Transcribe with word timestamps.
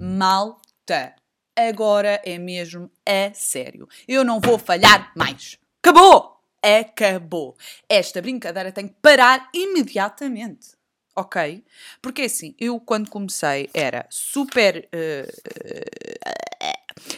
Malta, 0.00 1.14
agora 1.56 2.20
é 2.24 2.36
mesmo 2.36 2.90
a 3.06 3.32
sério. 3.32 3.88
Eu 4.08 4.24
não 4.24 4.40
vou 4.40 4.58
falhar 4.58 5.12
mais. 5.16 5.56
Acabou! 5.80 6.36
Acabou. 6.60 7.56
Esta 7.88 8.20
brincadeira 8.20 8.72
tem 8.72 8.88
que 8.88 8.96
parar 9.00 9.48
imediatamente. 9.54 10.72
Ok? 11.14 11.64
Porque 12.02 12.22
assim, 12.22 12.54
eu 12.58 12.80
quando 12.80 13.08
comecei 13.08 13.70
era 13.72 14.06
super. 14.10 14.88
Uh, 14.92 16.39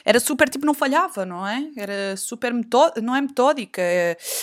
era 0.05 0.21
super 0.21 0.49
tipo, 0.49 0.67
não 0.67 0.75
falhava, 0.75 1.25
não 1.25 1.47
é? 1.47 1.71
Era 1.77 2.17
super 2.17 2.53
metódica, 2.53 3.01
não 3.01 3.15
é 3.15 3.21
metódica, 3.21 3.83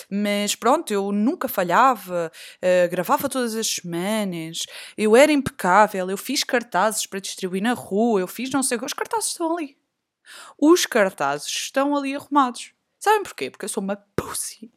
mas 0.10 0.56
pronto, 0.56 0.92
eu 0.92 1.12
nunca 1.12 1.48
falhava, 1.48 2.32
uh, 2.58 2.90
gravava 2.90 3.30
todas 3.30 3.56
as 3.56 3.68
semanas, 3.68 4.60
eu 4.98 5.16
era 5.16 5.32
impecável, 5.32 6.10
eu 6.10 6.18
fiz 6.18 6.44
cartazes 6.44 7.06
para 7.06 7.20
distribuir 7.20 7.62
na 7.62 7.74
rua, 7.74 8.22
eu 8.22 8.28
fiz 8.28 8.50
não 8.50 8.64
sei 8.64 8.78
o 8.78 8.80
que, 8.80 8.86
os 8.86 8.94
cartazes 8.94 9.30
estão 9.32 9.56
ali. 9.56 9.78
Os 10.58 10.86
cartazes 10.86 11.48
estão 11.48 11.96
ali 11.96 12.16
arrumados. 12.16 12.74
Sabem 13.00 13.24
porquê? 13.24 13.50
Porque 13.50 13.66
eu 13.66 13.70
sou 13.70 13.82
uma 13.82 13.96
pussy 14.16 14.72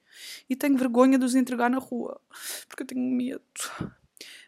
e 0.48 0.56
tenho 0.56 0.76
vergonha 0.76 1.18
de 1.18 1.24
os 1.24 1.34
entregar 1.34 1.68
na 1.68 1.78
rua, 1.78 2.20
porque 2.68 2.82
eu 2.82 2.86
tenho 2.86 3.00
medo. 3.00 3.42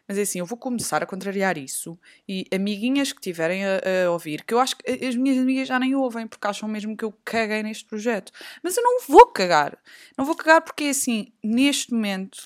Mas 0.07 0.17
é 0.17 0.21
assim, 0.21 0.39
eu 0.39 0.45
vou 0.45 0.57
começar 0.57 1.01
a 1.01 1.05
contrariar 1.05 1.57
isso 1.57 1.97
e 2.27 2.45
amiguinhas 2.53 3.11
que 3.11 3.21
tiverem 3.21 3.65
a, 3.65 3.81
a, 4.05 4.11
ouvir, 4.11 4.43
que 4.43 4.53
eu 4.53 4.59
acho 4.59 4.75
que 4.77 5.05
as 5.05 5.15
minhas 5.15 5.37
amigas 5.37 5.67
já 5.67 5.79
nem 5.79 5.95
ouvem 5.95 6.27
porque 6.27 6.47
acham 6.47 6.69
mesmo 6.69 6.95
que 6.95 7.03
eu 7.03 7.11
caguei 7.23 7.63
neste 7.63 7.85
projeto. 7.85 8.31
Mas 8.61 8.77
eu 8.77 8.83
não 8.83 9.01
vou 9.07 9.25
cagar. 9.27 9.77
Não 10.17 10.25
vou 10.25 10.35
cagar 10.35 10.61
porque 10.61 10.85
é 10.85 10.89
assim, 10.89 11.33
neste 11.43 11.91
momento, 11.91 12.37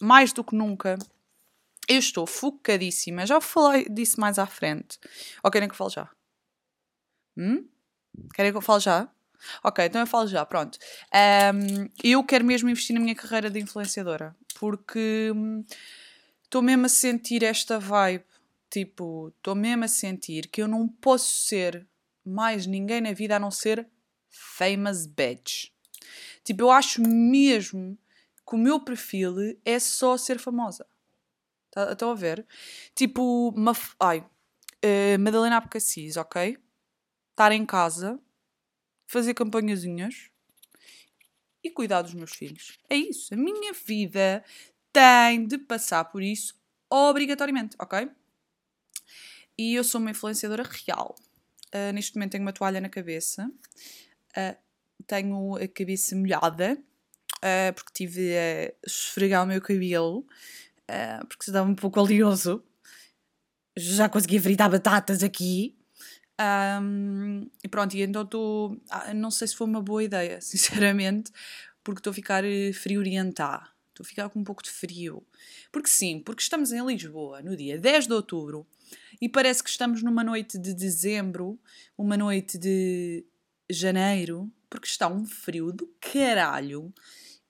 mais 0.00 0.32
do 0.32 0.42
que 0.42 0.56
nunca, 0.56 0.98
eu 1.88 1.98
estou 1.98 2.26
focadíssima. 2.26 3.26
Já 3.26 3.40
falei 3.40 3.88
disso 3.88 4.20
mais 4.20 4.38
à 4.38 4.46
frente. 4.46 4.98
Ou 5.42 5.50
querem 5.50 5.68
que 5.68 5.74
eu 5.74 5.78
fale 5.78 5.90
já? 5.90 6.10
Hum? 7.36 7.68
Querem 8.34 8.50
que 8.50 8.58
eu 8.58 8.62
fale 8.62 8.80
já? 8.80 9.08
Ok, 9.62 9.84
então 9.84 10.00
eu 10.00 10.06
falo 10.06 10.26
já, 10.26 10.44
pronto. 10.44 10.78
Um, 11.14 11.88
eu 12.02 12.24
quero 12.24 12.44
mesmo 12.44 12.68
investir 12.68 12.94
na 12.94 13.00
minha 13.00 13.14
carreira 13.14 13.48
de 13.48 13.60
influenciadora 13.60 14.34
porque 14.58 15.30
hum, 15.34 15.64
estou 16.48 16.62
mesmo 16.62 16.86
a 16.86 16.88
sentir 16.88 17.42
esta 17.42 17.78
vibe. 17.78 18.24
Tipo, 18.70 19.28
estou 19.28 19.54
mesmo 19.54 19.84
a 19.84 19.88
sentir 19.88 20.48
que 20.48 20.60
eu 20.60 20.68
não 20.68 20.88
posso 20.88 21.46
ser 21.46 21.86
mais 22.24 22.66
ninguém 22.66 23.00
na 23.00 23.12
vida 23.12 23.36
a 23.36 23.38
não 23.38 23.50
ser 23.50 23.88
famous 24.28 25.06
bitch. 25.06 25.70
Tipo, 26.42 26.64
eu 26.64 26.70
acho 26.70 27.02
mesmo 27.02 27.98
que 28.46 28.54
o 28.54 28.58
meu 28.58 28.80
perfil 28.80 29.58
é 29.64 29.78
só 29.78 30.16
ser 30.16 30.38
famosa. 30.38 30.86
Tá, 31.70 31.92
estão 31.92 32.10
a 32.10 32.14
ver? 32.14 32.46
Tipo, 32.94 33.50
uma, 33.50 33.72
ai, 34.00 34.20
uh, 34.20 35.18
Madalena 35.18 35.58
Abcacis, 35.58 36.16
ok? 36.16 36.58
Estar 37.30 37.52
em 37.52 37.64
casa, 37.64 38.18
fazer 39.06 39.34
campanhazinhas 39.34 40.30
e 41.62 41.70
cuidar 41.70 42.02
dos 42.02 42.14
meus 42.14 42.32
filhos. 42.32 42.78
É 42.88 42.96
isso. 42.96 43.34
A 43.34 43.36
minha 43.36 43.72
vida 43.72 44.44
tem 44.92 45.46
de 45.46 45.58
passar 45.58 46.04
por 46.04 46.22
isso 46.22 46.54
obrigatoriamente, 46.90 47.76
ok? 47.78 48.08
E 49.56 49.74
eu 49.74 49.84
sou 49.84 50.00
uma 50.00 50.10
influenciadora 50.10 50.62
real. 50.62 51.16
Uh, 51.74 51.92
neste 51.92 52.16
momento 52.16 52.32
tenho 52.32 52.44
uma 52.44 52.52
toalha 52.52 52.80
na 52.80 52.88
cabeça, 52.88 53.50
uh, 54.36 54.56
tenho 55.06 55.56
a 55.56 55.68
cabeça 55.68 56.16
molhada, 56.16 56.78
uh, 57.36 57.72
porque 57.74 57.92
tive 57.92 58.36
a 58.36 58.72
esfregar 58.86 59.44
o 59.44 59.46
meu 59.46 59.60
cabelo, 59.60 60.26
porque 61.28 61.44
se 61.44 61.52
dava 61.52 61.68
um 61.68 61.74
pouco 61.74 62.00
oleoso. 62.00 62.64
Já 63.76 64.08
consegui 64.08 64.40
fritar 64.40 64.70
batatas 64.70 65.22
aqui. 65.22 65.76
Um, 66.80 67.48
e 67.62 67.68
pronto, 67.68 67.94
e 67.94 68.02
então 68.02 68.22
estou. 68.22 68.80
Não 69.14 69.30
sei 69.30 69.48
se 69.48 69.56
foi 69.56 69.66
uma 69.66 69.82
boa 69.82 70.02
ideia, 70.02 70.40
sinceramente, 70.42 71.30
porque 71.84 72.00
estou 72.00 72.10
a 72.10 72.14
ficar 72.14 72.42
frio 72.72 73.00
orientar. 73.00 73.77
Estou 73.98 74.06
ficar 74.06 74.28
com 74.28 74.38
um 74.38 74.44
pouco 74.44 74.62
de 74.62 74.70
frio. 74.70 75.26
Porque 75.72 75.88
sim, 75.88 76.20
porque 76.20 76.40
estamos 76.40 76.70
em 76.70 76.86
Lisboa 76.86 77.42
no 77.42 77.56
dia 77.56 77.76
10 77.76 78.06
de 78.06 78.12
outubro 78.12 78.64
e 79.20 79.28
parece 79.28 79.60
que 79.60 79.68
estamos 79.68 80.04
numa 80.04 80.22
noite 80.22 80.56
de 80.56 80.72
dezembro, 80.72 81.58
uma 81.96 82.16
noite 82.16 82.56
de 82.56 83.24
janeiro, 83.68 84.48
porque 84.70 84.86
está 84.86 85.08
um 85.08 85.26
frio 85.26 85.72
do 85.72 85.92
caralho 86.00 86.94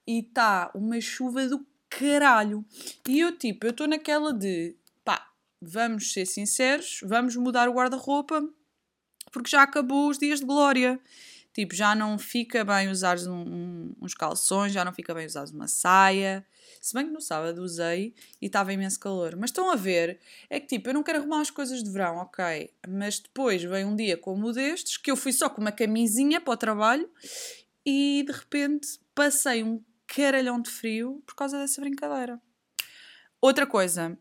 e 0.07 0.21
está 0.21 0.71
uma 0.73 0.99
chuva 0.99 1.45
do 1.47 1.63
caralho. 1.87 2.65
E 3.07 3.19
eu, 3.19 3.37
tipo, 3.37 3.67
eu 3.67 3.71
estou 3.71 3.87
naquela 3.87 4.33
de 4.33 4.75
pá, 5.05 5.31
vamos 5.61 6.11
ser 6.11 6.25
sinceros, 6.25 7.01
vamos 7.03 7.35
mudar 7.35 7.69
o 7.69 7.73
guarda-roupa 7.73 8.41
porque 9.31 9.51
já 9.51 9.61
acabou 9.61 10.09
os 10.09 10.17
dias 10.17 10.39
de 10.39 10.47
glória. 10.47 10.99
Tipo, 11.53 11.73
já 11.73 11.95
não 11.95 12.17
fica 12.17 12.63
bem 12.63 12.89
usar 12.89 13.17
um, 13.19 13.41
um, 13.41 13.95
uns 14.01 14.13
calções, 14.13 14.71
já 14.71 14.85
não 14.85 14.93
fica 14.93 15.13
bem 15.13 15.25
usar 15.25 15.45
uma 15.49 15.67
saia. 15.67 16.45
Se 16.79 16.93
bem 16.93 17.07
que 17.07 17.11
no 17.11 17.19
sábado 17.19 17.61
usei 17.61 18.13
e 18.41 18.45
estava 18.45 18.71
imenso 18.71 18.99
calor. 18.99 19.35
Mas 19.35 19.49
estão 19.49 19.71
a 19.71 19.75
ver, 19.75 20.19
é 20.49 20.59
que 20.59 20.67
tipo, 20.67 20.89
eu 20.89 20.93
não 20.93 21.03
quero 21.03 21.19
arrumar 21.19 21.41
as 21.41 21.49
coisas 21.49 21.83
de 21.83 21.89
verão, 21.89 22.17
ok? 22.17 22.71
Mas 22.87 23.19
depois 23.19 23.63
vem 23.63 23.83
um 23.83 23.95
dia 23.95 24.15
como 24.15 24.47
o 24.47 24.53
destes, 24.53 24.97
que 24.97 25.09
eu 25.09 25.15
fui 25.15 25.33
só 25.33 25.49
com 25.49 25.59
uma 25.59 25.71
camisinha 25.71 26.39
para 26.39 26.53
o 26.53 26.57
trabalho 26.57 27.09
e 27.85 28.23
de 28.25 28.31
repente 28.31 28.99
passei 29.15 29.63
um 29.63 29.83
caralhão 30.07 30.61
de 30.61 30.69
frio 30.69 31.23
por 31.25 31.35
causa 31.35 31.57
dessa 31.57 31.81
brincadeira. 31.81 32.39
Outra 33.41 33.65
coisa. 33.65 34.17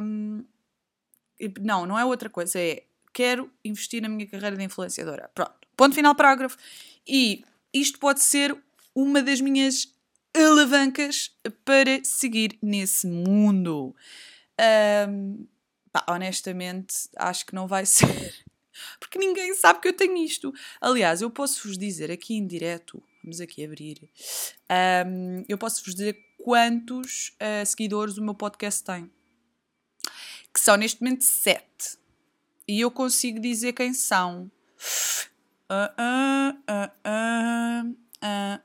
Hum, 0.00 0.44
não, 1.60 1.86
não 1.86 1.98
é 1.98 2.04
outra 2.04 2.30
coisa, 2.30 2.58
é 2.58 2.84
quero 3.12 3.50
investir 3.64 4.02
na 4.02 4.08
minha 4.08 4.26
carreira 4.26 4.56
de 4.56 4.64
influenciadora. 4.64 5.30
Pronto. 5.34 5.65
Ponto 5.76 5.94
final, 5.94 6.14
parágrafo. 6.14 6.56
E 7.06 7.44
isto 7.72 7.98
pode 7.98 8.22
ser 8.22 8.56
uma 8.94 9.22
das 9.22 9.40
minhas 9.40 9.94
alavancas 10.34 11.30
para 11.64 12.02
seguir 12.04 12.58
nesse 12.62 13.06
mundo. 13.06 13.94
Um, 15.08 15.46
pá, 15.92 16.04
honestamente, 16.08 17.08
acho 17.16 17.44
que 17.46 17.54
não 17.54 17.66
vai 17.66 17.84
ser. 17.86 18.44
Porque 18.98 19.18
ninguém 19.18 19.54
sabe 19.54 19.80
que 19.80 19.88
eu 19.88 19.92
tenho 19.92 20.16
isto. 20.16 20.52
Aliás, 20.80 21.22
eu 21.22 21.30
posso 21.30 21.66
vos 21.66 21.78
dizer 21.78 22.10
aqui 22.10 22.34
em 22.34 22.46
direto, 22.46 23.02
vamos 23.22 23.40
aqui 23.40 23.64
abrir, 23.64 24.08
um, 25.06 25.44
eu 25.48 25.56
posso 25.56 25.82
vos 25.84 25.94
dizer 25.94 26.18
quantos 26.38 27.32
uh, 27.40 27.64
seguidores 27.66 28.18
o 28.18 28.22
meu 28.22 28.34
podcast 28.34 28.84
tem. 28.84 29.10
Que 30.52 30.60
são 30.60 30.76
neste 30.76 31.02
momento 31.02 31.24
sete. 31.24 31.98
E 32.68 32.80
eu 32.80 32.90
consigo 32.90 33.40
dizer 33.40 33.72
quem 33.72 33.92
são. 33.92 34.50
Uh, 35.70 36.54
uh, 36.70 36.86
uh, 38.22 38.60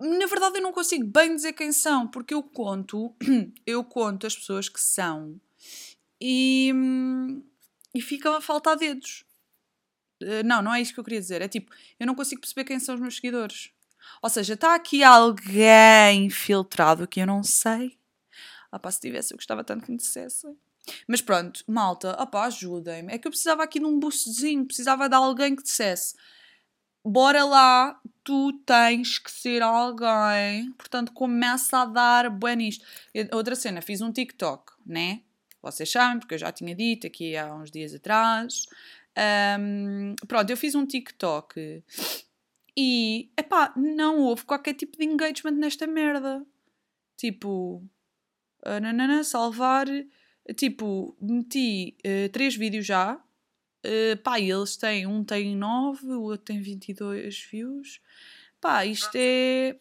Na 0.00 0.26
verdade, 0.26 0.56
eu 0.56 0.62
não 0.62 0.72
consigo 0.72 1.04
bem 1.04 1.34
dizer 1.34 1.52
quem 1.52 1.72
são, 1.72 2.08
porque 2.08 2.34
eu 2.34 2.42
conto, 2.42 3.14
eu 3.66 3.84
conto 3.84 4.26
as 4.26 4.34
pessoas 4.34 4.68
que 4.68 4.80
são 4.80 5.40
e, 6.20 6.72
e 7.94 8.00
ficam 8.00 8.34
a 8.34 8.40
faltar 8.40 8.76
dedos. 8.76 9.24
Não, 10.44 10.62
não 10.62 10.72
é 10.72 10.80
isso 10.80 10.94
que 10.94 11.00
eu 11.00 11.04
queria 11.04 11.20
dizer. 11.20 11.42
É 11.42 11.48
tipo, 11.48 11.72
eu 11.98 12.06
não 12.06 12.14
consigo 12.14 12.40
perceber 12.40 12.64
quem 12.64 12.78
são 12.78 12.94
os 12.94 13.00
meus 13.00 13.16
seguidores. 13.16 13.72
Ou 14.22 14.30
seja, 14.30 14.54
está 14.54 14.74
aqui 14.74 15.02
alguém 15.02 16.30
filtrado 16.30 17.08
que 17.08 17.20
eu 17.20 17.26
não 17.26 17.42
sei. 17.42 17.98
Ah, 18.70 18.78
pá, 18.78 18.90
se 18.90 19.00
tivesse, 19.00 19.34
eu 19.34 19.36
gostava 19.36 19.64
tanto 19.64 19.84
que 19.84 19.90
me 19.90 19.96
dissessem. 19.96 20.56
Mas 21.06 21.20
pronto, 21.20 21.62
malta, 21.66 22.20
opá, 22.20 22.46
ajudem-me. 22.46 23.12
É 23.12 23.18
que 23.18 23.26
eu 23.26 23.30
precisava 23.30 23.62
aqui 23.62 23.78
de 23.78 23.84
um 23.84 23.98
boostzinho, 23.98 24.64
precisava 24.64 25.08
de 25.08 25.14
alguém 25.14 25.54
que 25.54 25.62
dissesse: 25.62 26.14
bora 27.04 27.44
lá, 27.44 28.00
tu 28.24 28.52
tens 28.64 29.18
que 29.18 29.30
ser 29.30 29.62
alguém. 29.62 30.72
Portanto, 30.72 31.12
começa 31.12 31.78
a 31.78 31.84
dar 31.84 32.30
bem 32.30 32.56
nisto. 32.56 32.84
Outra 33.32 33.54
cena, 33.54 33.80
fiz 33.80 34.00
um 34.00 34.12
TikTok, 34.12 34.72
né? 34.84 35.22
Vocês 35.60 35.90
sabem, 35.90 36.18
porque 36.18 36.34
eu 36.34 36.38
já 36.38 36.50
tinha 36.50 36.74
dito 36.74 37.06
aqui 37.06 37.36
há 37.36 37.54
uns 37.54 37.70
dias 37.70 37.94
atrás. 37.94 38.66
Um, 39.60 40.14
pronto, 40.26 40.50
eu 40.50 40.56
fiz 40.56 40.74
um 40.74 40.86
TikTok 40.86 41.84
e, 42.76 43.30
epá, 43.36 43.72
não 43.76 44.20
houve 44.20 44.44
qualquer 44.44 44.74
tipo 44.74 44.96
de 44.96 45.04
engagement 45.04 45.52
nesta 45.52 45.86
merda. 45.86 46.44
Tipo, 47.16 47.82
uh, 48.66 48.80
nanana, 48.80 49.22
salvar 49.22 49.86
Tipo, 50.56 51.16
meti 51.20 51.96
uh, 52.04 52.28
três 52.30 52.56
vídeos 52.56 52.84
já. 52.84 53.20
Uh, 53.84 54.16
pá, 54.22 54.38
eles 54.40 54.76
têm, 54.76 55.06
um 55.06 55.24
tem 55.24 55.56
9, 55.56 56.06
o 56.06 56.22
outro 56.22 56.46
tem 56.46 56.60
22 56.60 57.46
views. 57.50 58.00
Pá, 58.60 58.86
isto 58.86 59.10
é 59.16 59.76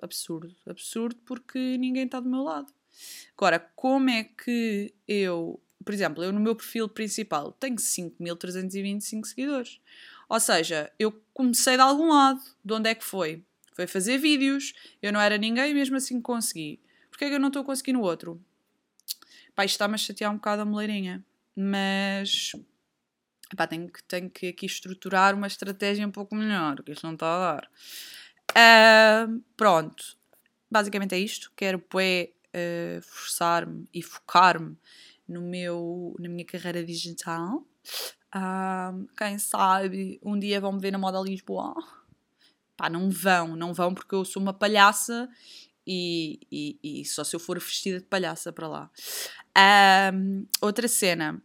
absurdo. 0.00 0.54
Absurdo 0.66 1.16
porque 1.24 1.76
ninguém 1.78 2.04
está 2.04 2.20
do 2.20 2.28
meu 2.28 2.42
lado. 2.42 2.72
Agora, 3.36 3.58
como 3.58 4.10
é 4.10 4.24
que 4.24 4.94
eu, 5.08 5.60
por 5.84 5.92
exemplo, 5.92 6.22
eu 6.22 6.32
no 6.32 6.40
meu 6.40 6.54
perfil 6.54 6.88
principal 6.88 7.52
tenho 7.52 7.76
5.325 7.76 9.24
seguidores. 9.24 9.80
Ou 10.28 10.40
seja, 10.40 10.90
eu 10.98 11.12
comecei 11.34 11.76
de 11.76 11.82
algum 11.82 12.08
lado. 12.08 12.40
De 12.64 12.72
onde 12.72 12.88
é 12.90 12.94
que 12.94 13.04
foi? 13.04 13.42
Foi 13.74 13.86
fazer 13.86 14.18
vídeos. 14.18 14.72
Eu 15.02 15.12
não 15.12 15.20
era 15.20 15.36
ninguém 15.36 15.70
e 15.70 15.74
mesmo 15.74 15.96
assim 15.96 16.20
consegui. 16.20 16.80
Porquê 17.10 17.26
é 17.26 17.28
que 17.28 17.34
eu 17.34 17.40
não 17.40 17.48
estou 17.48 17.62
a 17.62 17.64
conseguir 17.64 17.92
no 17.92 18.02
outro? 18.02 18.40
Pá, 19.54 19.64
isto 19.64 19.74
está-me 19.74 19.94
a 19.94 19.98
chatear 19.98 20.30
um 20.30 20.36
bocado 20.36 20.62
a 20.62 20.64
moleirinha. 20.64 21.24
Mas. 21.56 22.52
Pá, 23.56 23.66
tenho 23.66 23.90
que, 23.90 24.02
tenho 24.04 24.30
que 24.30 24.48
aqui 24.48 24.66
estruturar 24.66 25.34
uma 25.34 25.46
estratégia 25.46 26.06
um 26.06 26.10
pouco 26.10 26.34
melhor, 26.34 26.82
que 26.82 26.92
isto 26.92 27.06
não 27.06 27.14
está 27.14 27.26
a 27.26 27.54
dar. 27.54 27.70
Uh, 29.28 29.42
pronto. 29.56 30.16
Basicamente 30.70 31.14
é 31.14 31.18
isto. 31.18 31.52
Quero, 31.54 31.78
poé, 31.78 32.30
uh, 32.48 33.02
forçar-me 33.02 33.86
e 33.92 34.02
focar-me 34.02 34.76
no 35.28 35.42
meu, 35.42 36.16
na 36.18 36.28
minha 36.28 36.44
carreira 36.44 36.84
digital. 36.84 37.66
Uh, 38.34 39.06
quem 39.16 39.38
sabe 39.38 40.18
um 40.22 40.38
dia 40.38 40.60
vão 40.60 40.72
me 40.72 40.80
ver 40.80 40.90
na 40.90 40.98
moda 40.98 41.20
Lisboa. 41.20 41.74
Pá, 42.76 42.88
não 42.88 43.10
vão, 43.10 43.54
não 43.54 43.74
vão 43.74 43.94
porque 43.94 44.14
eu 44.14 44.24
sou 44.24 44.42
uma 44.42 44.54
palhaça 44.54 45.28
e, 45.86 46.40
e, 46.50 46.78
e 46.82 47.04
só 47.04 47.24
se 47.24 47.34
eu 47.34 47.40
for 47.40 47.58
vestida 47.58 48.00
de 48.00 48.06
palhaça 48.06 48.52
para 48.52 48.68
lá. 48.68 48.90
Um, 50.14 50.46
outra 50.60 50.88
cena, 50.88 51.42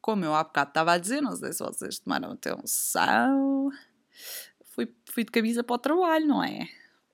como 0.00 0.24
eu 0.24 0.34
há 0.34 0.44
bocado 0.44 0.70
estava 0.70 0.92
a 0.92 0.98
dizer, 0.98 1.20
não 1.20 1.36
sei 1.36 1.52
se 1.52 1.62
vocês 1.62 1.98
tomaram 1.98 2.32
atenção, 2.32 3.70
fui, 4.64 4.94
fui 5.06 5.24
de 5.24 5.30
camisa 5.30 5.64
para 5.64 5.74
o 5.74 5.78
trabalho, 5.78 6.26
não 6.26 6.42
é? 6.42 6.68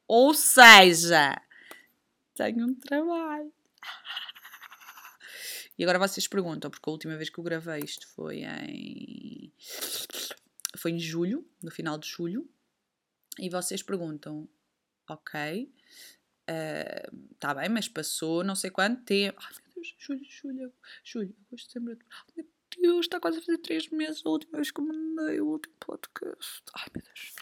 Ou 0.06 0.34
seja, 0.34 1.40
tenho 2.34 2.66
um 2.66 2.74
trabalho. 2.74 3.52
E 5.78 5.84
agora 5.84 5.98
vocês 5.98 6.28
perguntam, 6.28 6.70
porque 6.70 6.88
a 6.88 6.92
última 6.92 7.16
vez 7.16 7.30
que 7.30 7.38
eu 7.38 7.44
gravei 7.44 7.80
isto 7.80 8.06
foi 8.08 8.42
em. 8.44 9.52
Foi 10.76 10.90
em 10.90 10.98
julho, 10.98 11.48
no 11.62 11.70
final 11.70 11.98
de 11.98 12.08
julho. 12.08 12.48
E 13.38 13.48
vocês 13.48 13.82
perguntam, 13.82 14.48
ok, 15.08 15.72
Está 16.46 17.52
uh, 17.52 17.54
bem, 17.54 17.68
mas 17.68 17.88
passou 17.88 18.42
não 18.42 18.54
sei 18.54 18.70
quanto 18.70 19.02
tempo. 19.04 19.38
Ai 19.40 19.52
meu 19.52 19.74
Deus, 19.74 19.94
julho, 19.98 20.24
julho, 20.28 20.72
julho, 21.04 21.36
agosto, 21.46 21.66
setembro. 21.66 21.98
Meu 22.36 22.46
Deus, 22.78 23.06
está 23.06 23.20
quase 23.20 23.38
a 23.38 23.42
fazer 23.42 23.58
3 23.58 23.90
meses 23.90 24.22
a 24.24 24.28
última 24.28 24.56
vez 24.56 24.70
que 24.70 24.80
eu 24.80 24.84
mandei 24.84 25.40
o 25.40 25.46
último 25.46 25.74
podcast. 25.78 26.62
Ai 26.74 26.86
meu 26.94 27.04
Deus. 27.04 27.32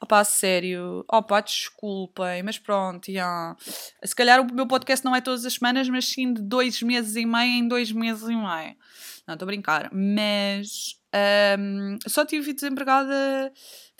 Opa, 0.00 0.24
sério. 0.24 1.04
Opa, 1.08 1.40
desculpem, 1.40 2.42
mas 2.42 2.58
pronto, 2.58 3.10
já. 3.10 3.56
Se 4.04 4.14
calhar 4.14 4.40
o 4.40 4.52
meu 4.52 4.66
podcast 4.66 5.04
não 5.04 5.14
é 5.14 5.20
todas 5.20 5.46
as 5.46 5.54
semanas, 5.54 5.88
mas 5.88 6.06
sim 6.06 6.34
de 6.34 6.42
dois 6.42 6.82
meses 6.82 7.14
e 7.14 7.24
meio 7.24 7.52
em 7.52 7.68
dois 7.68 7.92
meses 7.92 8.24
e 8.24 8.34
meio. 8.34 8.76
Não, 9.26 9.34
estou 9.34 9.46
a 9.46 9.46
brincar. 9.46 9.90
Mas 9.94 11.00
um, 11.58 11.98
só 12.08 12.26
tive 12.26 12.52
desempregada. 12.52 13.52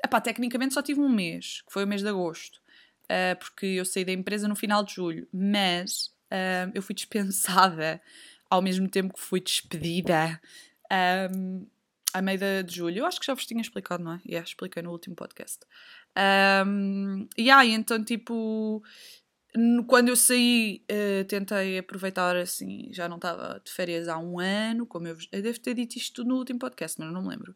Epá, 0.05 0.21
tecnicamente 0.21 0.75
só 0.75 0.83
tive 0.83 1.01
um 1.01 1.09
mês, 1.09 1.63
que 1.63 1.73
foi 1.73 1.85
o 1.85 1.87
mês 1.87 2.03
de 2.03 2.09
agosto 2.09 2.62
uh, 3.13 3.39
porque 3.39 3.67
eu 3.67 3.85
saí 3.85 4.05
da 4.05 4.13
empresa 4.13 4.49
no 4.49 4.57
final 4.57 4.83
de 4.83 4.95
julho, 4.95 5.29
mas 5.33 6.07
uh, 6.33 6.73
eu 6.75 6.83
fui 6.83 6.95
dispensada 6.95 8.01
ao 8.49 8.63
mesmo 8.63 8.89
tempo 8.89 9.15
que 9.15 9.21
fui 9.21 9.41
despedida 9.41 10.41
um, 11.33 11.67
a 12.13 12.21
meio 12.21 12.39
de 12.39 12.75
julho. 12.75 12.99
Eu 12.99 13.07
acho 13.07 13.19
que 13.21 13.27
já 13.27 13.35
vos 13.35 13.47
tinha 13.47 13.61
explicado, 13.61 14.05
não 14.05 14.13
é? 14.13 14.21
Yeah, 14.27 14.47
expliquei 14.47 14.83
no 14.83 14.91
último 14.91 15.17
podcast. 15.17 15.61
Um, 16.67 17.27
e 17.37 17.51
aí, 17.51 17.73
então, 17.73 18.05
tipo, 18.05 18.83
quando 19.87 20.09
eu 20.09 20.17
saí, 20.17 20.83
uh, 20.91 21.25
tentei 21.27 21.77
aproveitar 21.77 22.35
assim, 22.37 22.89
já 22.91 23.07
não 23.07 23.17
estava 23.17 23.61
de 23.63 23.71
férias 23.71 24.09
há 24.09 24.17
um 24.19 24.41
ano, 24.41 24.87
como 24.87 25.09
eu, 25.09 25.17
eu 25.31 25.43
devo 25.43 25.61
ter 25.61 25.75
dito 25.75 25.97
isto 25.97 26.25
no 26.25 26.37
último 26.37 26.59
podcast, 26.59 26.99
mas 26.99 27.13
não 27.13 27.23
me 27.23 27.29
lembro. 27.29 27.55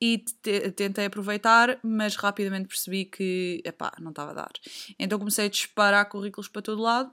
E 0.00 0.18
te, 0.18 0.70
tentei 0.70 1.06
aproveitar, 1.06 1.80
mas 1.82 2.14
rapidamente 2.14 2.68
percebi 2.68 3.04
que, 3.04 3.60
epá, 3.64 3.92
não 4.00 4.10
estava 4.10 4.30
a 4.30 4.34
dar. 4.34 4.52
Então 4.96 5.18
comecei 5.18 5.46
a 5.46 5.48
disparar 5.48 6.08
currículos 6.08 6.46
para 6.46 6.62
todo 6.62 6.80
lado, 6.80 7.12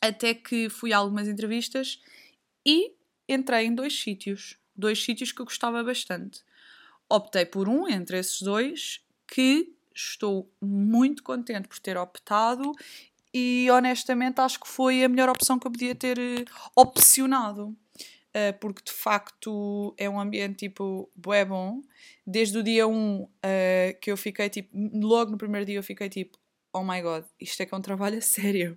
até 0.00 0.34
que 0.34 0.68
fui 0.68 0.92
a 0.92 0.98
algumas 0.98 1.28
entrevistas 1.28 2.00
e 2.66 2.92
entrei 3.28 3.66
em 3.66 3.74
dois 3.74 3.96
sítios, 4.00 4.58
dois 4.74 5.00
sítios 5.00 5.30
que 5.30 5.40
eu 5.40 5.46
gostava 5.46 5.82
bastante. 5.84 6.42
Optei 7.08 7.46
por 7.46 7.68
um 7.68 7.86
entre 7.88 8.18
esses 8.18 8.42
dois 8.42 9.00
que 9.28 9.72
estou 9.94 10.52
muito 10.60 11.22
contente 11.22 11.68
por 11.68 11.78
ter 11.78 11.96
optado 11.96 12.72
e 13.32 13.68
honestamente 13.70 14.40
acho 14.40 14.60
que 14.60 14.68
foi 14.68 15.04
a 15.04 15.08
melhor 15.08 15.28
opção 15.28 15.58
que 15.58 15.66
eu 15.66 15.70
podia 15.70 15.94
ter 15.94 16.18
eh, 16.18 16.44
opcionado. 16.76 17.76
Uh, 18.28 18.52
porque 18.60 18.82
de 18.84 18.92
facto 18.92 19.94
é 19.96 20.08
um 20.08 20.20
ambiente 20.20 20.56
tipo 20.68 21.10
bué 21.16 21.44
bom. 21.44 21.80
Desde 22.26 22.58
o 22.58 22.62
dia 22.62 22.86
1 22.86 22.92
um, 22.92 23.22
uh, 23.22 23.28
que 24.00 24.12
eu 24.12 24.16
fiquei 24.16 24.48
tipo, 24.50 24.68
logo 24.94 25.30
no 25.30 25.38
primeiro 25.38 25.64
dia 25.64 25.76
eu 25.76 25.82
fiquei 25.82 26.08
tipo, 26.08 26.38
oh 26.72 26.84
my 26.84 27.00
god, 27.00 27.24
isto 27.40 27.62
é 27.62 27.66
que 27.66 27.74
é 27.74 27.76
um 27.76 27.82
trabalho 27.82 28.18
a 28.18 28.20
sério, 28.20 28.76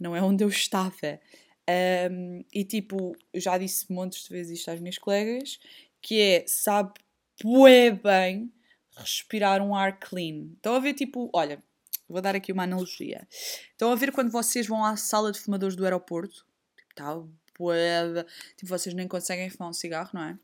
não 0.00 0.16
é 0.16 0.22
onde 0.22 0.42
eu 0.42 0.48
estava. 0.48 1.20
Um, 2.10 2.44
e 2.52 2.64
tipo, 2.64 3.14
eu 3.32 3.40
já 3.40 3.58
disse 3.58 3.92
montes 3.92 4.24
de 4.24 4.30
vezes 4.30 4.58
isto 4.58 4.70
às 4.70 4.80
minhas 4.80 4.96
colegas, 4.96 5.60
que 6.00 6.20
é, 6.20 6.44
sabe 6.46 6.94
bué 7.42 7.90
bem 7.90 8.50
respirar 8.96 9.62
um 9.62 9.74
ar 9.74 9.98
clean. 10.00 10.52
Estão 10.56 10.74
a 10.74 10.80
ver 10.80 10.94
tipo, 10.94 11.30
olha, 11.32 11.62
Vou 12.08 12.22
dar 12.22 12.34
aqui 12.34 12.52
uma 12.52 12.62
analogia. 12.62 13.26
Estão 13.70 13.92
a 13.92 13.94
ver 13.94 14.12
quando 14.12 14.30
vocês 14.30 14.66
vão 14.66 14.84
à 14.84 14.96
sala 14.96 15.30
de 15.30 15.38
fumadores 15.38 15.76
do 15.76 15.84
aeroporto? 15.84 16.46
Tipo, 16.76 16.94
tá 16.94 17.22
boeda. 17.58 18.26
Tipo, 18.56 18.68
vocês 18.68 18.94
nem 18.94 19.06
conseguem 19.06 19.50
fumar 19.50 19.70
um 19.70 19.74
cigarro, 19.74 20.10
não 20.14 20.22
é? 20.22 20.38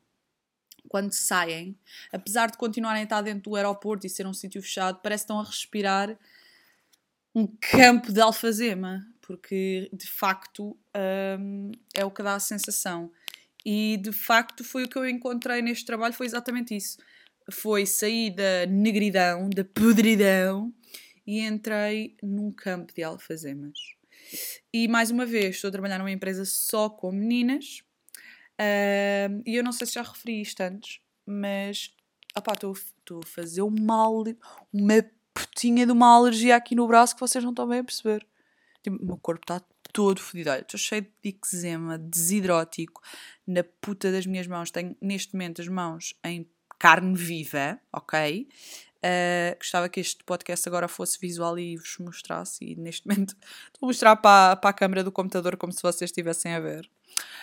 Quando 0.89 1.13
saem, 1.13 1.79
apesar 2.13 2.51
de 2.51 2.59
continuarem 2.59 3.01
a 3.01 3.05
estar 3.05 3.23
dentro 3.23 3.51
do 3.51 3.57
aeroporto 3.57 4.07
e 4.07 4.11
ser 4.11 4.27
um 4.27 4.35
sítio 4.35 4.61
fechado, 4.61 5.01
parece 5.03 5.23
que 5.23 5.33
estão 5.33 5.41
a 5.41 5.45
respirar 5.45 6.19
um 7.35 7.47
campo 7.47 8.13
de 8.13 8.21
alfazema, 8.21 9.07
porque 9.23 9.89
de 9.93 10.07
facto 10.07 10.77
hum, 11.41 11.73
é 11.95 12.05
o 12.05 12.11
que 12.11 12.23
dá 12.23 12.35
a 12.35 12.41
sensação. 12.41 13.11
E 13.65 13.97
de 13.97 14.13
facto 14.13 14.63
foi 14.63 14.85
o 14.85 14.89
que 14.89 14.97
eu 14.97 15.09
encontrei 15.09 15.63
neste 15.63 15.87
trabalho, 15.87 16.13
foi 16.13 16.27
exatamente 16.27 16.77
isso. 16.77 16.99
Foi 17.51 17.87
sair 17.87 18.31
da 18.31 18.67
negridão, 18.69 19.49
da 19.49 19.65
podridão 19.65 20.73
e 21.27 21.41
entrei 21.41 22.17
num 22.23 22.51
campo 22.51 22.93
de 22.95 23.03
alfazemas. 23.03 23.79
E 24.73 24.89
mais 24.89 25.11
uma 25.11 25.27
vez, 25.27 25.57
estou 25.57 25.69
a 25.69 25.73
trabalhar 25.73 25.99
numa 25.99 26.11
empresa 26.11 26.45
só 26.45 26.89
com 26.89 27.13
meninas. 27.13 27.83
Uh, 28.61 29.43
e 29.45 29.57
eu 29.57 29.65
não 29.65 29.73
sei 29.73 29.87
se 29.87 29.95
já 29.95 30.03
referi 30.03 30.41
isto 30.41 30.61
antes, 30.61 31.01
mas 31.27 31.95
estou 32.37 33.21
a 33.23 33.27
fazer 33.27 33.63
um 33.63 33.71
mal, 33.71 34.25
uma 34.73 35.05
putinha 35.33 35.85
de 35.85 35.93
uma 35.93 36.15
alergia 36.15 36.57
aqui 36.57 36.75
no 36.75 36.87
braço 36.87 37.15
que 37.15 37.21
vocês 37.21 37.43
não 37.43 37.51
estão 37.51 37.69
bem 37.69 37.81
a 37.81 37.85
perceber. 37.85 38.27
Tipo, 38.83 39.03
o 39.03 39.07
meu 39.07 39.17
corpo 39.17 39.43
está 39.43 39.61
todo 39.93 40.21
fodido. 40.21 40.51
Estou 40.51 40.79
cheio 40.79 41.03
de 41.23 41.31
eczema, 41.31 41.99
desidrótico 41.99 43.01
na 43.47 43.65
puta 43.65 44.13
das 44.13 44.27
minhas 44.27 44.47
mãos. 44.47 44.71
Tenho 44.71 44.97
neste 45.01 45.33
momento 45.35 45.61
as 45.61 45.69
mãos 45.69 46.15
em 46.25 46.49
carne 46.79 47.17
viva, 47.17 47.81
ok? 47.93 48.49
Uh, 49.05 49.55
gostava 49.59 49.87
que 49.87 50.01
este 50.01 50.25
podcast 50.25 50.67
agora 50.67 50.89
fosse 50.89 51.19
visual 51.21 51.59
e 51.59 51.77
vos 51.77 51.99
mostrasse. 51.99 52.65
E 52.65 52.75
neste 52.75 53.07
momento 53.07 53.37
estou 53.67 53.83
a 53.83 53.87
mostrar 53.87 54.17
para, 54.17 54.57
para 54.57 54.71
a 54.71 54.73
câmera 54.73 55.05
do 55.05 55.13
computador 55.13 55.59
como 55.59 55.73
se 55.73 55.83
vocês 55.83 56.09
estivessem 56.09 56.55
a 56.55 56.61
ver. 56.61 56.89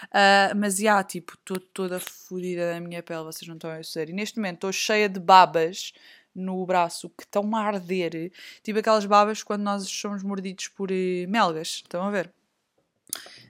Uh, 0.06 0.58
mas 0.58 0.78
já, 0.78 0.84
yeah, 0.84 1.04
tipo, 1.04 1.34
estou 1.34 1.60
toda 1.60 2.00
fodida 2.00 2.74
da 2.74 2.80
minha 2.80 3.04
pele, 3.04 3.24
vocês 3.26 3.48
não 3.48 3.56
estão 3.56 3.70
a 3.70 3.76
ver. 3.76 4.10
E 4.10 4.14
neste 4.14 4.38
momento 4.38 4.56
estou 4.56 4.72
cheia 4.72 5.08
de 5.08 5.20
babas 5.20 5.94
no 6.34 6.66
braço 6.66 7.10
que 7.10 7.24
estão 7.24 7.56
a 7.56 7.62
arder. 7.62 8.32
Tipo 8.64 8.80
aquelas 8.80 9.06
babas 9.06 9.44
quando 9.44 9.62
nós 9.62 9.88
somos 9.88 10.24
mordidos 10.24 10.68
por 10.70 10.90
uh, 10.90 11.30
melgas. 11.30 11.68
Estão 11.68 12.04
a 12.04 12.10
ver? 12.10 12.34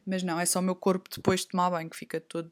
Mas 0.05 0.21
não, 0.21 0.37
é 0.37 0.45
só 0.45 0.59
o 0.59 0.63
meu 0.63 0.75
corpo 0.75 1.09
depois 1.15 1.41
de 1.41 1.47
tomar 1.47 1.69
banho 1.69 1.89
que 1.89 1.95
fica 1.95 2.19
todo 2.19 2.51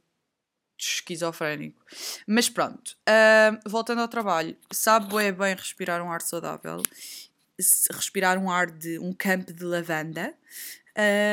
esquizofrénico. 0.86 1.84
Mas 2.28 2.50
pronto, 2.50 2.96
uh, 3.08 3.70
voltando 3.70 4.02
ao 4.02 4.08
trabalho, 4.08 4.56
sabe 4.72 5.24
é 5.24 5.32
bem 5.32 5.56
respirar 5.56 6.04
um 6.04 6.12
ar 6.12 6.22
saudável, 6.22 6.82
respirar 7.92 8.38
um 8.38 8.50
ar 8.50 8.70
de 8.70 9.00
um 9.00 9.14
campo 9.14 9.54
de 9.54 9.64
lavanda. 9.64 10.34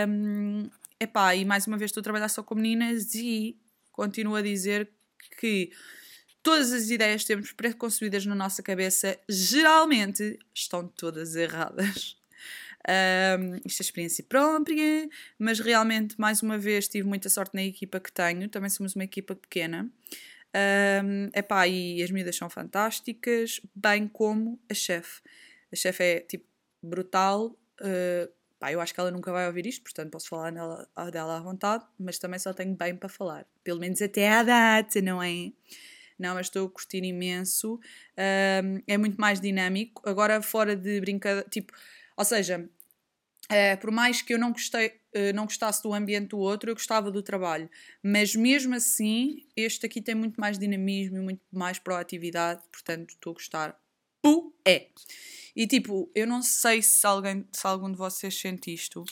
Um, 0.08 0.68
epá, 1.00 1.34
e 1.34 1.44
mais 1.44 1.66
uma 1.66 1.76
vez 1.76 1.90
estou 1.90 2.00
a 2.00 2.04
trabalhar 2.04 2.28
só 2.28 2.42
com 2.42 2.54
meninas 2.54 3.14
e 3.14 3.56
continuo 3.92 4.36
a 4.36 4.42
dizer 4.42 4.88
que 5.38 5.70
todas 6.42 6.72
as 6.72 6.90
ideias 6.90 7.22
que 7.22 7.28
temos 7.28 7.52
preconcebidas 7.52 8.24
na 8.26 8.34
nossa 8.34 8.62
cabeça 8.62 9.18
geralmente 9.28 10.38
estão 10.54 10.86
todas 10.86 11.34
erradas. 11.34 12.16
Um, 12.88 13.56
isto 13.64 13.80
é 13.80 13.84
experiência 13.84 14.24
própria, 14.28 15.08
mas 15.38 15.58
realmente, 15.58 16.18
mais 16.20 16.42
uma 16.42 16.56
vez, 16.56 16.86
tive 16.86 17.06
muita 17.08 17.28
sorte 17.28 17.54
na 17.54 17.64
equipa 17.64 17.98
que 17.98 18.12
tenho. 18.12 18.48
Também 18.48 18.70
somos 18.70 18.94
uma 18.94 19.04
equipa 19.04 19.34
pequena. 19.34 19.90
Um, 21.04 21.28
epá, 21.34 21.66
e 21.66 22.02
as 22.02 22.10
miúdas 22.10 22.36
são 22.36 22.48
fantásticas, 22.48 23.60
bem 23.74 24.06
como 24.08 24.60
a 24.70 24.74
chefe. 24.74 25.20
A 25.72 25.76
chefe 25.76 26.02
é 26.02 26.20
tipo 26.20 26.46
brutal. 26.82 27.58
Uh, 27.80 28.32
pá, 28.58 28.72
eu 28.72 28.80
acho 28.80 28.94
que 28.94 29.00
ela 29.00 29.10
nunca 29.10 29.32
vai 29.32 29.46
ouvir 29.46 29.66
isto, 29.66 29.82
portanto 29.82 30.10
posso 30.10 30.28
falar 30.28 30.52
nela, 30.52 30.88
dela 31.12 31.36
à 31.36 31.40
vontade, 31.40 31.84
mas 31.98 32.18
também 32.18 32.38
só 32.38 32.54
tenho 32.54 32.74
bem 32.74 32.94
para 32.94 33.08
falar. 33.08 33.46
Pelo 33.64 33.80
menos 33.80 34.00
até 34.00 34.32
à 34.32 34.42
data, 34.42 35.00
não 35.02 35.22
é? 35.22 35.52
Não, 36.18 36.34
mas 36.34 36.46
estou 36.46 36.66
a 36.66 36.70
curtir 36.70 37.04
imenso. 37.04 37.74
Um, 38.16 38.80
é 38.86 38.96
muito 38.96 39.20
mais 39.20 39.40
dinâmico. 39.40 40.08
Agora, 40.08 40.40
fora 40.40 40.74
de 40.74 41.00
brincadeira, 41.00 41.46
tipo, 41.50 41.74
ou 42.16 42.24
seja, 42.24 42.66
Uh, 43.46 43.78
por 43.80 43.90
mais 43.90 44.22
que 44.22 44.34
eu 44.34 44.38
não 44.38 44.50
gostei, 44.50 44.88
uh, 44.88 45.34
não 45.34 45.44
gostasse 45.44 45.82
do 45.82 45.94
ambiente 45.94 46.28
do 46.28 46.38
outro, 46.38 46.70
eu 46.70 46.74
gostava 46.74 47.10
do 47.10 47.22
trabalho. 47.22 47.70
Mas 48.02 48.34
mesmo 48.34 48.74
assim, 48.74 49.46
este 49.56 49.86
aqui 49.86 50.02
tem 50.02 50.14
muito 50.14 50.40
mais 50.40 50.58
dinamismo 50.58 51.16
e 51.16 51.20
muito 51.20 51.42
mais 51.52 51.78
proatividade, 51.78 52.62
portanto 52.72 53.10
estou 53.10 53.30
a 53.30 53.34
gostar. 53.34 53.80
Pu 54.20 54.52
é. 54.64 54.88
E 55.54 55.66
tipo, 55.66 56.10
eu 56.14 56.26
não 56.26 56.42
sei 56.42 56.82
se, 56.82 57.06
alguém, 57.06 57.46
se 57.52 57.66
algum 57.66 57.90
de 57.90 57.96
vocês 57.96 58.38
sente 58.38 58.74
isto, 58.74 59.04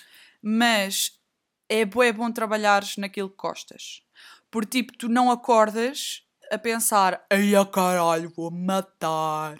mas 0.42 1.18
é 1.68 1.84
bom, 1.84 2.02
é 2.02 2.12
bom 2.12 2.30
trabalhares 2.30 2.96
naquilo 2.96 3.30
que 3.30 3.36
gostas. 3.36 4.02
Porque 4.50 4.82
tipo, 4.82 4.98
tu 4.98 5.08
não 5.08 5.30
acordas 5.30 6.22
a 6.50 6.58
pensar, 6.58 7.24
ai 7.30 7.54
a 7.54 7.64
caralho, 7.64 8.30
vou 8.30 8.50
matar. 8.50 9.58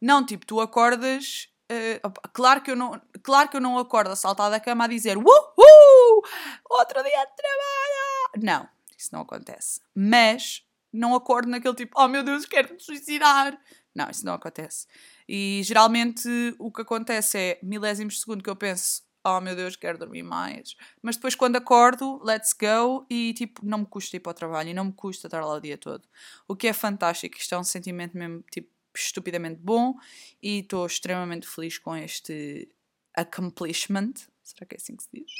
Não, 0.00 0.24
tipo, 0.24 0.46
tu 0.46 0.60
acordas. 0.60 1.48
Uh, 1.70 2.30
claro, 2.32 2.62
que 2.62 2.70
eu 2.70 2.76
não, 2.76 2.98
claro 3.22 3.48
que 3.48 3.56
eu 3.56 3.60
não 3.60 3.78
acordo 3.78 4.10
a 4.10 4.16
saltar 4.16 4.50
da 4.50 4.58
cama 4.58 4.84
a 4.84 4.88
dizer 4.88 5.18
Uhul! 5.18 6.22
Outro 6.70 7.02
dia 7.02 7.26
de 7.26 7.36
trabalho! 7.36 8.42
Não, 8.42 8.68
isso 8.96 9.10
não 9.12 9.20
acontece. 9.20 9.80
Mas 9.94 10.64
não 10.92 11.14
acordo 11.14 11.48
naquele 11.48 11.74
tipo, 11.74 12.00
oh 12.00 12.08
meu 12.08 12.22
Deus, 12.22 12.46
quero 12.46 12.72
me 12.72 12.80
suicidar. 12.80 13.58
Não, 13.94 14.08
isso 14.08 14.24
não 14.24 14.34
acontece. 14.34 14.86
E 15.28 15.60
geralmente 15.62 16.28
o 16.58 16.72
que 16.72 16.82
acontece 16.82 17.38
é 17.38 17.58
milésimos 17.62 18.14
de 18.14 18.20
segundo 18.20 18.42
que 18.42 18.48
eu 18.48 18.56
penso, 18.56 19.02
oh 19.22 19.40
meu 19.40 19.54
Deus, 19.54 19.76
quero 19.76 19.98
dormir 19.98 20.22
mais. 20.22 20.74
Mas 21.02 21.16
depois 21.16 21.34
quando 21.34 21.56
acordo, 21.56 22.18
let's 22.24 22.54
go 22.54 23.04
e 23.10 23.34
tipo, 23.34 23.60
não 23.62 23.78
me 23.78 23.86
custa 23.86 24.16
ir 24.16 24.20
para 24.20 24.30
o 24.30 24.34
trabalho 24.34 24.70
e 24.70 24.74
não 24.74 24.86
me 24.86 24.92
custa 24.92 25.26
estar 25.26 25.44
lá 25.44 25.52
o 25.52 25.60
dia 25.60 25.76
todo. 25.76 26.08
O 26.46 26.56
que 26.56 26.68
é 26.68 26.72
fantástico, 26.72 27.36
isto 27.36 27.54
é 27.54 27.58
um 27.58 27.64
sentimento 27.64 28.16
mesmo 28.16 28.42
tipo 28.50 28.70
estupidamente 28.94 29.60
bom 29.60 29.94
e 30.42 30.60
estou 30.60 30.86
extremamente 30.86 31.46
feliz 31.46 31.78
com 31.78 31.96
este 31.96 32.68
accomplishment. 33.14 34.14
Será 34.42 34.66
que 34.66 34.74
é 34.74 34.78
assim 34.78 34.96
que 34.96 35.02
se 35.02 35.08
diz? 35.12 35.32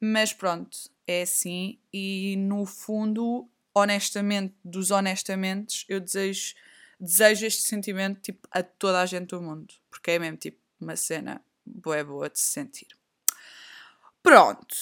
Mas 0.00 0.32
pronto, 0.32 0.76
é 1.06 1.22
assim 1.22 1.78
e 1.92 2.36
no 2.38 2.64
fundo, 2.64 3.48
honestamente, 3.74 4.54
dos 4.64 4.90
honestamente, 4.90 5.84
eu 5.88 6.00
desejo 6.00 6.54
desejo 6.98 7.46
este 7.46 7.62
sentimento 7.62 8.20
tipo 8.20 8.46
a 8.50 8.62
toda 8.62 9.00
a 9.00 9.06
gente 9.06 9.28
do 9.28 9.40
mundo, 9.40 9.72
porque 9.88 10.12
é 10.12 10.18
mesmo 10.18 10.36
tipo 10.36 10.58
uma 10.78 10.96
cena 10.96 11.42
boa 11.64 12.04
boa 12.04 12.28
de 12.28 12.38
se 12.38 12.46
sentir. 12.46 12.88
Pronto, 14.22 14.76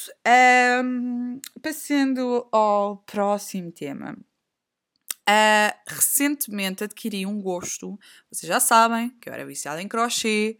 um, 0.84 1.40
passando 1.62 2.48
ao 2.50 2.98
próximo 2.98 3.70
tema. 3.70 4.16
Uh, 5.28 5.76
recentemente 5.86 6.84
adquiri 6.84 7.26
um 7.26 7.42
gosto, 7.42 7.98
vocês 8.32 8.48
já 8.48 8.58
sabem 8.58 9.10
que 9.20 9.28
eu 9.28 9.34
era 9.34 9.44
viciada 9.44 9.82
em 9.82 9.86
crochê 9.86 10.56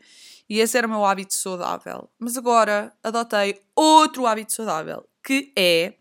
e 0.47 0.61
esse 0.61 0.77
era 0.77 0.87
o 0.87 0.91
meu 0.91 1.07
hábito 1.07 1.33
saudável. 1.33 2.11
Mas 2.19 2.37
agora 2.37 2.93
adotei 3.03 3.63
outro 3.75 4.27
hábito 4.27 4.53
saudável 4.53 5.09
que 5.25 5.53
é 5.57 5.95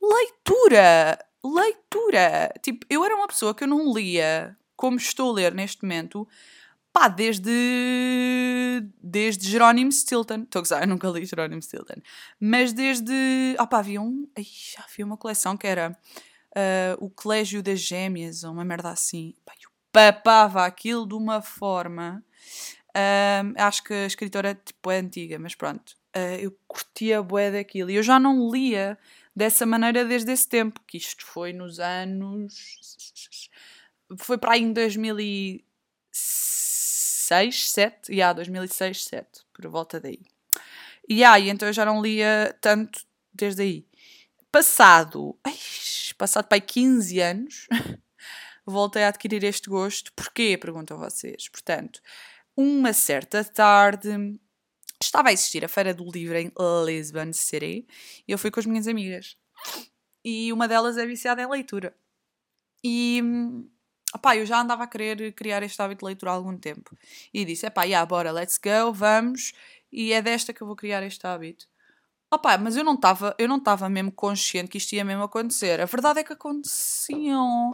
leitura. 0.00 1.18
Leitura. 1.42 2.52
Tipo, 2.62 2.86
eu 2.88 3.04
era 3.04 3.16
uma 3.16 3.26
pessoa 3.26 3.54
que 3.54 3.64
eu 3.64 3.68
não 3.68 3.92
lia 3.92 4.56
como 4.76 4.96
estou 4.96 5.30
a 5.30 5.34
ler 5.34 5.54
neste 5.54 5.82
momento 5.82 6.26
pá, 6.94 7.08
desde. 7.08 7.50
desde 9.02 9.50
Jerónimo 9.50 9.90
Stilton. 9.90 10.44
Estou 10.44 10.60
a 10.60 10.62
gozar, 10.62 10.82
eu 10.82 10.88
nunca 10.88 11.08
li 11.08 11.26
Jerónimo 11.26 11.60
Stilton. 11.60 12.00
Mas 12.40 12.72
desde. 12.72 13.12
Ah 13.58 13.66
pá, 13.66 13.80
havia 13.80 14.00
um. 14.00 14.30
Ai, 14.38 14.46
havia 14.78 15.04
uma 15.04 15.16
coleção 15.16 15.56
que 15.56 15.66
era 15.66 15.90
uh, 16.56 17.04
O 17.04 17.10
Colégio 17.10 17.62
das 17.62 17.80
Gêmeas, 17.80 18.44
ou 18.44 18.52
uma 18.52 18.64
merda 18.64 18.90
assim. 18.90 19.34
Pá, 19.44 19.52
eu 19.60 19.68
papava 19.92 20.64
aquilo 20.64 21.06
de 21.06 21.14
uma 21.14 21.42
forma. 21.42 22.24
Uh, 22.90 23.52
acho 23.56 23.82
que 23.82 23.92
a 23.92 24.06
escritora 24.06 24.54
tipo, 24.54 24.90
é 24.90 24.98
antiga, 24.98 25.36
mas 25.38 25.56
pronto. 25.56 25.96
Uh, 26.16 26.38
eu 26.40 26.56
curtia 26.68 27.18
a 27.18 27.22
bué 27.22 27.50
daquilo. 27.50 27.90
E 27.90 27.96
eu 27.96 28.04
já 28.04 28.20
não 28.20 28.52
lia 28.52 28.96
dessa 29.34 29.66
maneira 29.66 30.04
desde 30.04 30.30
esse 30.30 30.48
tempo, 30.48 30.80
que 30.86 30.96
isto 30.96 31.26
foi 31.26 31.52
nos 31.52 31.80
anos. 31.80 32.54
Foi 34.16 34.38
para 34.38 34.52
aí 34.52 34.62
em 34.62 34.72
2006 34.72 35.73
2006, 37.24 37.70
7, 37.70 38.12
e 38.12 38.22
há 38.22 38.32
2006, 38.32 39.04
7, 39.04 39.26
por 39.52 39.66
volta 39.68 40.00
daí. 40.00 40.20
E 41.08 41.24
aí, 41.24 41.48
então 41.48 41.68
eu 41.68 41.72
já 41.72 41.84
não 41.84 42.02
lia 42.02 42.56
tanto 42.60 43.00
desde 43.32 43.62
aí. 43.62 43.86
Passado, 44.50 45.38
ai, 45.44 45.56
passado 46.16 46.46
para 46.46 46.56
aí 46.56 46.60
15 46.60 47.20
anos, 47.20 47.66
voltei 48.64 49.04
a 49.04 49.08
adquirir 49.08 49.42
este 49.44 49.68
gosto. 49.68 50.12
Porquê? 50.14 50.56
Perguntam 50.56 50.98
vocês. 50.98 51.48
Portanto, 51.48 52.00
uma 52.56 52.92
certa 52.92 53.44
tarde, 53.44 54.38
estava 55.02 55.30
a 55.30 55.32
existir 55.32 55.64
a 55.64 55.68
Feira 55.68 55.92
do 55.92 56.08
Livro 56.10 56.36
em 56.36 56.52
Lisbon 56.86 57.32
City 57.32 57.86
e 58.26 58.32
eu 58.32 58.38
fui 58.38 58.50
com 58.50 58.60
as 58.60 58.66
minhas 58.66 58.86
amigas. 58.86 59.36
E 60.24 60.52
uma 60.52 60.68
delas 60.68 60.96
é 60.96 61.04
viciada 61.04 61.42
em 61.42 61.48
leitura. 61.48 61.94
E 62.82 63.20
hum, 63.22 63.68
opá, 64.14 64.36
eu 64.36 64.46
já 64.46 64.60
andava 64.60 64.84
a 64.84 64.86
querer 64.86 65.32
criar 65.32 65.62
este 65.62 65.80
hábito 65.82 66.00
de 66.00 66.06
leitura 66.06 66.30
há 66.30 66.34
algum 66.34 66.56
tempo. 66.56 66.96
E 67.32 67.44
disse, 67.44 67.66
epá, 67.66 67.82
yeah, 67.84 68.06
bora, 68.06 68.30
let's 68.30 68.58
go, 68.58 68.92
vamos. 68.92 69.52
E 69.92 70.12
é 70.12 70.22
desta 70.22 70.52
que 70.52 70.62
eu 70.62 70.66
vou 70.66 70.76
criar 70.76 71.02
este 71.02 71.26
hábito. 71.26 71.66
Opá, 72.32 72.58
mas 72.58 72.76
eu 72.76 72.82
não 72.82 72.94
estava, 72.94 73.34
eu 73.38 73.46
não 73.46 73.58
estava 73.58 73.88
mesmo 73.88 74.10
consciente 74.10 74.68
que 74.68 74.78
isto 74.78 74.92
ia 74.92 75.04
mesmo 75.04 75.22
acontecer. 75.22 75.80
A 75.80 75.84
verdade 75.84 76.20
é 76.20 76.24
que 76.24 76.32
aconteciam. 76.32 77.72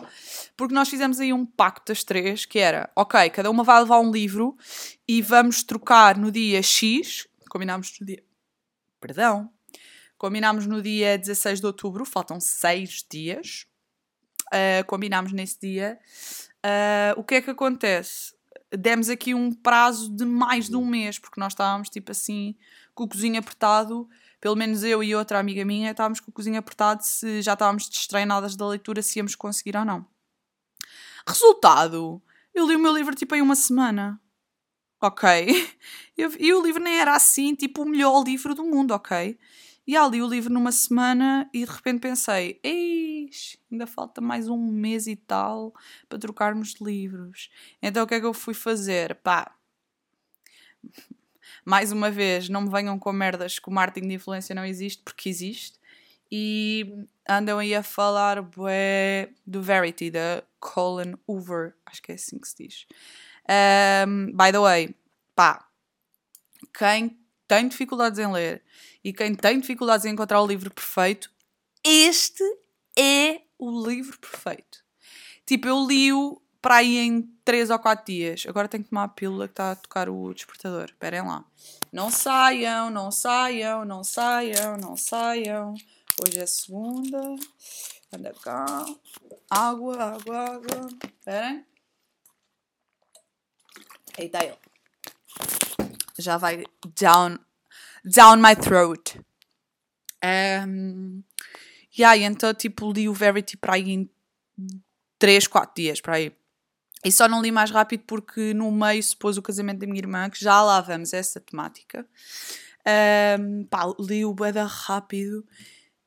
Porque 0.57 0.75
nós 0.75 0.89
fizemos 0.89 1.19
aí 1.21 1.33
um 1.33 1.47
pacto 1.47 1.93
das 1.93 2.05
três, 2.05 2.45
que 2.45 2.59
era, 2.59 2.91
ok, 2.97 3.31
cada 3.31 3.51
uma 3.51 3.65
vai 3.65 3.81
levar 3.81 4.01
um 4.01 4.11
livro 4.11 4.57
e 5.09 5.23
vamos 5.23 5.63
trocar 5.63 6.19
no 6.19 6.31
dia 6.31 6.63
X, 6.63 7.27
combinámos 7.49 7.99
no 8.01 8.07
dia... 8.07 8.23
Perdão. 9.01 9.51
Combinámos 10.19 10.67
no 10.67 10.83
dia 10.83 11.17
16 11.17 11.61
de 11.61 11.67
outubro, 11.67 12.05
faltam 12.05 12.39
seis 12.39 13.03
dias 13.11 13.70
uh, 14.53 14.85
combinámos 14.87 15.33
nesse 15.33 15.59
dia. 15.61 15.99
Uh, 16.65 17.21
o 17.21 17.25
que 17.25 17.37
é 17.37 17.43
que 17.43 17.51
acontece? 17.51 18.35
Demos 18.71 19.09
aqui 19.09 19.35
um 19.35 19.53
prazo 19.53 20.15
de 20.15 20.25
mais 20.25 20.69
de 20.69 20.77
um 20.77 20.87
mês, 20.87 21.19
porque 21.19 21.41
nós 21.41 21.53
estávamos 21.53 21.89
tipo 21.89 22.13
assim, 22.13 22.55
com 22.95 23.05
o 23.05 23.09
cozinho 23.09 23.39
apertado. 23.39 24.09
Pelo 24.41 24.57
menos 24.57 24.83
eu 24.83 25.03
e 25.03 25.15
outra 25.15 25.39
amiga 25.39 25.65
minha 25.65 25.91
estávamos 25.91 26.21
com 26.21 26.31
o 26.31 26.35
cozinho 26.35 26.59
apertado 26.59 27.03
se 27.03 27.43
já 27.43 27.53
estávamos 27.53 27.89
destreinadas 27.89 28.57
da 28.57 28.67
leitura, 28.67 29.03
se 29.03 29.19
íamos 29.19 29.35
conseguir 29.35 29.77
ou 29.77 29.85
não. 29.85 30.07
Resultado: 31.27 32.23
eu 32.55 32.67
li 32.67 32.77
o 32.77 32.79
meu 32.79 32.95
livro 32.95 33.15
tipo 33.15 33.35
em 33.35 33.43
uma 33.43 33.57
semana. 33.57 34.21
Ok? 35.03 35.27
e 36.17 36.53
o 36.53 36.63
livro 36.63 36.83
nem 36.83 37.01
era 37.01 37.15
assim, 37.15 37.55
tipo, 37.55 37.83
o 37.83 37.89
melhor 37.89 38.23
livro 38.23 38.55
do 38.55 38.65
mundo, 38.65 38.93
ok? 38.93 39.39
E 39.91 39.97
ali 39.97 40.19
li 40.19 40.23
o 40.23 40.29
livro 40.29 40.55
numa 40.55 40.71
semana 40.71 41.51
e 41.53 41.65
de 41.65 41.73
repente 41.73 41.99
pensei: 41.99 42.61
eis, 42.63 43.57
ainda 43.69 43.89
falta 43.89 44.21
mais 44.21 44.49
um 44.49 44.57
mês 44.57 45.09
e 45.09 45.17
tal 45.17 45.75
para 46.09 46.17
trocarmos 46.17 46.75
de 46.75 46.85
livros. 46.85 47.51
Então 47.83 48.05
o 48.05 48.07
que 48.07 48.15
é 48.15 48.21
que 48.21 48.27
eu 48.27 48.33
fui 48.33 48.55
fazer? 48.55 49.17
Pá, 49.17 49.53
mais 51.65 51.91
uma 51.91 52.09
vez, 52.09 52.49
não 52.49 52.61
me 52.61 52.71
venham 52.71 53.01
com 53.01 53.11
merdas 53.11 53.59
que 53.59 53.69
o 53.69 53.73
marketing 53.73 54.07
de 54.07 54.15
influência 54.15 54.55
não 54.55 54.65
existe, 54.65 55.03
porque 55.03 55.29
existe. 55.29 55.81
E 56.31 56.87
andam 57.29 57.59
aí 57.59 57.75
a 57.75 57.83
falar 57.83 58.41
bué, 58.43 59.31
do 59.45 59.61
Verity, 59.61 60.13
da 60.13 60.45
Colin 60.61 61.17
Hoover, 61.27 61.75
acho 61.85 62.01
que 62.01 62.13
é 62.13 62.15
assim 62.15 62.39
que 62.39 62.47
se 62.47 62.63
diz. 62.63 62.87
Um, 64.07 64.27
by 64.27 64.53
the 64.53 64.61
way, 64.61 64.95
pá, 65.35 65.67
quem 66.79 67.19
tem 67.49 67.67
dificuldades 67.67 68.21
em 68.21 68.31
ler 68.31 68.63
e 69.03 69.13
quem 69.13 69.35
tem 69.35 69.61
dificuldades 69.61 70.05
em 70.05 70.13
encontrar 70.13 70.41
o 70.41 70.47
livro 70.47 70.71
perfeito, 70.71 71.31
este 71.83 72.45
é 72.99 73.43
o 73.59 73.87
livro 73.87 74.19
perfeito. 74.19 74.85
Tipo, 75.47 75.69
eu 75.69 75.87
li-o 75.87 76.41
para 76.61 76.77
aí 76.77 76.99
em 76.99 77.23
3 77.45 77.71
ou 77.71 77.79
4 77.79 78.05
dias. 78.05 78.45
Agora 78.47 78.69
tenho 78.69 78.85
que 78.85 78.91
tomar 78.91 79.05
a 79.05 79.09
pílula 79.09 79.49
que 79.49 79.53
está 79.53 79.73
a 79.73 79.77
tocar 79.77 80.09
o 80.09 80.33
despertador. 80.35 80.85
Esperem 80.85 81.23
lá. 81.23 81.45
Não 81.93 82.11
saiam, 82.11 82.91
não 82.91 83.11
saiam, 83.11 83.85
não 83.85 84.05
saiam, 84.05 84.77
não 84.77 84.97
saiam. 84.97 85.75
Hoje 86.23 86.39
é 86.39 86.47
segunda. 86.47 87.37
Anda 88.13 88.35
cá. 88.43 88.85
Água, 89.49 89.97
água, 89.97 90.39
água. 90.39 90.89
Esperem. 91.03 91.65
Eita 94.19 94.45
ele. 94.45 94.59
Já 96.19 96.37
vai 96.37 96.65
down 97.01 97.39
down 98.05 98.41
my 98.41 98.55
throat. 98.55 99.19
Um, 100.23 101.23
yeah, 101.97 102.17
então, 102.17 102.53
tipo, 102.55 102.93
li 102.93 103.09
o 103.09 103.15
Verity 103.15 103.57
para 103.57 103.75
aí 103.75 103.91
em 103.91 104.11
3, 105.19 105.47
4 105.47 105.75
dias, 105.75 106.01
para 106.01 106.17
aí. 106.17 106.33
E 107.05 107.11
só 107.11 107.27
não 107.27 107.41
li 107.41 107.51
mais 107.51 107.71
rápido 107.71 108.05
porque 108.07 108.53
no 108.53 108.71
meio 108.71 109.03
se 109.03 109.17
pôs 109.17 109.39
o 109.39 109.43
casamento 109.43 109.79
da 109.79 109.87
minha 109.87 109.99
irmã, 109.99 110.29
que 110.29 110.43
já 110.43 110.63
lá 110.63 110.81
vamos 110.81 111.15
essa 111.15 111.41
temática. 111.41 112.07
Um, 113.39 113.65
pá, 113.65 113.85
li 113.99 114.25
o 114.25 114.35
Beda 114.35 114.65
rápido 114.65 115.45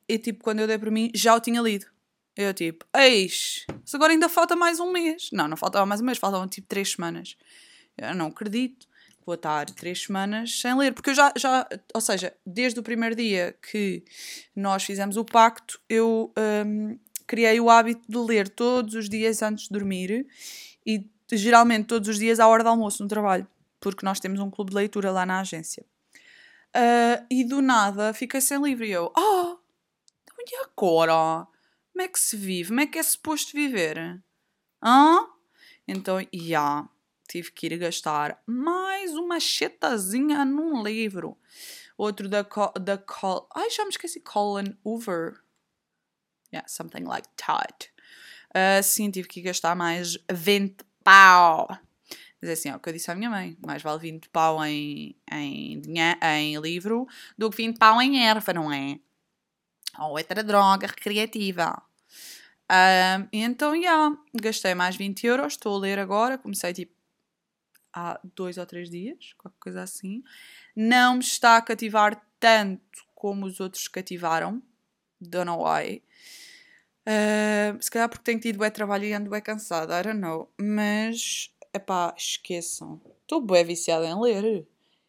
e 0.07 0.17
tipo, 0.17 0.43
quando 0.43 0.59
eu 0.59 0.67
dei 0.67 0.77
para 0.77 0.91
mim, 0.91 1.11
já 1.13 1.35
o 1.35 1.39
tinha 1.39 1.61
lido. 1.61 1.85
Eu 2.35 2.53
tipo, 2.53 2.85
eis, 2.95 3.65
mas 3.67 3.93
agora 3.93 4.11
ainda 4.11 4.27
falta 4.27 4.55
mais 4.55 4.79
um 4.79 4.91
mês. 4.91 5.29
Não, 5.31 5.47
não 5.47 5.57
faltava 5.57 5.85
mais 5.85 6.01
um 6.01 6.05
mês, 6.05 6.17
faltavam 6.17 6.47
tipo 6.47 6.67
3 6.67 6.91
semanas. 6.91 7.35
Eu 7.97 8.13
não 8.15 8.27
acredito. 8.27 8.87
Vou 9.25 9.35
estar 9.35 9.65
três 9.71 10.03
semanas 10.03 10.59
sem 10.59 10.75
ler, 10.77 10.93
porque 10.93 11.11
eu 11.11 11.15
já, 11.15 11.33
já 11.37 11.67
ou 11.93 12.01
seja, 12.01 12.33
desde 12.45 12.79
o 12.79 12.83
primeiro 12.83 13.15
dia 13.15 13.55
que 13.69 14.03
nós 14.55 14.83
fizemos 14.83 15.17
o 15.17 15.25
pacto, 15.25 15.79
eu 15.89 16.33
um, 16.65 16.97
criei 17.25 17.59
o 17.59 17.69
hábito 17.69 18.01
de 18.07 18.17
ler 18.17 18.49
todos 18.49 18.95
os 18.95 19.09
dias 19.09 19.41
antes 19.41 19.65
de 19.65 19.71
dormir 19.71 20.27
e 20.85 21.09
geralmente 21.31 21.87
todos 21.87 22.09
os 22.09 22.19
dias 22.19 22.39
à 22.39 22.47
hora 22.47 22.63
do 22.63 22.69
almoço 22.69 23.01
no 23.01 23.09
trabalho, 23.09 23.47
porque 23.79 24.05
nós 24.05 24.19
temos 24.19 24.39
um 24.39 24.49
clube 24.49 24.71
de 24.71 24.77
leitura 24.77 25.11
lá 25.11 25.25
na 25.25 25.39
agência. 25.39 25.85
Uh, 26.75 27.25
e 27.29 27.43
do 27.43 27.61
nada 27.61 28.13
fiquei 28.13 28.41
sem 28.41 28.61
livro 28.61 28.83
e 28.83 28.91
eu, 28.91 29.11
oh, 29.15 29.57
e 30.39 30.55
agora? 30.65 31.47
Como 31.91 32.01
é 32.01 32.07
que 32.07 32.19
se 32.19 32.35
vive? 32.35 32.69
Como 32.69 32.81
é 32.81 32.87
que 32.87 32.97
é 32.97 33.03
suposto 33.03 33.53
viver? 33.53 34.21
Então, 35.87 36.19
já, 36.19 36.27
yeah, 36.33 36.89
tive 37.33 37.51
que 37.51 37.65
ir 37.65 37.77
gastar 37.79 38.39
mais 38.45 39.15
uma 39.15 39.39
chetazinha 39.39 40.45
num 40.45 40.83
livro. 40.83 41.35
Outro 41.97 42.29
da, 42.29 42.45
da 42.79 42.97
Col... 42.99 43.49
Ai, 43.55 43.71
já 43.71 43.83
me 43.83 43.89
esqueci. 43.89 44.19
Colin 44.19 44.77
Hoover. 44.85 45.41
Yeah, 46.53 46.67
something 46.67 47.05
like 47.05 47.27
that. 47.37 47.89
Uh, 48.55 48.83
sim, 48.83 49.09
tive 49.09 49.27
que 49.27 49.41
gastar 49.41 49.75
mais 49.75 50.15
20 50.31 50.85
pau. 51.03 51.67
Mas 52.39 52.49
é 52.51 52.53
assim, 52.53 52.71
ó, 52.71 52.75
o 52.75 52.79
que 52.79 52.89
eu 52.89 52.93
disse 52.93 53.09
à 53.09 53.15
minha 53.15 53.31
mãe. 53.31 53.57
Mais 53.65 53.81
vale 53.81 53.99
20 53.99 54.29
pau 54.29 54.63
em, 54.63 55.15
em, 55.31 55.81
em 56.21 56.59
livro 56.59 57.07
do 57.35 57.49
que 57.49 57.57
20 57.57 57.79
pau 57.79 57.99
em 57.99 58.27
erva, 58.27 58.53
não 58.53 58.71
é? 58.71 58.99
Ou 59.97 60.11
outra 60.11 60.43
droga 60.43 60.85
recreativa. 60.85 61.81
Uh, 62.71 63.27
então, 63.31 63.71
já, 63.71 63.79
yeah, 63.79 64.17
gastei 64.35 64.75
mais 64.75 64.95
20 64.95 65.25
euros. 65.25 65.53
Estou 65.53 65.77
a 65.77 65.79
ler 65.79 65.97
agora. 65.97 66.37
Comecei 66.37 66.73
tipo 66.73 66.92
há 67.93 68.19
dois 68.35 68.57
ou 68.57 68.65
três 68.65 68.89
dias, 68.89 69.33
qualquer 69.37 69.59
coisa 69.59 69.83
assim. 69.83 70.23
Não 70.75 71.15
me 71.15 71.19
está 71.19 71.57
a 71.57 71.61
cativar 71.61 72.21
tanto 72.39 73.05
como 73.13 73.45
os 73.45 73.59
outros 73.59 73.87
cativaram. 73.87 74.61
Don't 75.21 75.45
know 75.45 75.63
why. 75.63 76.03
Uh, 77.05 77.81
se 77.81 77.91
calhar 77.91 78.09
porque 78.09 78.23
tenho 78.23 78.39
tido 78.39 78.59
bem 78.59 78.71
trabalho 78.71 79.05
e 79.05 79.13
ando 79.13 79.29
bem 79.29 79.41
cansada, 79.41 79.99
I 79.99 80.03
don't 80.03 80.19
know. 80.19 80.51
Mas, 80.59 81.53
epá, 81.73 82.13
esqueçam. 82.17 82.99
Estou 83.21 83.41
bem 83.41 83.63
viciada 83.63 84.05
em 84.05 84.19
ler. 84.19 84.67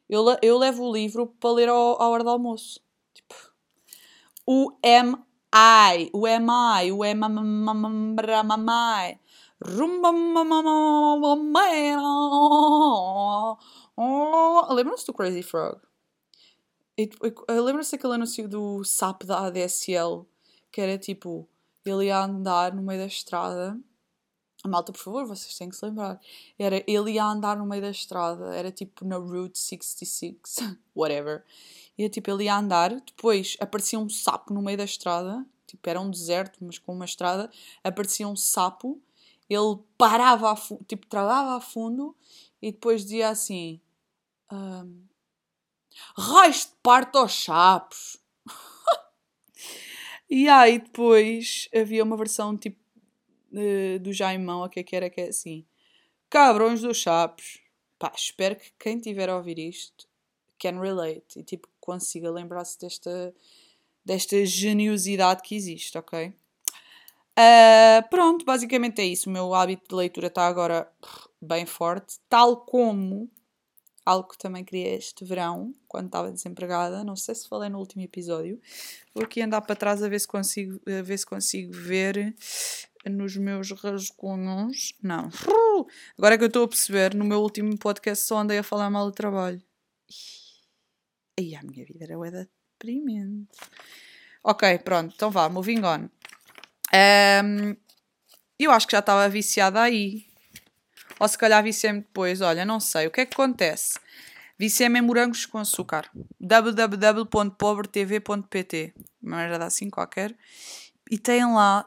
Eu, 0.09 0.25
eu 0.43 0.59
levo 0.59 0.85
o 0.85 0.93
livro 0.93 1.27
para 1.27 1.51
ler 1.51 1.69
à 1.69 1.75
hora 1.75 2.23
do 2.23 2.31
almoço. 2.31 2.81
Tipo, 3.15 3.35
o 4.47 4.77
M.I. 4.83 6.11
O 6.13 6.27
M.I. 6.27 6.93
O 6.93 7.05
M.I. 7.05 9.19
Lembram-se 14.71 15.07
do 15.07 15.15
Crazy 15.15 15.43
Frog? 15.43 15.81
Lembram-se 17.49 17.97
daquele 17.97 18.15
anúncio 18.15 18.49
do 18.49 18.85
SAP 18.85 19.25
da 19.25 19.47
ADSL 19.47 20.27
que 20.71 20.81
era 20.81 20.99
tipo 20.99 21.49
ele 21.85 22.07
ia 22.07 22.19
andar 22.25 22.75
no 22.75 22.83
meio 22.83 22.99
da 23.01 23.07
estrada. 23.07 23.79
Malta, 24.67 24.93
por 24.93 24.99
favor, 24.99 25.27
vocês 25.27 25.57
têm 25.57 25.69
que 25.69 25.77
se 25.77 25.85
lembrar. 25.85 26.19
Era 26.59 26.83
ele 26.87 27.13
ia 27.13 27.25
andar 27.25 27.57
no 27.57 27.67
meio 27.67 27.83
da 27.83 27.91
estrada, 27.91 28.55
era 28.55 28.73
tipo 28.73 29.05
na 29.05 29.17
Route 29.17 29.59
66, 29.59 30.37
whatever. 30.97 31.45
E 31.97 32.09
tipo, 32.09 32.31
ele 32.31 32.45
ia 32.45 32.57
andar, 32.57 32.91
depois 32.91 33.57
aparecia 33.61 33.99
um 33.99 34.09
sapo 34.09 34.53
no 34.53 34.63
meio 34.63 34.79
da 34.79 34.85
estrada, 34.85 35.47
tipo, 35.67 35.89
era 35.89 36.01
um 36.01 36.11
deserto, 36.11 36.59
mas 36.63 36.79
com 36.79 36.93
uma 36.93 37.05
estrada, 37.05 37.51
aparecia 37.85 38.27
um 38.27 38.35
sapo 38.35 39.01
ele 39.49 39.79
parava, 39.99 40.53
a 40.53 40.57
tipo, 40.87 41.07
travava 41.07 41.57
a 41.57 41.61
fundo 41.61 42.17
e 42.61 42.73
depois 42.73 43.03
dizia 43.03 43.29
assim: 43.29 43.81
um, 44.51 45.05
Raios 46.17 46.67
de 46.67 46.73
parto 46.83 47.19
aos 47.19 47.33
chapos. 47.33 48.17
e 50.29 50.49
aí 50.49 50.79
depois 50.79 51.69
havia 51.75 52.03
uma 52.03 52.17
versão 52.17 52.57
tipo 52.57 52.81
uh, 53.53 53.99
do 54.01 54.13
Jaimão, 54.13 54.63
o 54.63 54.69
que 54.69 54.81
é 54.81 54.83
que 54.83 54.97
era 54.97 55.11
que 55.11 55.21
é 55.21 55.29
assim: 55.29 55.67
Cabrões 56.29 56.81
dos 56.81 56.97
chapos. 56.97 57.61
Pá, 57.99 58.13
espero 58.17 58.57
que 58.57 58.73
quem 58.79 58.99
tiver 58.99 59.29
a 59.29 59.37
ouvir 59.37 59.59
isto 59.59 60.09
can 60.59 60.81
relate 60.81 61.39
e 61.39 61.45
tipo 61.45 61.69
consiga 61.81 62.31
lembrar-se 62.31 62.79
desta, 62.79 63.35
desta 64.05 64.45
geniosidade 64.45 65.43
que 65.43 65.55
existe, 65.55 65.97
ok? 65.97 66.35
Uh, 67.39 68.09
pronto, 68.09 68.45
basicamente 68.45 69.01
é 69.01 69.05
isso. 69.05 69.29
O 69.29 69.33
meu 69.33 69.55
hábito 69.55 69.89
de 69.89 69.95
leitura 69.95 70.29
está 70.29 70.47
agora 70.47 70.91
bem 71.41 71.67
forte, 71.67 72.19
tal 72.29 72.65
como 72.65 73.31
algo 74.05 74.29
que 74.29 74.39
também 74.39 74.65
queria 74.65 74.97
este 74.97 75.25
verão, 75.25 75.75
quando 75.89 76.07
estava 76.07 76.31
desempregada. 76.31 77.03
Não 77.03 77.17
sei 77.17 77.35
se 77.35 77.49
falei 77.49 77.69
no 77.69 77.79
último 77.79 78.03
episódio. 78.03 78.61
Vou 79.15 79.25
aqui 79.25 79.41
andar 79.41 79.63
para 79.63 79.75
trás 79.75 80.03
a 80.03 80.09
ver 80.09 80.21
se 80.21 80.29
consigo, 80.29 80.81
a 80.87 81.03
ver, 81.03 81.19
se 81.19 81.27
consigo 81.27 81.73
ver 81.73 82.35
nos 83.05 83.37
meus 83.37 83.71
rascunhos. 83.73 84.95
Não. 85.03 85.29
Agora 86.17 86.35
é 86.35 86.39
que 86.39 86.45
eu 86.45 86.49
estou 86.49 86.65
a 86.65 86.69
perceber, 86.69 87.15
no 87.15 87.25
meu 87.25 87.41
último 87.41 87.77
podcast 87.79 88.25
só 88.25 88.39
andei 88.39 88.59
a 88.59 88.63
falar 88.63 88.91
mal 88.91 89.07
do 89.07 89.13
trabalho. 89.13 89.63
Ai, 91.39 91.55
a 91.57 91.63
minha 91.63 91.85
vida 91.85 92.05
era 92.05 92.49
deprimente. 92.79 93.59
Ok, 94.43 94.79
pronto, 94.81 95.15
então 95.15 95.31
vá, 95.31 95.49
moving 95.49 95.83
on. 95.83 96.09
Um, 96.95 97.77
eu 98.59 98.71
acho 98.71 98.87
que 98.87 98.93
já 98.93 99.01
estava 99.01 99.29
viciada 99.29 99.83
aí. 99.83 100.25
Ou 101.19 101.27
se 101.29 101.37
calhar 101.37 101.63
viciei-me 101.63 102.01
depois. 102.01 102.41
Olha, 102.41 102.65
não 102.65 102.81
sei. 102.81 103.07
O 103.07 103.11
que 103.11 103.21
é 103.21 103.27
que 103.27 103.35
acontece? 103.35 103.99
Viciei-me 104.59 104.99
em 105.01 105.03
morangos 105.03 105.45
com 105.47 105.59
açúcar. 105.59 106.11
www.pobretv.pt 106.41 108.95
Uma 109.23 109.37
merda 109.39 109.67
assim 109.67 109.91
qualquer. 109.91 110.37
E 111.11 111.19
tem 111.19 111.45
lá 111.45 111.87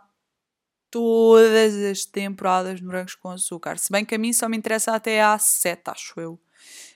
todas 0.92 1.76
as 1.76 2.06
temporadas 2.06 2.80
de 2.80 2.86
morangos 2.86 3.16
com 3.16 3.30
açúcar. 3.30 3.78
Se 3.78 3.92
bem 3.92 4.06
que 4.06 4.16
a 4.16 4.18
mim 4.18 4.34
só 4.34 4.50
me 4.50 4.58
interessa 4.58 4.94
até 4.94 5.22
à 5.22 5.40
7, 5.40 5.82
acho 5.88 6.20
eu. 6.20 6.34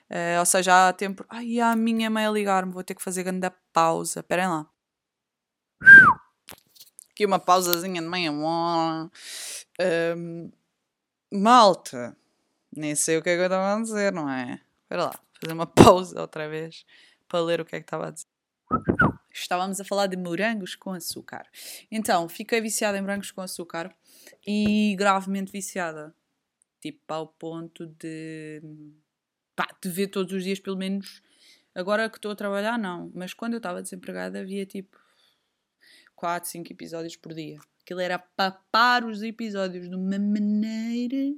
Uh, 0.09 0.39
ou 0.39 0.45
seja, 0.45 0.89
há 0.89 0.93
tempo. 0.93 1.25
Ai, 1.29 1.59
a 1.59 1.75
minha 1.75 2.09
mãe 2.09 2.25
a 2.25 2.31
ligar-me, 2.31 2.73
vou 2.73 2.83
ter 2.83 2.95
que 2.95 3.01
fazer 3.01 3.23
grande 3.23 3.49
pausa. 3.71 4.19
Esperem 4.19 4.47
lá 4.47 4.67
aqui 7.11 7.25
uma 7.25 7.39
pausazinha 7.39 8.01
de 8.01 8.07
meia 8.07 8.31
hora. 8.31 9.11
Um, 10.17 10.51
malta, 11.31 12.15
nem 12.75 12.95
sei 12.95 13.17
o 13.17 13.21
que 13.21 13.29
é 13.29 13.35
que 13.35 13.41
eu 13.41 13.45
estava 13.45 13.75
a 13.75 13.81
dizer, 13.81 14.11
não 14.13 14.29
é? 14.29 14.61
Espera 14.83 15.05
lá, 15.05 15.19
fazer 15.39 15.53
uma 15.53 15.67
pausa 15.67 16.19
outra 16.19 16.49
vez 16.49 16.85
para 17.27 17.41
ler 17.41 17.61
o 17.61 17.65
que 17.65 17.75
é 17.75 17.79
que 17.79 17.85
estava 17.85 18.07
a 18.07 18.11
dizer. 18.11 18.27
Estávamos 19.33 19.79
a 19.79 19.85
falar 19.85 20.07
de 20.07 20.17
morangos 20.17 20.75
com 20.75 20.91
açúcar. 20.91 21.45
Então, 21.89 22.27
fiquei 22.27 22.59
viciada 22.61 22.97
em 22.97 23.01
morangos 23.01 23.31
com 23.31 23.41
açúcar 23.41 23.93
e 24.45 24.95
gravemente 24.97 25.51
viciada. 25.51 26.13
Tipo, 26.81 27.13
ao 27.13 27.27
ponto 27.27 27.85
de. 27.85 28.61
pá, 29.55 29.67
de 29.81 29.89
ver 29.89 30.07
todos 30.07 30.33
os 30.33 30.43
dias, 30.43 30.59
pelo 30.59 30.77
menos. 30.77 31.21
Agora 31.73 32.09
que 32.09 32.17
estou 32.17 32.31
a 32.31 32.35
trabalhar, 32.35 32.77
não. 32.77 33.11
Mas 33.13 33.33
quando 33.33 33.53
eu 33.53 33.57
estava 33.57 33.81
desempregada, 33.81 34.39
havia 34.39 34.65
tipo 34.65 35.00
4, 36.21 36.47
5 36.51 36.71
episódios 36.71 37.15
por 37.15 37.33
dia. 37.33 37.59
Aquilo 37.81 37.99
era 37.99 38.19
papar 38.19 39.03
os 39.03 39.23
episódios 39.23 39.89
de 39.89 39.95
uma 39.95 40.19
maneira 40.19 41.35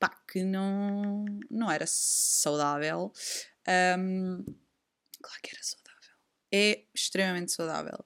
pá, 0.00 0.08
que 0.26 0.42
não, 0.42 1.26
não 1.50 1.70
era 1.70 1.84
saudável. 1.86 3.12
Um, 3.98 4.42
claro 5.20 5.40
que 5.42 5.50
era 5.52 5.62
saudável. 5.62 6.16
É 6.50 6.84
extremamente 6.94 7.52
saudável. 7.52 8.02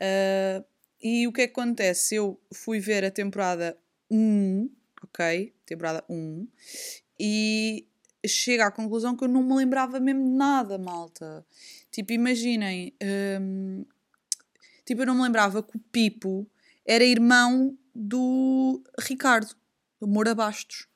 Uh, 0.00 0.64
e 1.02 1.26
o 1.26 1.32
que 1.34 1.42
é 1.42 1.46
que 1.46 1.52
acontece? 1.52 2.14
Eu 2.14 2.40
fui 2.50 2.80
ver 2.80 3.04
a 3.04 3.10
temporada 3.10 3.78
1, 4.10 4.70
ok? 5.02 5.54
Temporada 5.66 6.02
1, 6.08 6.48
e 7.20 7.86
chego 8.26 8.62
à 8.62 8.70
conclusão 8.70 9.14
que 9.14 9.22
eu 9.22 9.28
não 9.28 9.42
me 9.42 9.54
lembrava 9.54 10.00
mesmo 10.00 10.24
de 10.24 10.34
nada, 10.34 10.78
malta. 10.78 11.44
Tipo, 11.90 12.14
imaginem. 12.14 12.96
Um, 13.38 13.84
Tipo, 14.88 15.02
eu 15.02 15.06
não 15.08 15.16
me 15.16 15.22
lembrava 15.22 15.62
que 15.62 15.76
o 15.76 15.80
Pipo 15.92 16.50
era 16.82 17.04
irmão 17.04 17.76
do 17.94 18.82
Ricardo, 18.98 19.54
do 20.00 20.08
Moura 20.08 20.34
Bastos. 20.34 20.86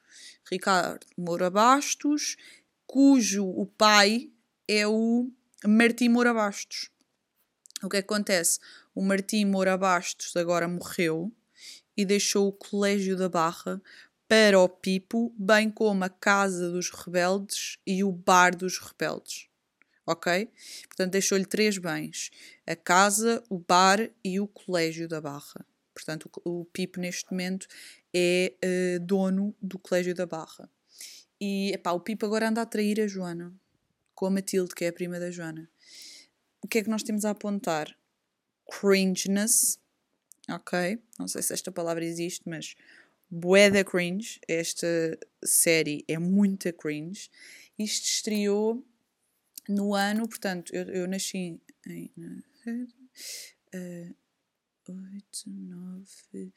Ricardo 0.50 1.06
Moura 1.14 1.50
Bastos, 1.50 2.38
cujo 2.86 3.44
o 3.44 3.66
pai 3.66 4.30
é 4.66 4.86
o 4.86 5.30
Martim 5.66 6.08
Moura 6.08 6.32
Bastos. 6.32 6.88
O 7.82 7.88
que 7.90 7.98
acontece? 7.98 8.60
O 8.94 9.02
Martim 9.02 9.44
Moura 9.44 9.76
Bastos 9.76 10.34
agora 10.38 10.66
morreu 10.66 11.30
e 11.94 12.06
deixou 12.06 12.48
o 12.48 12.52
Colégio 12.52 13.14
da 13.14 13.28
Barra 13.28 13.78
para 14.26 14.58
o 14.58 14.70
Pipo, 14.70 15.34
bem 15.36 15.70
como 15.70 16.02
a 16.02 16.08
Casa 16.08 16.70
dos 16.70 16.88
Rebeldes 16.88 17.76
e 17.86 18.02
o 18.02 18.10
Bar 18.10 18.56
dos 18.56 18.78
Rebeldes 18.78 19.51
ok? 20.06 20.48
Portanto, 20.88 21.12
deixou-lhe 21.12 21.46
três 21.46 21.78
bens: 21.78 22.30
a 22.66 22.76
casa, 22.76 23.42
o 23.48 23.58
bar 23.58 24.10
e 24.24 24.40
o 24.40 24.46
colégio 24.46 25.08
da 25.08 25.20
Barra. 25.20 25.66
Portanto, 25.94 26.30
o, 26.44 26.64
Pipo, 26.64 27.00
neste 27.00 27.30
momento, 27.30 27.66
é 28.14 28.54
uh, 28.64 29.00
dono 29.04 29.54
do 29.60 29.78
colégio 29.78 30.14
da 30.14 30.26
Barra. 30.26 30.68
E 31.40 31.72
epá, 31.72 31.92
o 31.92 32.00
Pipo 32.00 32.24
agora 32.24 32.48
anda 32.48 32.62
a 32.62 32.66
trair 32.66 33.00
a 33.00 33.06
Joana. 33.06 33.54
com 34.14 34.26
a 34.26 34.30
Matilde, 34.30 34.74
que 34.74 34.84
é 34.84 34.88
a 34.88 34.92
prima 34.92 35.18
da 35.18 35.30
Joana. 35.30 35.68
O 36.62 36.68
que 36.68 36.78
é 36.78 36.82
que 36.82 36.90
nós 36.90 37.02
temos 37.02 37.24
a 37.24 37.30
apontar? 37.30 37.94
Cringeness, 38.80 39.78
ok? 40.48 41.02
Não 41.18 41.26
sei 41.26 41.42
se 41.42 41.52
esta 41.52 41.72
palavra 41.72 42.04
existe, 42.04 42.42
mas 42.48 42.74
bué 43.28 43.68
da 43.68 43.82
cringe. 43.84 44.40
Esta 44.46 45.18
série 45.44 46.04
é 46.06 46.18
muita 46.18 46.72
cringe. 46.72 47.28
Isto 47.78 48.06
estreou 48.06 48.86
no 49.68 49.94
ano, 49.94 50.28
portanto, 50.28 50.74
eu, 50.74 50.84
eu 50.84 51.08
nasci 51.08 51.60
em. 51.86 52.12
Uh, 53.74 54.14
8, 54.88 55.44
9, 55.46 56.52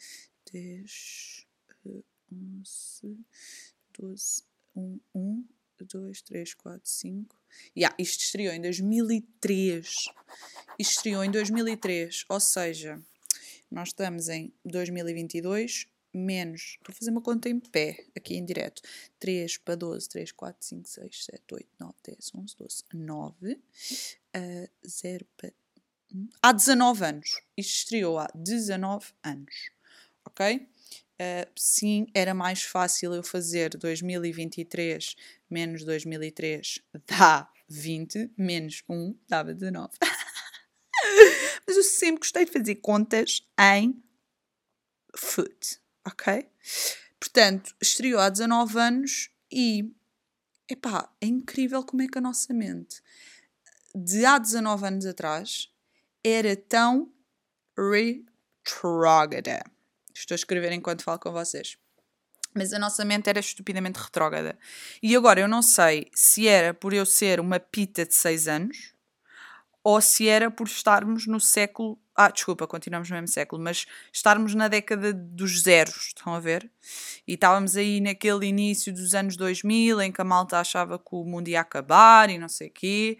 10, 0.51 1.47
11, 2.31 3.25
12, 3.97 4.43
1, 4.75 4.99
1, 5.13 5.47
2, 5.79 6.21
3, 6.21 6.53
4, 6.55 6.81
5. 6.83 7.41
Yeah, 7.77 7.95
isto 7.99 8.21
estreou 8.21 8.53
em 8.53 8.61
2003. 8.61 10.05
Isto 10.79 10.91
estreou 10.91 11.23
em 11.23 11.31
2003, 11.31 12.25
ou 12.29 12.39
seja, 12.39 13.01
nós 13.71 13.89
estamos 13.89 14.27
em 14.27 14.51
2022, 14.65 15.87
menos, 16.15 16.78
estou 16.78 16.91
a 16.91 16.95
fazer 16.95 17.12
uma 17.12 17.21
conta 17.21 17.49
em 17.49 17.60
pé, 17.60 18.06
aqui 18.15 18.36
em 18.36 18.45
direto, 18.45 18.82
3 19.19 19.58
para 19.58 19.75
12, 19.75 20.10
3, 20.10 20.32
4, 20.32 20.67
5, 20.67 20.89
6, 20.89 21.25
7, 21.25 21.43
8, 21.54 21.67
9, 21.80 21.93
10, 22.06 22.32
11, 22.36 22.56
12, 22.58 22.84
9, 22.93 23.54
uh, 23.54 24.69
0 24.88 25.25
para... 25.38 25.54
Há 26.41 26.51
19 26.54 27.04
anos. 27.04 27.41
Isto 27.58 27.73
estreou 27.73 28.17
há 28.17 28.30
19 28.34 29.08
anos, 29.23 29.71
ok? 30.25 30.56
Uh, 30.58 31.49
sim, 31.56 32.08
era 32.13 32.34
mais 32.34 32.63
fácil 32.63 33.13
eu 33.13 33.23
fazer 33.23 33.69
2023 33.78 35.15
menos 35.49 35.84
2003 35.86 36.82
dá 37.08 37.49
20, 37.69 38.32
menos 38.38 38.84
1 38.89 39.17
dava 39.28 39.54
19. 39.54 39.93
Mas 41.67 41.78
eu 41.78 41.84
sempre 41.84 42.19
gostei 42.19 42.45
de 42.45 42.51
fazer 42.51 42.75
contas 42.75 43.41
em 43.60 44.04
foot 45.15 45.80
ok? 46.05 46.47
Portanto, 47.19 47.75
estreou 47.81 48.19
há 48.19 48.29
19 48.29 48.79
anos 48.79 49.29
e, 49.51 49.91
epá, 50.69 51.11
é 51.19 51.25
incrível 51.25 51.83
como 51.83 52.01
é 52.01 52.07
que 52.07 52.17
a 52.17 52.21
nossa 52.21 52.53
mente 52.53 53.01
de 53.95 54.25
há 54.25 54.37
19 54.37 54.85
anos 54.85 55.05
atrás 55.05 55.71
era 56.23 56.55
tão 56.55 57.11
retrógrada. 57.77 59.63
Estou 60.13 60.35
a 60.35 60.37
escrever 60.37 60.71
enquanto 60.73 61.03
falo 61.03 61.19
com 61.19 61.31
vocês. 61.31 61.77
Mas 62.53 62.73
a 62.73 62.79
nossa 62.79 63.03
mente 63.03 63.29
era 63.29 63.39
estupidamente 63.39 63.99
retrógrada. 63.99 64.57
E 65.01 65.15
agora 65.15 65.39
eu 65.41 65.47
não 65.47 65.61
sei 65.61 66.09
se 66.13 66.47
era 66.47 66.73
por 66.73 66.93
eu 66.93 67.05
ser 67.05 67.39
uma 67.39 67.59
pita 67.59 68.05
de 68.05 68.15
6 68.15 68.47
anos 68.47 68.94
ou 69.86 70.02
se 70.02 70.28
era 70.28 70.50
por 70.50 70.65
estarmos 70.65 71.28
no 71.28 71.39
século. 71.39 72.00
Ah, 72.15 72.32
desculpa, 72.32 72.65
continuamos 72.65 73.08
no 73.08 73.17
mesmo 73.17 73.28
século, 73.28 73.62
mas 73.62 73.86
estarmos 74.12 74.56
na 74.56 74.67
década 74.67 75.13
dos 75.13 75.62
zeros, 75.62 76.08
estão 76.08 76.34
a 76.34 76.39
ver? 76.39 76.71
E 77.28 77.36
estávamos 77.36 77.78
aí 77.78 78.02
naquele 78.02 78.48
início 78.48 78.91
dos 78.91 79.13
anos 79.13 79.38
2000 79.38 80.02
em 80.02 80.12
que 80.12 80.19
a 80.19 80.24
malta 80.24 80.60
achava 80.60 80.98
que 80.98 81.10
o 81.12 81.24
mundo 81.24 81.50
ia 81.50 81.62
acabar 81.62 82.32
e 82.32 82.39
não 82.39 82.50
sei 82.50 82.69
o 82.69 82.71
quê. 82.71 83.19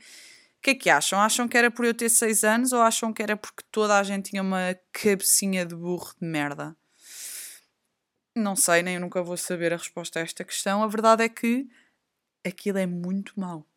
O 0.58 0.62
que 0.64 0.72
é 0.72 0.76
que 0.76 0.90
acham? 0.90 1.20
Acham 1.20 1.48
que 1.48 1.56
era 1.56 1.70
por 1.70 1.86
eu 1.86 1.94
ter 1.94 2.10
6 2.10 2.44
anos 2.44 2.74
ou 2.74 2.82
acham 2.82 3.14
que 3.14 3.22
era 3.22 3.38
porque 3.38 3.64
toda 3.72 4.00
a 4.00 4.02
gente 4.02 4.32
tinha 4.32 4.42
uma 4.42 4.76
cabecinha 4.92 5.68
de 5.68 5.76
burro 5.76 6.16
de 6.20 6.28
merda? 6.28 6.76
Não 8.36 8.56
sei, 8.56 8.82
nem 8.82 8.98
nunca 8.98 9.22
vou 9.22 9.38
saber 9.38 9.72
a 9.72 9.78
resposta 9.78 10.18
a 10.18 10.24
esta 10.24 10.44
questão. 10.44 10.82
A 10.82 10.88
verdade 10.88 11.24
é 11.24 11.30
que 11.30 11.68
aquilo 12.44 12.80
é 12.80 12.88
muito 12.88 13.40
mau. 13.40 13.68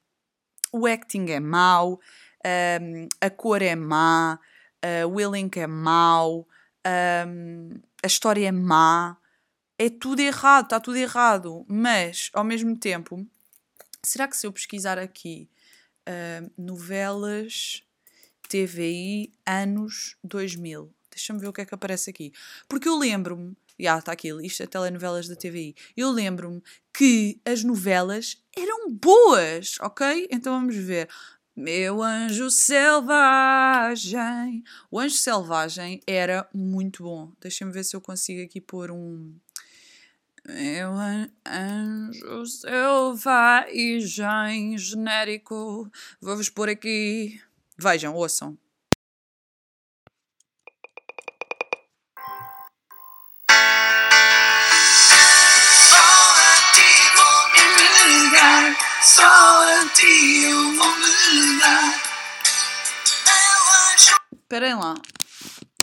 O 0.72 0.86
acting 0.86 1.26
é 1.30 1.40
mau, 1.40 2.00
um, 2.44 3.08
a 3.20 3.30
cor 3.30 3.62
é 3.62 3.74
má, 3.74 4.38
uh, 4.84 5.08
o 5.08 5.20
elenco 5.20 5.58
é 5.58 5.66
mau, 5.66 6.46
um, 7.26 7.70
a 8.02 8.06
história 8.06 8.48
é 8.48 8.52
má, 8.52 9.16
é 9.78 9.88
tudo 9.88 10.20
errado, 10.20 10.64
está 10.64 10.80
tudo 10.80 10.96
errado. 10.96 11.64
Mas, 11.68 12.30
ao 12.32 12.44
mesmo 12.44 12.76
tempo, 12.76 13.26
será 14.02 14.26
que 14.26 14.36
se 14.36 14.46
eu 14.46 14.52
pesquisar 14.52 14.98
aqui 14.98 15.48
uh, 16.08 16.50
novelas 16.56 17.82
TVI 18.48 19.32
anos 19.46 20.16
2000, 20.24 20.90
deixa-me 21.10 21.38
ver 21.38 21.48
o 21.48 21.52
que 21.52 21.60
é 21.60 21.66
que 21.66 21.74
aparece 21.74 22.10
aqui. 22.10 22.32
Porque 22.66 22.88
eu 22.88 22.96
lembro-me, 22.96 23.54
já 23.78 23.98
está 23.98 24.12
aqui, 24.12 24.28
isto 24.44 24.62
é 24.62 24.66
telenovelas 24.66 25.28
da 25.28 25.36
TVI. 25.36 25.74
Eu 25.96 26.10
lembro-me 26.10 26.62
que 26.92 27.40
as 27.44 27.62
novelas 27.62 28.42
eram 28.56 28.90
boas, 28.90 29.76
ok? 29.80 30.28
Então 30.30 30.58
vamos 30.58 30.74
ver. 30.76 31.08
Meu 31.58 32.02
anjo 32.04 32.52
selvagem. 32.52 34.62
O 34.88 35.00
anjo 35.00 35.16
selvagem 35.16 36.00
era 36.06 36.48
muito 36.54 37.02
bom. 37.02 37.32
Deixa-me 37.40 37.72
ver 37.72 37.82
se 37.82 37.96
eu 37.96 38.00
consigo 38.00 38.44
aqui 38.44 38.60
pôr 38.60 38.92
um. 38.92 39.34
Meu 40.46 40.92
anjo 41.44 42.46
selvagem 42.46 43.98
genérico. 44.78 45.90
Vou-vos 46.20 46.48
pôr 46.48 46.68
aqui. 46.68 47.40
Vejam, 47.76 48.14
ouçam. 48.14 48.56
Esperem 64.32 64.74
lá. 64.76 64.94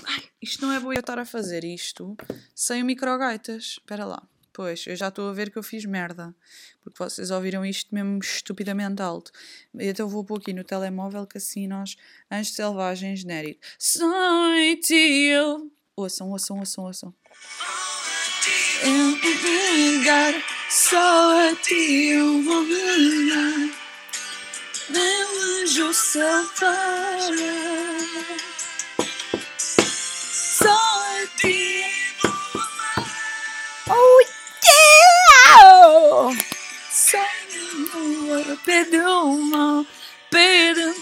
Ai, 0.05 0.23
isto 0.41 0.65
não 0.65 0.73
é 0.73 0.79
boa 0.79 0.95
eu 0.95 0.99
estar 0.99 1.19
a 1.19 1.25
fazer 1.25 1.63
isto 1.63 2.17
sem 2.55 2.81
o 2.81 2.86
microgaitas. 2.86 3.77
Espera 3.79 4.05
lá. 4.05 4.23
Pois, 4.51 4.88
eu 4.88 4.95
já 4.95 5.10
estou 5.10 5.29
a 5.29 5.34
ver 5.34 5.51
que 5.51 5.58
eu 5.58 5.62
fiz 5.62 5.86
merda. 5.86 6.34
Porque 6.81 6.97
vocês 6.97 7.29
ouviram 7.29 7.63
isto 7.63 7.93
mesmo 7.93 8.17
estupidamente 8.17 9.03
alto. 9.03 9.31
Então 9.75 10.10
vou 10.10 10.25
pôr 10.25 10.39
aqui 10.39 10.51
no 10.51 10.63
telemóvel 10.63 11.27
que 11.27 11.38
assim 11.38 11.67
nós, 11.67 11.95
de 12.31 12.45
selvagem 12.45 13.15
genérico. 13.15 13.62
Eu. 14.79 15.71
Ouçam, 15.95 16.31
ouçam, 16.31 16.58
ouçam, 16.58 16.84
ouçam. 16.86 17.13
Só 20.69 21.49
a 21.49 21.55
ti 21.55 22.08
eu 22.13 22.41
vou 22.41 22.63
ligar. 22.63 23.85
Meu 24.89 25.30
anjo 25.62 25.93
selvagem. 25.93 27.38
Só 29.58 30.69
a 30.69 31.28
ti. 31.38 31.84
Oh 33.89 34.21
yeah! 34.67 36.45
Só 36.91 37.17
a 37.19 38.56
perdão, 38.63 39.88
perdão. 40.30 40.95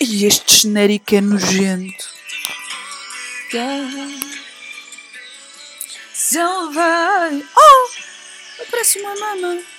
E 0.00 0.26
este 0.26 0.56
genérico 0.56 1.14
é 1.14 1.20
nojento. 1.20 2.14
Selvagem. 6.12 7.46
Oh! 7.56 7.90
Parece 8.70 8.98
uma 9.00 9.14
mama. 9.14 9.73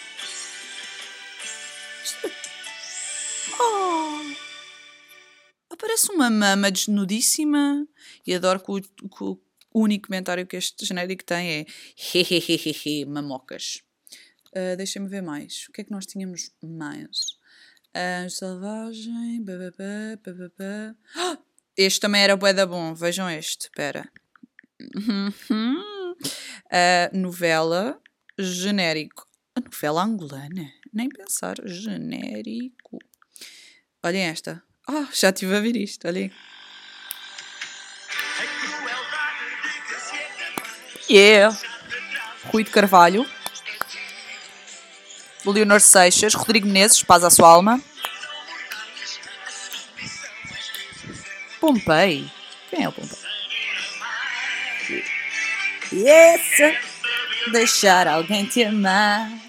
Oh! 3.59 4.35
Aparece 5.69 6.11
uma 6.11 6.29
mama 6.29 6.71
desnudíssima. 6.71 7.87
E 8.25 8.33
adoro 8.33 8.59
que 8.59 8.71
o, 8.71 8.81
que 8.81 9.23
o 9.23 9.39
único 9.73 10.07
comentário 10.07 10.47
que 10.47 10.55
este 10.55 10.85
genérico 10.85 11.23
tem 11.23 11.49
é 11.49 11.65
hehehehe, 11.97 13.05
mamocas. 13.05 13.81
Uh, 14.55 14.75
Deixem-me 14.77 15.09
ver 15.09 15.21
mais. 15.21 15.65
O 15.67 15.71
que 15.73 15.81
é 15.81 15.83
que 15.83 15.91
nós 15.91 16.05
tínhamos 16.05 16.51
mais? 16.63 17.35
Uh, 17.95 18.29
selvagem. 18.29 19.43
Oh! 21.17 21.37
Este 21.77 21.99
também 21.99 22.21
era 22.21 22.37
bué 22.37 22.53
da 22.53 22.65
bom. 22.65 22.93
Vejam 22.93 23.29
este. 23.29 23.63
Espera. 23.63 24.09
A 26.71 27.09
novela 27.13 28.01
genérico. 28.37 29.27
A 29.55 29.61
novela 29.61 30.03
angolana? 30.03 30.71
Nem 30.93 31.09
pensar. 31.09 31.55
Genérico. 31.65 32.99
Olhem 34.05 34.21
esta. 34.21 34.61
Oh, 34.87 35.07
já 35.11 35.29
estive 35.29 35.57
a 35.57 35.59
ver 35.59 35.75
isto. 35.75 36.07
Olhem. 36.07 36.31
Yeah. 41.09 41.57
Rui 42.51 42.63
de 42.63 42.69
Carvalho. 42.69 43.27
Leonor 45.43 45.81
Seixas. 45.81 46.35
Rodrigo 46.35 46.67
Menezes. 46.67 47.01
Paz 47.01 47.23
à 47.23 47.31
sua 47.31 47.49
alma. 47.49 47.81
Pompei. 51.59 52.29
Quem 52.69 52.83
é 52.83 52.89
o 52.89 52.91
Pompei? 52.91 53.17
Yes, 55.91 56.41
deixar 57.51 58.07
alguém 58.07 58.45
te 58.45 58.63
amar. 58.63 59.44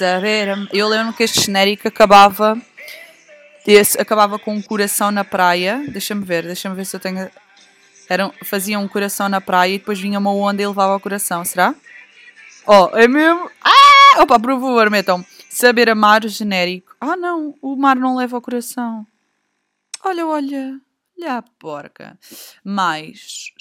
Saber. 0.00 0.48
Eu 0.72 0.88
lembro 0.88 1.12
que 1.12 1.22
este 1.22 1.42
genérico 1.42 1.86
acabava. 1.86 2.60
Acabava 3.98 4.38
com 4.38 4.54
um 4.54 4.62
coração 4.62 5.10
na 5.10 5.24
praia. 5.24 5.84
Deixa-me 5.88 6.24
ver, 6.24 6.44
deixa-me 6.44 6.74
ver 6.74 6.86
se 6.86 6.96
eu 6.96 7.00
tenho. 7.00 7.30
Eram, 8.08 8.32
faziam 8.42 8.82
um 8.82 8.88
coração 8.88 9.28
na 9.28 9.40
praia 9.40 9.74
e 9.74 9.78
depois 9.78 10.00
vinha 10.00 10.18
uma 10.18 10.32
onda 10.32 10.62
e 10.62 10.66
levava 10.66 10.96
o 10.96 11.00
coração, 11.00 11.44
será? 11.44 11.74
Oh, 12.66 12.88
é 12.96 13.06
mesmo? 13.06 13.48
Ah! 13.62 14.22
Opa, 14.22 14.40
por 14.40 14.50
favor, 14.50 14.90
metam. 14.90 15.24
Saber 15.48 15.88
amar 15.88 16.26
genérico. 16.26 16.96
Ah, 17.00 17.16
não, 17.16 17.54
o 17.60 17.76
mar 17.76 17.96
não 17.96 18.16
leva 18.16 18.38
o 18.38 18.40
coração. 18.40 19.06
Olha, 20.02 20.26
olha. 20.26 20.80
Olha 21.18 21.36
a 21.36 21.42
porca. 21.42 22.18
Mais. 22.64 23.52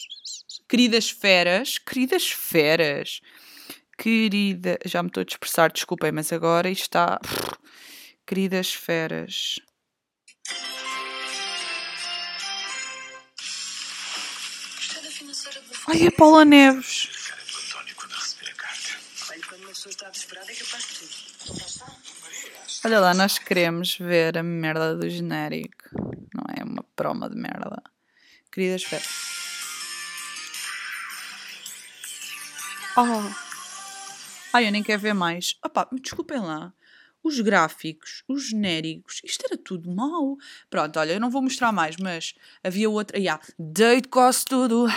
Queridas 0.67 1.09
feras. 1.09 1.77
Queridas 1.77 2.31
feras. 2.31 3.21
Querida. 3.99 4.79
Já 4.85 5.03
me 5.03 5.09
estou 5.09 5.19
a 5.19 5.25
dispersar, 5.25 5.73
desculpem, 5.73 6.09
mas 6.13 6.31
agora 6.31 6.69
está. 6.69 7.19
Queridas 8.25 8.73
feras. 8.73 9.59
Ai, 15.89 16.07
a 16.07 16.11
Paula 16.13 16.45
Neves. 16.45 17.09
Olha 22.85 23.01
lá, 23.01 23.13
nós 23.13 23.37
queremos 23.37 23.97
ver 23.97 24.37
a 24.37 24.43
merda 24.43 24.95
do 24.95 25.09
genérico. 25.09 25.89
Não 26.33 26.45
é 26.55 26.63
uma 26.63 26.85
proma 26.95 27.29
de 27.29 27.35
merda. 27.35 27.83
Queridas 28.49 28.83
feras. 28.83 29.07
Oh. 32.95 33.48
Ai, 34.51 34.67
eu 34.67 34.71
nem 34.71 34.81
quero 34.81 35.01
ver 35.01 35.13
mais. 35.13 35.55
Opá, 35.63 35.87
desculpem 36.01 36.39
lá. 36.39 36.73
Os 37.21 37.39
gráficos, 37.39 38.23
os 38.27 38.47
genéricos, 38.47 39.21
isto 39.23 39.45
era 39.45 39.57
tudo 39.57 39.93
mau. 39.93 40.37
Pronto, 40.69 40.97
olha, 40.97 41.13
eu 41.13 41.19
não 41.19 41.29
vou 41.29 41.41
mostrar 41.41 41.71
mais, 41.71 41.97
mas 41.97 42.33
havia 42.63 42.89
outra. 42.89 43.17
Yeah, 43.19 43.43
Dei 43.59 44.01
quase 44.01 44.45
tudo, 44.45 44.87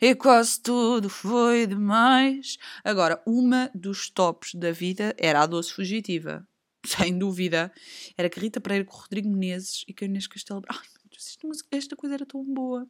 e 0.00 0.14
quase 0.14 0.60
tudo 0.62 1.10
foi 1.10 1.66
demais. 1.66 2.56
Agora, 2.82 3.20
uma 3.26 3.70
dos 3.74 4.08
tops 4.08 4.54
da 4.54 4.72
vida 4.72 5.14
era 5.18 5.42
a 5.42 5.46
Doce 5.46 5.72
Fugitiva. 5.72 6.46
Sem 6.86 7.18
dúvida. 7.18 7.70
Era 8.16 8.30
que 8.30 8.40
Rita 8.40 8.60
Pereira 8.60 8.84
com 8.84 8.96
Rodrigo 8.96 9.28
Menezes 9.28 9.84
e 9.86 10.04
Inês 10.04 10.26
Castelo. 10.26 10.62
Ai, 10.68 10.78
meu 10.78 11.10
Deus, 11.10 11.62
esta, 11.70 11.96
coisa 11.96 12.14
era 12.14 12.24
tão 12.24 12.44
boa. 12.44 12.88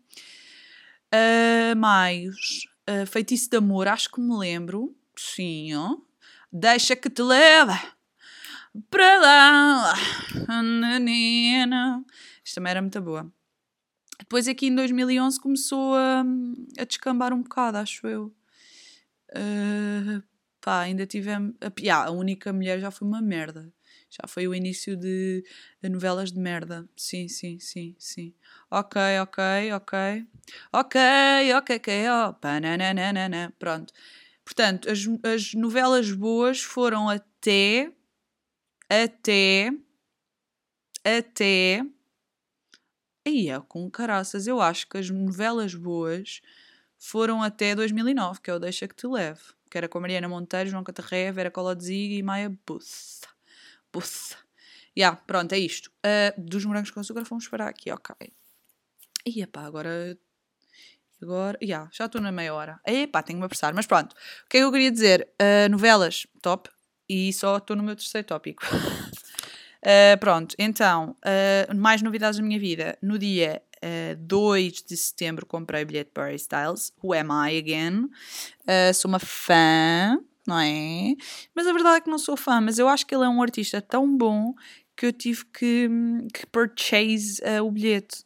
Uh, 1.12 1.76
mais. 1.76 2.36
Uh, 2.88 3.06
Feitiço 3.06 3.50
de 3.50 3.56
Amor, 3.56 3.88
acho 3.88 4.10
que 4.10 4.20
me 4.20 4.36
lembro. 4.36 4.94
Sim, 5.16 5.74
ó. 5.74 5.96
Deixa 6.52 6.94
que 6.94 7.08
te 7.08 7.22
leva 7.22 7.80
para 8.90 9.18
lá. 9.18 9.94
Isto 12.44 12.54
também 12.56 12.70
era 12.70 12.82
muito 12.82 13.00
boa. 13.00 13.32
Depois 14.18 14.46
aqui 14.46 14.66
em 14.66 14.74
2011 14.74 15.40
começou 15.40 15.94
a, 15.94 16.24
a 16.78 16.84
descambar 16.84 17.32
um 17.32 17.42
bocado, 17.42 17.78
acho 17.78 18.06
eu. 18.06 18.34
Uh, 19.30 20.22
pá, 20.60 20.82
ainda 20.82 21.06
tivemos. 21.06 21.54
A, 21.60 21.72
yeah, 21.80 22.06
a 22.08 22.10
única 22.10 22.52
mulher 22.52 22.78
já 22.80 22.90
foi 22.90 23.08
uma 23.08 23.22
merda. 23.22 23.72
Já 24.10 24.28
foi 24.28 24.46
o 24.46 24.54
início 24.54 24.94
de, 24.94 25.42
de 25.82 25.88
novelas 25.88 26.30
de 26.30 26.38
merda. 26.38 26.86
Sim, 26.94 27.28
sim, 27.28 27.58
sim, 27.58 27.96
sim. 27.98 28.34
Ok, 28.70 29.00
ok, 29.22 29.72
ok. 29.72 30.26
Ok, 30.70 31.00
ok, 31.56 31.76
ok. 31.76 31.88
Oh. 32.10 33.52
Pronto. 33.58 33.92
Portanto, 34.44 34.90
as, 34.90 35.00
as 35.24 35.54
novelas 35.54 36.10
boas 36.12 36.60
foram 36.60 37.08
até. 37.08 37.92
Até. 38.88 39.70
Até. 41.04 41.82
Aí 43.26 43.48
é 43.48 43.60
com 43.60 43.90
caraças. 43.90 44.46
Eu 44.46 44.60
acho 44.60 44.88
que 44.88 44.98
as 44.98 45.08
novelas 45.08 45.74
boas 45.74 46.40
foram 46.98 47.42
até 47.42 47.74
2009, 47.74 48.40
que 48.40 48.50
é 48.50 48.54
o 48.54 48.58
Deixa 48.58 48.86
que 48.88 48.94
te 48.94 49.06
leve. 49.06 49.40
Que 49.70 49.78
era 49.78 49.88
com 49.88 49.98
a 49.98 50.00
Mariana 50.00 50.28
Monteiro, 50.28 50.70
João 50.70 50.84
Catarré, 50.84 51.32
Vera 51.32 51.50
Cola 51.50 51.74
de 51.74 51.84
Zig 51.84 52.16
e 52.16 52.22
Maia 52.22 52.56
Bussa. 52.66 53.26
Bussa. 53.92 54.36
Yeah, 54.96 55.16
pronto, 55.26 55.52
é 55.52 55.58
isto. 55.58 55.90
Uh, 56.04 56.40
dos 56.40 56.64
morangos 56.64 56.90
com 56.90 57.00
açúcar 57.00 57.24
fomos 57.24 57.48
parar 57.48 57.68
aqui, 57.68 57.90
ok. 57.90 58.14
E 59.24 59.46
pá, 59.46 59.62
agora. 59.62 60.18
Agora. 61.22 61.56
Yeah, 61.62 61.88
já 61.92 62.06
estou 62.06 62.20
na 62.20 62.32
meia 62.32 62.52
hora. 62.52 62.80
Epá, 62.86 63.22
tenho 63.22 63.36
que 63.36 63.40
me 63.40 63.46
apressar. 63.46 63.72
Mas 63.74 63.86
pronto. 63.86 64.12
O 64.12 64.48
que 64.48 64.56
é 64.56 64.60
que 64.60 64.64
eu 64.64 64.72
queria 64.72 64.90
dizer? 64.90 65.28
Uh, 65.40 65.70
novelas, 65.70 66.26
top. 66.42 66.68
E 67.08 67.32
só 67.32 67.58
estou 67.58 67.76
no 67.76 67.82
meu 67.82 67.94
terceiro 67.94 68.26
tópico. 68.26 68.64
uh, 68.64 70.18
pronto, 70.20 70.54
então, 70.58 71.16
uh, 71.18 71.76
mais 71.76 72.02
novidades 72.02 72.38
da 72.38 72.44
minha 72.44 72.58
vida. 72.58 72.98
No 73.00 73.18
dia 73.18 73.62
uh, 73.84 74.16
2 74.16 74.82
de 74.82 74.96
setembro 74.96 75.46
comprei 75.46 75.84
bilhete 75.84 76.10
para 76.12 76.24
Harry 76.24 76.36
Styles. 76.36 76.92
Who 77.02 77.12
am 77.12 77.28
I 77.30 77.58
again? 77.58 78.08
Sou 78.94 79.08
uma 79.08 79.18
fã, 79.18 80.18
não 80.46 80.58
é? 80.58 81.14
Mas 81.54 81.66
a 81.66 81.72
verdade 81.72 81.98
é 81.98 82.00
que 82.00 82.10
não 82.10 82.18
sou 82.18 82.36
fã, 82.36 82.60
mas 82.60 82.78
eu 82.78 82.88
acho 82.88 83.06
que 83.06 83.14
ele 83.14 83.24
é 83.24 83.28
um 83.28 83.42
artista 83.42 83.80
tão 83.80 84.16
bom 84.16 84.54
que 84.96 85.06
eu 85.06 85.12
tive 85.12 85.44
que, 85.46 85.88
que 86.32 86.46
purchase 86.46 87.40
o 87.62 87.70
bilhete. 87.70 88.24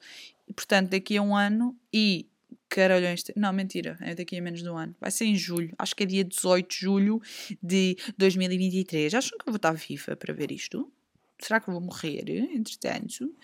Portanto, 0.55 0.91
daqui 0.91 1.17
a 1.17 1.23
um 1.23 1.35
ano 1.35 1.77
e 1.93 2.29
caralhões. 2.77 3.25
Não, 3.35 3.53
mentira, 3.55 3.97
é 4.03 4.15
daqui 4.15 4.37
a 4.37 4.43
menos 4.43 4.63
de 4.63 4.69
um 4.69 4.77
ano. 4.77 4.95
Vai 5.01 5.11
ser 5.11 5.25
em 5.25 5.35
julho, 5.35 5.75
acho 5.79 5.97
que 5.97 6.03
é 6.03 6.07
dia 6.07 6.23
18 6.23 6.69
de 6.69 6.77
julho 6.77 7.23
de 7.63 7.97
2023. 8.19 9.15
Acho 9.15 9.31
que 9.31 9.49
eu 9.49 9.53
vou 9.53 9.57
estar 9.57 9.73
viva 9.73 10.15
para 10.15 10.35
ver 10.35 10.53
isto. 10.53 10.93
Será 11.41 11.59
que 11.59 11.69
eu 11.69 11.75
vou 11.75 11.83
morrer, 11.83 12.29
entretanto? 12.29 13.35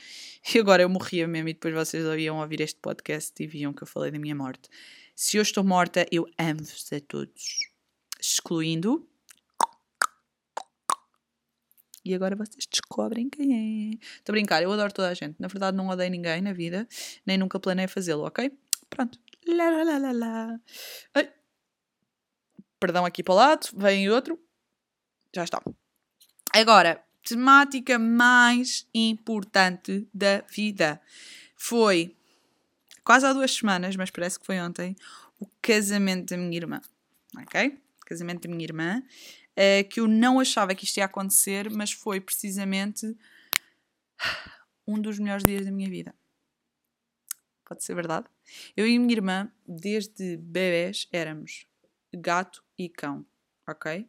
E 0.54 0.58
agora 0.58 0.82
eu 0.82 0.88
morria 0.88 1.26
mesmo 1.26 1.48
e 1.48 1.54
depois 1.54 1.74
vocês 1.74 2.04
iam 2.20 2.38
ouvir 2.38 2.60
este 2.60 2.78
podcast 2.80 3.32
e 3.42 3.46
viam 3.46 3.72
que 3.72 3.82
eu 3.82 3.86
falei 3.86 4.10
da 4.10 4.18
minha 4.18 4.34
morte. 4.34 4.68
Se 5.14 5.36
eu 5.36 5.42
estou 5.42 5.64
morta, 5.64 6.06
eu 6.10 6.26
amo-vos 6.38 6.92
a 6.92 7.00
todos. 7.00 7.58
Excluindo 8.20 9.06
e 12.04 12.14
agora 12.14 12.34
vocês 12.34 12.66
descobrem 12.70 13.30
quem 13.30 13.92
é. 13.92 13.94
Estou 13.94 14.32
a 14.32 14.34
brincar, 14.34 14.62
eu 14.62 14.72
adoro 14.72 14.92
toda 14.92 15.08
a 15.08 15.14
gente. 15.14 15.36
Na 15.38 15.48
verdade, 15.48 15.76
não 15.76 15.88
odeio 15.88 16.10
ninguém 16.10 16.40
na 16.42 16.52
vida, 16.52 16.88
nem 17.24 17.38
nunca 17.38 17.60
planei 17.60 17.86
fazê-lo, 17.86 18.24
ok? 18.24 18.50
Pronto. 18.94 19.18
Lá, 19.46 19.70
lá, 19.70 19.98
lá, 19.98 20.12
lá. 20.12 20.60
Ai. 21.14 21.32
Perdão 22.78 23.06
aqui 23.06 23.22
para 23.22 23.32
o 23.32 23.36
lado, 23.36 23.68
vem 23.74 24.10
outro. 24.10 24.38
Já 25.34 25.44
está. 25.44 25.62
Agora, 26.52 27.02
temática 27.22 27.98
mais 27.98 28.86
importante 28.94 30.06
da 30.12 30.42
vida 30.42 31.00
foi 31.56 32.14
quase 33.02 33.24
há 33.24 33.32
duas 33.32 33.52
semanas, 33.52 33.96
mas 33.96 34.10
parece 34.10 34.38
que 34.38 34.44
foi 34.44 34.60
ontem, 34.60 34.94
o 35.40 35.46
casamento 35.62 36.30
da 36.30 36.36
minha 36.36 36.56
irmã. 36.56 36.80
Ok? 37.38 37.78
Casamento 38.04 38.46
da 38.46 38.54
minha 38.54 38.64
irmã. 38.64 39.02
Uh, 39.52 39.88
que 39.88 40.00
eu 40.00 40.08
não 40.08 40.38
achava 40.38 40.74
que 40.74 40.84
isto 40.84 40.98
ia 40.98 41.04
acontecer, 41.04 41.70
mas 41.70 41.92
foi 41.92 42.20
precisamente 42.20 43.16
um 44.86 45.00
dos 45.00 45.18
melhores 45.18 45.44
dias 45.44 45.64
da 45.64 45.72
minha 45.72 45.88
vida. 45.88 46.14
Pode 47.64 47.84
ser 47.84 47.94
verdade? 47.94 48.26
Eu 48.76 48.86
e 48.86 48.98
minha 48.98 49.12
irmã, 49.12 49.52
desde 49.66 50.36
bebés, 50.36 51.08
éramos 51.12 51.66
gato 52.12 52.62
e 52.78 52.88
cão, 52.88 53.24
ok? 53.68 54.08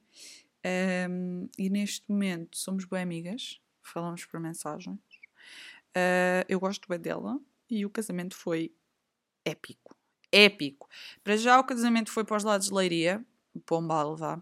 Um, 1.10 1.49
e 1.58 1.69
neste 1.69 2.10
momento 2.10 2.58
somos 2.58 2.86
bem 2.86 3.01
amigas, 3.01 3.60
falamos 3.82 4.25
por 4.25 4.39
mensagens. 4.39 4.99
Uh, 5.95 6.43
eu 6.47 6.60
gosto 6.60 6.88
bem 6.88 6.99
dela 6.99 7.39
e 7.69 7.86
o 7.86 7.89
casamento 7.89 8.36
foi 8.36 8.73
épico. 9.45 9.95
Épico. 10.32 10.89
Para 11.23 11.38
já 11.38 11.60
o 11.60 11.63
casamento 11.63 12.12
foi 12.12 12.23
para 12.23 12.38
os 12.38 12.43
lados 12.43 12.67
de 12.67 12.73
Leiria, 12.73 13.23
Pombal, 13.65 14.15
vá. 14.15 14.41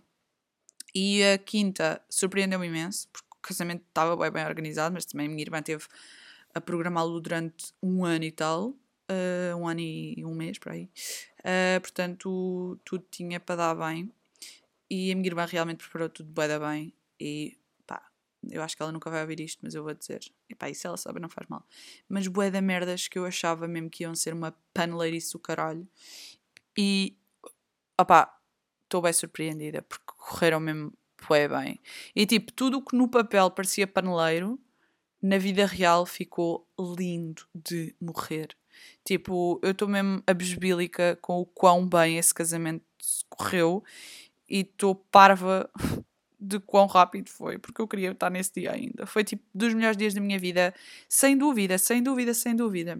E 0.94 1.24
a 1.24 1.38
quinta 1.38 2.02
surpreendeu-me 2.10 2.68
imenso, 2.68 3.08
porque 3.12 3.28
o 3.38 3.42
casamento 3.42 3.84
estava 3.88 4.16
bem, 4.16 4.32
bem 4.32 4.46
organizado, 4.46 4.94
mas 4.94 5.06
também 5.06 5.28
a 5.28 5.30
minha 5.30 5.42
irmã 5.42 5.62
teve 5.62 5.86
a 6.54 6.62
programá-lo 6.62 7.20
durante 7.20 7.74
um 7.82 8.06
ano 8.06 8.26
e 8.26 8.32
tal, 8.32 8.76
uh, 9.12 9.58
um 9.58 9.68
ano 9.68 9.82
e 9.82 10.24
um 10.26 10.34
mês, 10.34 10.58
por 10.58 10.72
aí. 10.72 10.90
Uh, 11.40 11.82
portanto, 11.82 12.80
tudo 12.86 13.06
tinha 13.12 13.40
para 13.40 13.56
dar 13.56 13.76
bem. 13.76 14.12
E 14.90 15.12
a 15.12 15.16
minha 15.16 15.28
irmã 15.28 15.46
realmente 15.46 15.80
preparou 15.80 16.10
tudo 16.10 16.30
bem, 16.32 16.60
bem. 16.60 16.94
E 17.20 17.58
pá, 17.86 18.02
eu 18.50 18.62
acho 18.62 18.76
que 18.76 18.82
ela 18.82 18.92
nunca 18.92 19.10
vai 19.10 19.22
ouvir 19.22 19.40
isto, 19.40 19.60
mas 19.62 19.74
eu 19.74 19.84
vou 19.84 19.94
dizer. 19.94 20.20
E 20.50 20.56
pá, 20.56 20.70
isso 20.70 20.88
ela 20.88 20.98
sabe, 20.98 21.20
não 21.20 21.30
faz 21.30 21.48
mal. 21.48 21.66
Mas 22.10 22.28
bué 22.28 22.50
da 22.50 22.62
merdas 22.62 23.08
que 23.08 23.18
eu 23.20 23.26
achava 23.26 23.68
mesmo 23.68 23.90
que 23.90 24.04
iam 24.04 24.16
ser 24.16 24.34
uma 24.34 24.56
paneleirice 24.74 25.34
do 25.34 25.40
caralho. 25.40 25.88
E, 26.78 27.18
opá, 28.00 28.38
estou 28.84 29.02
bem 29.02 29.14
surpreendida, 29.14 29.82
porque 29.82 30.04
correram 30.06 30.60
mesmo 30.60 30.94
bué 31.28 31.48
bem. 31.48 31.80
E 32.16 32.26
tipo, 32.26 32.52
tudo 32.52 32.80
o 32.80 32.82
que 32.82 32.96
no 32.96 33.08
papel 33.08 33.50
parecia 33.52 33.88
paneleiro, 33.88 34.60
na 35.22 35.38
vida 35.38 35.66
real 35.66 36.06
ficou 36.06 36.68
lindo 36.78 37.46
de 37.54 37.96
morrer. 38.02 38.58
Tipo, 39.04 39.60
eu 39.64 39.72
estou 39.72 39.88
mesmo 39.88 40.22
abesbílica 40.28 41.18
com 41.22 41.40
o 41.42 41.46
quão 41.46 41.88
bem 41.88 42.18
esse 42.18 42.34
casamento 42.34 42.84
correu 43.30 43.84
e 44.50 44.60
estou 44.60 44.96
parva 44.96 45.70
de 46.40 46.60
quão 46.60 46.88
rápido 46.88 47.30
foi, 47.30 47.58
porque 47.58 47.82
eu 47.82 47.88
queria 47.88 48.12
estar 48.12 48.30
nesse 48.30 48.54
dia 48.54 48.72
ainda. 48.72 49.06
Foi 49.06 49.24
tipo 49.24 49.44
dos 49.54 49.74
melhores 49.74 49.98
dias 49.98 50.14
da 50.14 50.22
minha 50.22 50.40
vida, 50.40 50.74
sem 51.08 51.38
dúvida, 51.38 51.78
sem 51.78 52.02
dúvida, 52.02 52.34
sem 52.34 52.56
dúvida. 52.56 53.00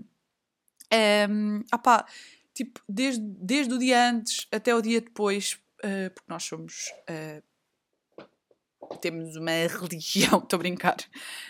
Um, 1.30 1.64
opá, 1.74 2.06
tipo, 2.54 2.82
desde, 2.88 3.22
desde 3.22 3.74
o 3.74 3.80
dia 3.80 4.10
antes 4.10 4.48
até 4.52 4.76
o 4.76 4.82
dia 4.82 5.02
depois, 5.02 5.60
uh, 5.84 6.12
porque 6.14 6.28
nós 6.32 6.44
somos. 6.44 6.92
Uh, 7.10 7.42
temos 9.00 9.36
uma 9.36 9.52
religião, 9.68 10.40
estou 10.40 10.58
a 10.58 10.60
brincar. 10.60 10.98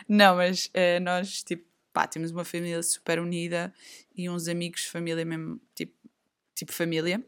Não, 0.07 0.35
mas 0.35 0.67
uh, 0.67 1.01
nós, 1.01 1.43
tipo, 1.43 1.70
pá, 1.91 2.07
temos 2.07 2.31
uma 2.31 2.45
família 2.45 2.81
super 2.83 3.19
unida 3.19 3.73
e 4.15 4.29
uns 4.29 4.47
amigos 4.47 4.85
família 4.85 5.25
mesmo, 5.25 5.59
tipo, 5.75 5.93
tipo 6.55 6.73
família. 6.73 7.23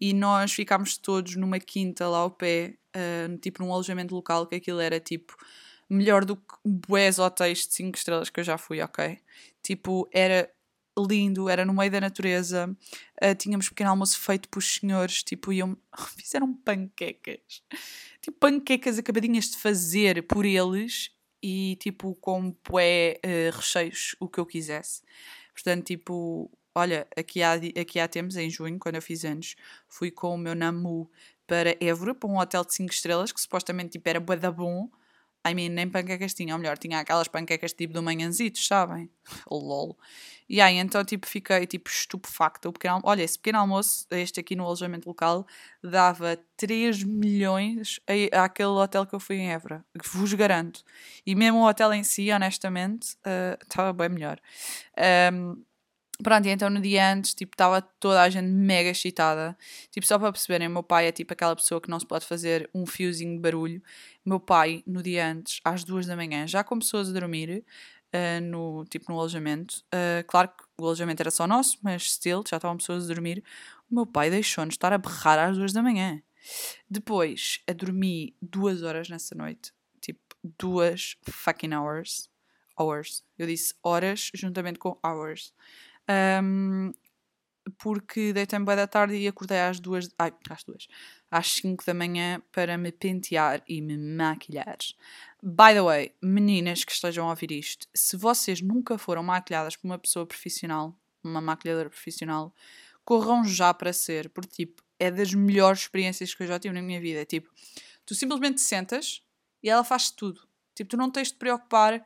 E 0.00 0.12
nós 0.12 0.52
ficámos 0.52 0.96
todos 0.96 1.36
numa 1.36 1.58
quinta 1.60 2.08
lá 2.08 2.18
ao 2.18 2.30
pé, 2.30 2.76
uh, 2.96 3.38
tipo 3.38 3.62
num 3.62 3.72
alojamento 3.72 4.14
local, 4.14 4.46
que 4.46 4.56
aquilo 4.56 4.80
era 4.80 4.98
tipo 4.98 5.36
melhor 5.88 6.24
do 6.24 6.36
que 6.36 6.42
bués 6.64 7.18
hotéis 7.18 7.66
de 7.66 7.74
5 7.74 7.96
estrelas 7.98 8.30
que 8.30 8.40
eu 8.40 8.44
já 8.44 8.56
fui, 8.56 8.80
ok? 8.80 9.18
Tipo, 9.62 10.08
era 10.12 10.50
lindo, 10.98 11.48
era 11.48 11.64
no 11.64 11.72
meio 11.72 11.90
da 11.90 12.00
natureza, 12.00 12.68
uh, 13.22 13.34
tínhamos 13.36 13.68
pequeno 13.68 13.90
almoço 13.90 14.18
feito 14.18 14.48
pelos 14.48 14.74
senhores, 14.74 15.22
tipo, 15.22 15.52
iam, 15.52 15.76
fizeram 16.16 16.52
panquecas, 16.52 17.62
tipo, 18.20 18.38
panquecas 18.38 18.98
acabadinhas 18.98 19.50
de 19.50 19.58
fazer 19.58 20.22
por 20.26 20.44
eles 20.44 21.10
e, 21.42 21.76
tipo, 21.76 22.14
com 22.16 22.54
bué 22.68 23.18
uh, 23.24 23.56
recheios, 23.56 24.14
o 24.20 24.28
que 24.28 24.38
eu 24.38 24.46
quisesse. 24.46 25.02
Portanto, 25.52 25.84
tipo, 25.86 26.50
olha, 26.74 27.06
aqui 27.16 27.42
há, 27.42 27.52
aqui 27.54 27.98
há 27.98 28.08
tempos, 28.08 28.36
em 28.36 28.48
junho, 28.48 28.78
quando 28.78 28.96
eu 28.96 29.02
fiz 29.02 29.24
anos, 29.24 29.56
fui 29.88 30.10
com 30.10 30.34
o 30.34 30.38
meu 30.38 30.54
namu 30.54 31.10
para 31.46 31.76
Évora, 31.80 32.14
para 32.14 32.30
um 32.30 32.38
hotel 32.38 32.64
de 32.64 32.74
5 32.74 32.92
estrelas, 32.92 33.32
que 33.32 33.40
supostamente, 33.40 33.90
tipo, 33.92 34.08
era 34.08 34.20
bué 34.20 34.36
da 34.36 34.50
bom, 34.50 34.88
I 35.46 35.54
mean, 35.54 35.70
nem 35.70 35.88
panquecas 35.88 36.34
tinha, 36.34 36.54
ou 36.54 36.60
melhor, 36.60 36.78
tinha 36.78 37.00
aquelas 37.00 37.26
panquecas 37.26 37.72
tipo 37.72 37.92
do 37.92 38.02
manhãzitos, 38.02 38.66
sabem? 38.66 39.10
LOL. 39.50 39.98
E 40.48 40.60
aí 40.60 40.76
então 40.76 41.04
tipo 41.04 41.26
fiquei 41.26 41.66
tipo 41.66 41.88
estupefacta. 41.90 42.70
Olha, 43.02 43.22
esse 43.22 43.38
pequeno 43.38 43.58
almoço, 43.58 44.06
este 44.10 44.38
aqui 44.38 44.54
no 44.54 44.64
alojamento 44.64 45.08
local, 45.08 45.46
dava 45.82 46.38
3 46.56 47.02
milhões 47.02 47.98
a, 48.32 48.44
àquele 48.44 48.68
hotel 48.68 49.06
que 49.06 49.14
eu 49.14 49.20
fui 49.20 49.36
em 49.36 49.50
Évora. 49.50 49.84
Vos 50.12 50.32
garanto. 50.34 50.84
E 51.26 51.34
mesmo 51.34 51.58
o 51.58 51.66
hotel 51.66 51.92
em 51.92 52.04
si, 52.04 52.30
honestamente, 52.30 53.14
uh, 53.26 53.58
estava 53.62 53.92
bem 53.92 54.08
melhor. 54.10 54.38
Um, 55.32 55.64
Pronto, 56.22 56.46
e 56.46 56.50
então 56.50 56.70
no 56.70 56.80
dia 56.80 57.12
antes, 57.12 57.34
tipo, 57.34 57.54
estava 57.54 57.82
toda 57.82 58.22
a 58.22 58.30
gente 58.30 58.46
mega 58.46 58.90
excitada. 58.90 59.56
Tipo, 59.90 60.06
só 60.06 60.18
para 60.18 60.30
perceberem, 60.30 60.68
meu 60.68 60.82
pai 60.82 61.08
é 61.08 61.12
tipo 61.12 61.32
aquela 61.32 61.56
pessoa 61.56 61.80
que 61.80 61.90
não 61.90 61.98
se 61.98 62.06
pode 62.06 62.24
fazer 62.24 62.70
um 62.72 62.86
fiozinho 62.86 63.34
de 63.34 63.40
barulho. 63.40 63.82
Meu 64.24 64.38
pai, 64.38 64.82
no 64.86 65.02
dia 65.02 65.26
antes, 65.26 65.60
às 65.64 65.82
duas 65.82 66.06
da 66.06 66.14
manhã, 66.14 66.46
já 66.46 66.62
com 66.62 66.78
pessoas 66.78 67.08
a 67.08 67.12
dormir, 67.12 67.64
uh, 68.12 68.40
no, 68.42 68.84
tipo, 68.84 69.10
no 69.10 69.18
alojamento. 69.18 69.82
Uh, 69.92 70.24
claro 70.26 70.48
que 70.48 70.64
o 70.78 70.84
alojamento 70.84 71.22
era 71.22 71.30
só 71.30 71.46
nosso, 71.46 71.78
mas 71.82 72.12
still, 72.12 72.44
já 72.48 72.56
estavam 72.56 72.76
pessoas 72.76 73.04
a 73.04 73.08
dormir. 73.14 73.42
O 73.90 73.94
meu 73.94 74.06
pai 74.06 74.30
deixou-nos 74.30 74.74
estar 74.74 74.92
a 74.92 74.98
berrar 74.98 75.38
às 75.38 75.56
duas 75.56 75.72
da 75.72 75.82
manhã. 75.82 76.22
Depois, 76.88 77.60
a 77.68 77.72
dormir 77.72 78.36
duas 78.40 78.82
horas 78.82 79.08
nessa 79.08 79.34
noite. 79.34 79.72
Tipo, 80.00 80.20
duas 80.58 81.16
fucking 81.28 81.74
hours. 81.74 82.30
Hours. 82.78 83.24
Eu 83.38 83.46
disse 83.46 83.74
horas 83.82 84.30
juntamente 84.34 84.78
com 84.78 84.98
hours. 85.04 85.52
Um, 86.42 86.92
porque 87.78 88.32
deitei-me 88.32 88.66
bem 88.66 88.76
da 88.76 88.86
tarde 88.86 89.14
e 89.14 89.28
acordei 89.28 89.60
às 89.60 89.78
duas, 89.78 90.08
ai, 90.18 90.32
às 90.50 90.64
duas, 90.64 90.88
às 91.30 91.52
5 91.52 91.84
da 91.84 91.94
manhã 91.94 92.42
para 92.50 92.76
me 92.76 92.90
pentear 92.90 93.62
e 93.68 93.80
me 93.80 93.96
maquilhar. 93.96 94.78
By 95.42 95.72
the 95.74 95.82
way, 95.82 96.14
meninas 96.20 96.84
que 96.84 96.92
estejam 96.92 97.26
a 97.26 97.30
ouvir 97.30 97.52
isto, 97.52 97.86
se 97.94 98.16
vocês 98.16 98.60
nunca 98.60 98.98
foram 98.98 99.22
maquilhadas 99.22 99.76
por 99.76 99.86
uma 99.86 99.98
pessoa 99.98 100.26
profissional, 100.26 100.96
uma 101.22 101.40
maquilhadora 101.40 101.88
profissional, 101.88 102.54
corram 103.04 103.44
já 103.44 103.72
para 103.72 103.92
ser, 103.92 104.28
porque 104.30 104.66
tipo, 104.66 104.82
é 104.98 105.10
das 105.10 105.32
melhores 105.32 105.82
experiências 105.82 106.34
que 106.34 106.42
eu 106.42 106.46
já 106.46 106.58
tive 106.58 106.74
na 106.74 106.82
minha 106.82 107.00
vida. 107.00 107.24
Tipo, 107.24 107.50
tu 108.04 108.14
simplesmente 108.14 108.60
sentas 108.60 109.22
e 109.62 109.68
ela 109.68 109.84
faz 109.84 110.10
tudo. 110.10 110.46
Tipo, 110.74 110.90
tu 110.90 110.96
não 110.96 111.10
tens 111.10 111.28
de 111.28 111.34
te 111.34 111.38
preocupar 111.38 112.04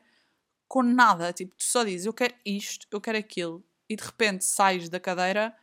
com 0.67 0.83
nada. 0.83 1.31
Tipo, 1.31 1.55
tu 1.55 1.63
só 1.63 1.83
dizes, 1.83 2.05
eu 2.05 2.13
quero 2.13 2.33
isto, 2.45 2.87
eu 2.91 2.99
quero 2.99 3.17
aquilo 3.17 3.63
e 3.89 3.95
de 3.95 4.03
repente 4.03 4.45
sais 4.45 4.89
da 4.89 4.99
cadeira 4.99 5.55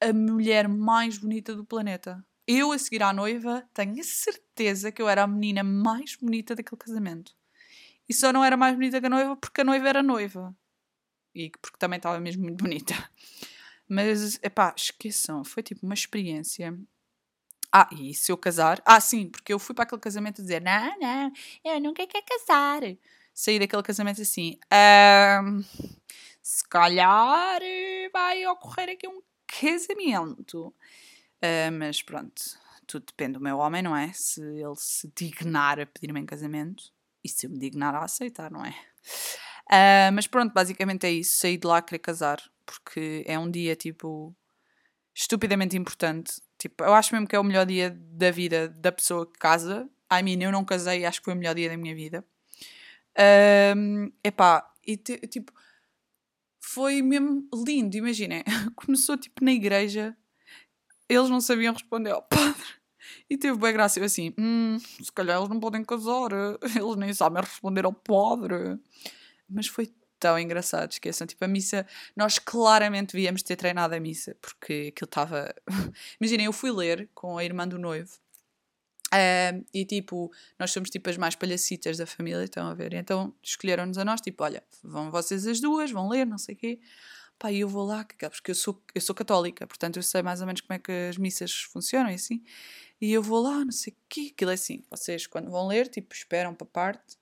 a 0.00 0.12
mulher 0.12 0.68
mais 0.68 1.18
bonita 1.18 1.54
do 1.54 1.64
planeta. 1.64 2.24
Eu, 2.46 2.72
a 2.72 2.78
seguir 2.78 3.02
à 3.02 3.12
noiva, 3.12 3.64
tenho 3.72 4.00
a 4.00 4.04
certeza 4.04 4.90
que 4.90 5.00
eu 5.00 5.08
era 5.08 5.22
a 5.22 5.26
menina 5.26 5.62
mais 5.62 6.16
bonita 6.16 6.56
daquele 6.56 6.78
casamento. 6.78 7.34
E 8.08 8.12
só 8.12 8.32
não 8.32 8.44
era 8.44 8.56
mais 8.56 8.74
bonita 8.74 9.00
que 9.00 9.06
a 9.06 9.10
noiva 9.10 9.36
porque 9.36 9.60
a 9.60 9.64
noiva 9.64 9.88
era 9.88 10.02
noiva. 10.02 10.54
E 11.34 11.50
porque 11.50 11.78
também 11.78 11.98
estava 11.98 12.18
mesmo 12.18 12.42
muito 12.42 12.62
bonita. 12.62 12.94
Mas, 13.88 14.38
epá, 14.42 14.74
esqueçam, 14.76 15.44
foi 15.44 15.62
tipo 15.62 15.86
uma 15.86 15.94
experiência. 15.94 16.76
Ah, 17.70 17.88
e 17.92 18.12
se 18.12 18.30
eu 18.30 18.36
casar? 18.36 18.82
Ah, 18.84 19.00
sim, 19.00 19.28
porque 19.28 19.52
eu 19.52 19.58
fui 19.58 19.74
para 19.74 19.84
aquele 19.84 20.00
casamento 20.00 20.42
dizer: 20.42 20.60
Não, 20.60 20.98
não, 20.98 21.32
eu 21.64 21.80
nunca 21.80 22.06
quero 22.06 22.24
casar. 22.26 22.82
Saí 23.32 23.58
daquele 23.58 23.82
casamento 23.82 24.20
assim. 24.20 24.58
Um, 24.70 25.64
se 26.52 26.68
calhar 26.68 27.62
eh, 27.62 28.10
vai 28.12 28.46
ocorrer 28.46 28.90
aqui 28.90 29.08
um 29.08 29.22
casamento. 29.46 30.66
Uh, 31.42 31.72
mas 31.78 32.02
pronto, 32.02 32.42
tudo 32.86 33.06
depende 33.06 33.34
do 33.34 33.40
meu 33.40 33.56
homem, 33.56 33.80
não 33.80 33.96
é? 33.96 34.12
Se 34.12 34.42
ele 34.42 34.76
se 34.76 35.10
dignar 35.16 35.80
a 35.80 35.86
pedir-me 35.86 36.20
em 36.20 36.26
casamento 36.26 36.92
e 37.24 37.28
se 37.28 37.46
eu 37.46 37.50
me 37.50 37.58
dignar 37.58 37.94
a 37.94 38.04
aceitar, 38.04 38.50
não 38.50 38.62
é? 38.62 38.74
Uh, 39.66 40.12
mas 40.12 40.26
pronto, 40.26 40.52
basicamente 40.52 41.06
é 41.06 41.10
isso. 41.10 41.38
Saí 41.38 41.56
de 41.56 41.66
lá 41.66 41.80
querer 41.80 42.00
casar 42.00 42.42
porque 42.66 43.24
é 43.26 43.38
um 43.38 43.50
dia 43.50 43.74
tipo 43.74 44.36
estupidamente 45.14 45.74
importante. 45.74 46.34
Tipo, 46.58 46.84
eu 46.84 46.92
acho 46.92 47.14
mesmo 47.14 47.26
que 47.26 47.34
é 47.34 47.40
o 47.40 47.44
melhor 47.44 47.64
dia 47.64 47.90
da 47.90 48.30
vida 48.30 48.68
da 48.68 48.92
pessoa 48.92 49.24
que 49.24 49.38
casa. 49.38 49.88
I 50.12 50.22
mean, 50.22 50.42
eu 50.42 50.52
não 50.52 50.66
casei, 50.66 51.06
acho 51.06 51.20
que 51.20 51.24
foi 51.24 51.34
o 51.34 51.36
melhor 51.36 51.54
dia 51.54 51.70
da 51.70 51.78
minha 51.78 51.94
vida. 51.94 52.22
Uh, 53.16 54.12
epá, 54.22 54.70
e 54.86 54.96
tipo, 54.96 55.52
foi 56.72 57.02
mesmo 57.02 57.46
lindo, 57.66 57.96
imaginem. 57.96 58.42
Começou 58.74 59.16
tipo 59.18 59.44
na 59.44 59.52
igreja, 59.52 60.16
eles 61.06 61.28
não 61.28 61.40
sabiam 61.40 61.74
responder 61.74 62.10
ao 62.10 62.22
padre. 62.22 62.64
E 63.28 63.36
teve 63.36 63.58
bem 63.58 63.72
graça. 63.72 63.98
Eu 64.00 64.04
assim, 64.04 64.32
hum, 64.38 64.78
se 64.78 65.12
calhar 65.12 65.36
eles 65.36 65.50
não 65.50 65.60
podem 65.60 65.84
casar, 65.84 66.30
eles 66.62 66.96
nem 66.96 67.12
sabem 67.12 67.42
responder 67.42 67.84
ao 67.84 67.92
padre. 67.92 68.78
Mas 69.48 69.66
foi 69.66 69.92
tão 70.18 70.38
engraçado, 70.38 70.92
esqueçam. 70.92 71.26
Tipo, 71.26 71.44
a 71.44 71.48
missa, 71.48 71.86
nós 72.16 72.38
claramente 72.38 73.12
devíamos 73.12 73.42
ter 73.42 73.56
treinado 73.56 73.94
a 73.94 74.00
missa, 74.00 74.34
porque 74.40 74.92
aquilo 74.94 75.06
estava. 75.06 75.54
Imaginem, 76.20 76.46
eu 76.46 76.52
fui 76.52 76.70
ler 76.70 77.10
com 77.14 77.36
a 77.36 77.44
irmã 77.44 77.68
do 77.68 77.78
noivo 77.78 78.21
Uh, 79.12 79.62
e 79.74 79.84
tipo, 79.84 80.32
nós 80.58 80.70
somos 80.70 80.88
tipo 80.88 81.10
as 81.10 81.18
mais 81.18 81.34
palhacitas 81.34 81.98
da 81.98 82.06
família, 82.06 82.44
estão 82.44 82.66
a 82.66 82.74
ver? 82.74 82.94
Então 82.94 83.34
escolheram-nos 83.42 83.98
a 83.98 84.04
nós, 84.04 84.22
tipo, 84.22 84.42
olha, 84.42 84.62
vão 84.82 85.10
vocês 85.10 85.46
as 85.46 85.60
duas, 85.60 85.90
vão 85.90 86.08
ler, 86.08 86.26
não 86.26 86.38
sei 86.38 86.54
o 86.54 86.58
quê. 86.58 86.80
Pá, 87.38 87.52
e 87.52 87.60
eu 87.60 87.68
vou 87.68 87.84
lá, 87.84 88.06
porque 88.06 88.50
eu 88.50 88.54
sou, 88.54 88.82
eu 88.94 89.00
sou 89.00 89.14
católica, 89.14 89.66
portanto 89.66 89.96
eu 89.96 90.02
sei 90.02 90.22
mais 90.22 90.40
ou 90.40 90.46
menos 90.46 90.62
como 90.62 90.74
é 90.74 90.78
que 90.78 90.92
as 91.10 91.18
missas 91.18 91.52
funcionam 91.52 92.10
e 92.10 92.14
assim. 92.14 92.42
E 93.00 93.12
eu 93.12 93.22
vou 93.22 93.42
lá, 93.42 93.64
não 93.64 93.72
sei 93.72 93.92
o 93.92 93.96
quê, 94.08 94.30
aquilo 94.32 94.50
é 94.50 94.54
assim, 94.54 94.82
vocês 94.90 95.26
quando 95.26 95.50
vão 95.50 95.66
ler, 95.66 95.88
tipo, 95.88 96.14
esperam 96.14 96.54
para 96.54 96.66
parte, 96.66 97.16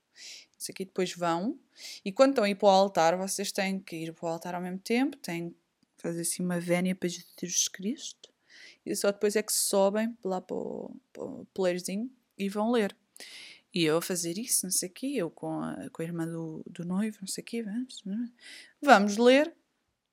não 0.52 0.60
sei 0.60 0.72
o 0.72 0.76
quê, 0.76 0.84
depois 0.84 1.12
vão. 1.14 1.58
E 2.04 2.12
quando 2.12 2.30
estão 2.30 2.44
a 2.44 2.50
ir 2.50 2.54
para 2.54 2.66
o 2.66 2.70
altar, 2.70 3.16
vocês 3.16 3.50
têm 3.50 3.80
que 3.80 3.96
ir 3.96 4.12
para 4.12 4.26
o 4.26 4.28
altar 4.28 4.54
ao 4.54 4.60
mesmo 4.60 4.78
tempo, 4.78 5.16
têm 5.16 5.50
que 5.50 5.56
fazer 6.02 6.20
assim 6.20 6.44
uma 6.44 6.60
vénia 6.60 6.94
para 6.94 7.08
Jesus 7.08 7.66
Cristo 7.68 8.29
e 8.84 8.94
só 8.96 9.10
depois 9.10 9.36
é 9.36 9.42
que 9.42 9.52
sobem 9.52 10.16
lá 10.24 10.40
para 10.40 10.56
o, 10.56 10.96
para 11.12 11.24
o 11.24 11.46
poleirozinho 11.52 12.10
e 12.38 12.48
vão 12.48 12.70
ler. 12.70 12.96
E 13.72 13.84
eu 13.84 13.98
a 13.98 14.02
fazer 14.02 14.36
isso, 14.36 14.66
não 14.66 14.70
sei 14.70 14.88
o 14.88 14.92
quê, 14.92 15.12
eu 15.16 15.30
com 15.30 15.60
a, 15.60 15.88
com 15.92 16.02
a 16.02 16.04
irmã 16.04 16.26
do, 16.26 16.62
do 16.66 16.84
noivo, 16.84 17.18
não 17.20 17.28
sei 17.28 17.42
o 17.42 17.44
quê, 17.44 17.62
vamos, 17.62 18.02
vamos 18.82 19.16
ler. 19.16 19.54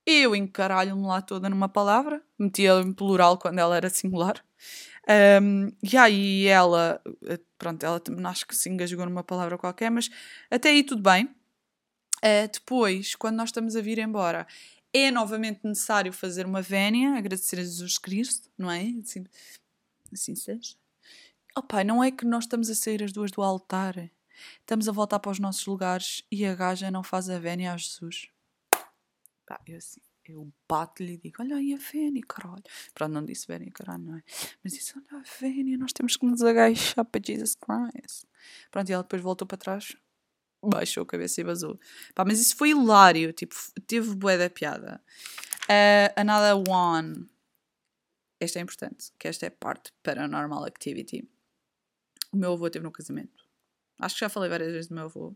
Eu 0.05 0.35
encaralho-me 0.35 1.05
lá 1.05 1.21
toda 1.21 1.49
numa 1.49 1.67
palavra, 1.67 2.21
metia 2.39 2.79
em 2.79 2.93
plural 2.93 3.37
quando 3.37 3.59
ela 3.59 3.75
era 3.75 3.89
singular. 3.89 4.43
Um, 5.41 5.71
e 5.81 5.97
aí 5.97 6.47
ela, 6.47 7.01
pronto, 7.57 7.85
ela 7.85 7.99
também 7.99 8.25
acho 8.25 8.45
que 8.45 8.55
se 8.55 8.69
engasgou 8.69 9.05
numa 9.05 9.23
palavra 9.23 9.57
qualquer, 9.57 9.89
mas 9.89 10.09
até 10.51 10.69
aí 10.69 10.83
tudo 10.83 11.01
bem. 11.01 11.25
Uh, 12.17 12.49
depois, 12.51 13.15
quando 13.15 13.35
nós 13.37 13.49
estamos 13.49 13.75
a 13.75 13.81
vir 13.81 13.99
embora, 13.99 14.47
é 14.97 15.11
novamente 15.11 15.61
necessário 15.63 16.11
fazer 16.11 16.45
uma 16.45 16.61
vénia, 16.61 17.15
agradecer 17.17 17.59
a 17.59 17.63
Jesus 17.63 17.97
Cristo, 17.97 18.49
não 18.57 18.69
é? 18.71 18.83
Assim, 19.01 19.25
assim 20.11 20.35
seja. 20.35 20.75
Oh 21.55 21.63
pai, 21.63 21.83
não 21.83 22.03
é 22.03 22.11
que 22.11 22.25
nós 22.25 22.43
estamos 22.43 22.69
a 22.69 22.75
sair 22.75 23.03
as 23.03 23.11
duas 23.11 23.31
do 23.31 23.41
altar, 23.41 24.11
estamos 24.59 24.87
a 24.87 24.91
voltar 24.91 25.19
para 25.19 25.31
os 25.31 25.39
nossos 25.39 25.65
lugares 25.65 26.23
e 26.31 26.45
a 26.45 26.53
gaja 26.53 26.91
não 26.91 27.03
faz 27.03 27.29
a 27.29 27.39
vénia 27.39 27.73
a 27.73 27.77
Jesus. 27.77 28.27
Pá, 29.45 29.59
eu 29.65 29.77
assim, 29.77 30.01
Eu 30.25 30.51
bato-lhe 30.67 31.13
e 31.13 31.17
digo: 31.17 31.41
Olha 31.41 31.55
aí 31.55 31.73
a 31.73 31.77
Vénia, 31.77 32.21
caralho. 32.27 32.63
Pronto, 32.93 33.13
não 33.13 33.23
disse 33.25 33.47
Vénia, 33.47 33.71
caralho, 33.71 34.03
não 34.03 34.17
é? 34.17 34.23
Mas 34.63 34.73
disse: 34.73 34.93
Olha 34.97 35.21
a 35.21 35.23
Vénia, 35.39 35.77
nós 35.77 35.93
temos 35.93 36.17
que 36.17 36.25
nos 36.25 36.41
agachar 36.41 37.05
para 37.05 37.21
Jesus 37.25 37.55
Christ. 37.55 38.27
Pronto, 38.69 38.89
e 38.89 38.93
ela 38.93 39.03
depois 39.03 39.21
voltou 39.21 39.47
para 39.47 39.57
trás, 39.57 39.95
baixou 40.69 41.03
a 41.03 41.05
cabeça 41.05 41.41
e 41.41 41.43
vazou. 41.43 41.79
Pá, 42.13 42.25
mas 42.25 42.39
isso 42.39 42.55
foi 42.55 42.69
hilário, 42.69 43.31
tipo, 43.33 43.55
teve 43.85 44.13
bué 44.15 44.37
da 44.37 44.49
piada. 44.49 45.01
Uh, 45.63 46.13
another 46.15 46.63
one. 46.69 47.27
Esta 48.39 48.59
é 48.59 48.61
importante, 48.61 49.11
que 49.17 49.27
esta 49.27 49.45
é 49.45 49.49
parte 49.49 49.91
paranormal 50.03 50.65
activity. 50.65 51.27
O 52.31 52.37
meu 52.37 52.53
avô 52.53 52.69
teve 52.69 52.83
no 52.83 52.91
casamento. 52.91 53.45
Acho 53.99 54.15
que 54.15 54.21
já 54.21 54.29
falei 54.29 54.49
várias 54.49 54.71
vezes 54.71 54.87
do 54.87 54.95
meu 54.95 55.05
avô. 55.05 55.35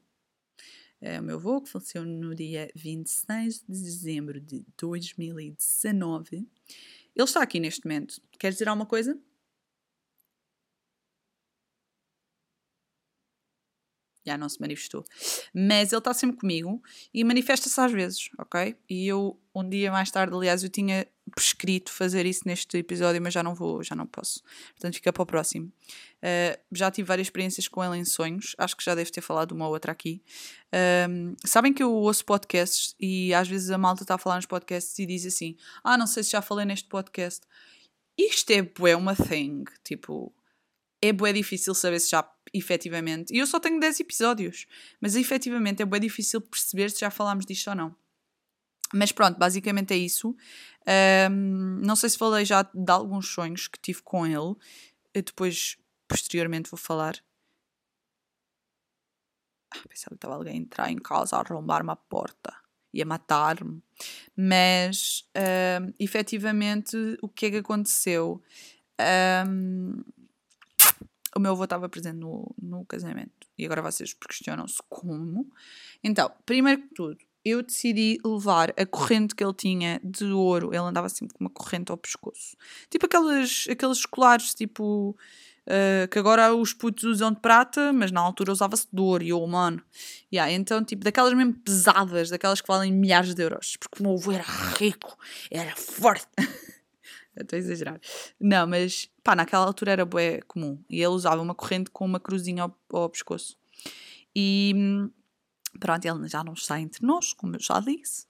É 0.99 1.19
o 1.19 1.23
meu 1.23 1.37
avô 1.37 1.61
que 1.61 1.69
faleceu 1.69 2.05
no 2.05 2.35
dia 2.35 2.69
26 2.75 3.63
de 3.67 3.81
dezembro 3.81 4.39
de 4.39 4.63
2019. 4.77 6.37
Ele 6.37 6.47
está 7.15 7.41
aqui 7.41 7.59
neste 7.59 7.83
momento. 7.85 8.21
Quer 8.37 8.51
dizer 8.51 8.69
alguma 8.69 8.85
coisa? 8.85 9.19
Já 14.25 14.37
não 14.37 14.47
se 14.47 14.59
manifestou. 14.59 15.03
Mas 15.53 15.91
ele 15.91 15.99
está 15.99 16.13
sempre 16.13 16.37
comigo 16.37 16.81
e 17.13 17.23
manifesta-se 17.23 17.79
às 17.79 17.91
vezes, 17.91 18.29
ok? 18.37 18.75
E 18.89 19.07
eu, 19.07 19.39
um 19.53 19.67
dia 19.67 19.91
mais 19.91 20.11
tarde, 20.11 20.35
aliás, 20.35 20.63
eu 20.63 20.69
tinha 20.69 21.07
prescrito 21.35 21.91
fazer 21.91 22.25
isso 22.25 22.41
neste 22.45 22.77
episódio, 22.77 23.21
mas 23.21 23.33
já 23.33 23.41
não 23.41 23.55
vou, 23.55 23.83
já 23.83 23.95
não 23.95 24.05
posso. 24.05 24.43
Portanto, 24.71 24.95
fica 24.95 25.13
para 25.13 25.23
o 25.23 25.25
próximo. 25.25 25.71
Uh, 26.17 26.59
já 26.71 26.91
tive 26.91 27.07
várias 27.07 27.27
experiências 27.27 27.67
com 27.67 27.83
ele 27.83 27.97
em 27.97 28.05
sonhos, 28.05 28.55
acho 28.57 28.75
que 28.75 28.83
já 28.83 28.93
devo 28.93 29.11
ter 29.11 29.21
falado 29.21 29.53
uma 29.53 29.65
ou 29.67 29.73
outra 29.73 29.91
aqui. 29.91 30.21
Uh, 30.67 31.35
sabem 31.45 31.73
que 31.73 31.81
eu 31.81 31.91
ouço 31.91 32.25
podcasts 32.25 32.95
e 32.99 33.33
às 33.33 33.47
vezes 33.47 33.71
a 33.71 33.77
malta 33.77 34.03
está 34.03 34.15
a 34.15 34.17
falar 34.17 34.35
nos 34.35 34.45
podcasts 34.45 34.97
e 34.99 35.05
diz 35.05 35.25
assim: 35.25 35.55
Ah, 35.83 35.97
não 35.97 36.07
sei 36.07 36.23
se 36.23 36.31
já 36.31 36.41
falei 36.41 36.65
neste 36.65 36.87
podcast. 36.87 37.41
Isto 38.17 38.51
é 38.51 38.61
bué 38.61 38.95
uma 38.95 39.15
thing, 39.15 39.63
tipo, 39.83 40.33
é 41.01 41.11
bué 41.11 41.33
difícil 41.33 41.73
saber 41.73 41.99
se 41.99 42.11
já 42.11 42.29
efetivamente. 42.53 43.33
E 43.33 43.37
eu 43.37 43.47
só 43.47 43.59
tenho 43.59 43.79
10 43.79 43.99
episódios, 44.01 44.67
mas 44.99 45.15
efetivamente 45.15 45.81
é 45.81 45.85
bem 45.85 46.01
difícil 46.01 46.41
perceber 46.41 46.91
se 46.91 46.99
já 46.99 47.09
falámos 47.09 47.45
disto 47.45 47.69
ou 47.69 47.75
não. 47.75 47.95
Mas 48.93 49.11
pronto, 49.11 49.37
basicamente 49.37 49.93
é 49.93 49.97
isso. 49.97 50.35
Um, 51.29 51.79
não 51.81 51.95
sei 51.95 52.09
se 52.09 52.17
falei 52.17 52.43
já 52.43 52.63
de 52.63 52.91
alguns 52.91 53.27
sonhos 53.29 53.67
que 53.67 53.79
tive 53.79 54.01
com 54.01 54.25
ele. 54.25 54.55
Eu 55.13 55.23
depois, 55.23 55.77
posteriormente, 56.07 56.69
vou 56.69 56.77
falar. 56.77 57.15
Ah, 59.73 59.79
pensava 59.87 60.09
que 60.09 60.15
estava 60.15 60.35
alguém 60.35 60.53
a 60.53 60.57
entrar 60.57 60.91
em 60.91 60.97
casa 60.97 61.37
a 61.37 61.39
arrombar-me 61.39 61.91
a 61.91 61.95
porta 61.95 62.53
e 62.93 63.01
a 63.01 63.05
matar-me. 63.05 63.81
Mas, 64.35 65.25
um, 65.81 65.93
efetivamente, 65.97 66.97
o 67.21 67.29
que 67.29 67.45
é 67.45 67.51
que 67.51 67.57
aconteceu? 67.57 68.41
Um, 69.47 70.03
o 71.35 71.39
meu 71.39 71.51
avô 71.51 71.63
estava 71.63 71.87
presente 71.87 72.17
no, 72.17 72.53
no 72.61 72.85
casamento. 72.85 73.47
E 73.57 73.65
agora 73.65 73.81
vocês 73.81 74.13
questionam-se 74.13 74.77
como. 74.89 75.49
Então, 76.03 76.31
primeiro 76.45 76.81
que 76.81 76.93
tudo, 76.93 77.17
eu 77.43 77.63
decidi 77.63 78.19
levar 78.23 78.73
a 78.77 78.85
corrente 78.85 79.35
que 79.35 79.43
ele 79.43 79.53
tinha 79.53 79.99
de 80.03 80.25
ouro. 80.25 80.69
Ele 80.69 80.77
andava 80.77 81.09
sempre 81.09 81.35
com 81.35 81.43
uma 81.43 81.49
corrente 81.49 81.91
ao 81.91 81.97
pescoço. 81.97 82.55
Tipo 82.89 83.05
aqueles, 83.05 83.67
aqueles 83.69 84.05
colares, 84.05 84.53
tipo. 84.53 85.15
Uh, 85.61 86.07
que 86.09 86.17
agora 86.17 86.55
os 86.55 86.73
putos 86.73 87.03
usam 87.03 87.31
de 87.31 87.39
prata, 87.39 87.93
mas 87.93 88.11
na 88.11 88.19
altura 88.19 88.51
usava-se 88.51 88.87
de 88.91 88.99
ouro. 88.99 89.23
E 89.23 89.29
eu, 89.29 89.45
mano. 89.45 89.81
Yeah, 90.33 90.51
então, 90.51 90.83
tipo, 90.83 91.03
daquelas 91.03 91.33
mesmo 91.33 91.53
pesadas, 91.53 92.31
daquelas 92.31 92.61
que 92.61 92.67
valem 92.67 92.91
milhares 92.91 93.33
de 93.35 93.43
euros. 93.43 93.77
Porque 93.77 94.01
o 94.01 94.07
meu 94.07 94.17
avô 94.17 94.31
era 94.31 94.43
rico, 94.77 95.15
era 95.51 95.75
forte. 95.75 96.27
Estou 97.37 97.55
a 97.55 97.59
exagerar. 97.59 97.99
Não, 98.39 98.67
mas 98.67 99.09
pá, 99.23 99.35
naquela 99.35 99.65
altura 99.65 99.91
era 99.91 100.05
bué 100.05 100.41
comum. 100.47 100.83
E 100.89 100.97
ele 100.97 101.07
usava 101.07 101.41
uma 101.41 101.55
corrente 101.55 101.89
com 101.91 102.05
uma 102.05 102.19
cruzinha 102.19 102.63
ao, 102.63 102.77
ao 102.91 103.09
pescoço. 103.09 103.57
E 104.35 104.73
pronto, 105.79 106.05
ele 106.05 106.27
já 106.27 106.43
não 106.43 106.53
está 106.53 106.79
entre 106.79 107.05
nós, 107.05 107.33
como 107.33 107.55
eu 107.55 107.59
já 107.59 107.79
disse. 107.79 108.25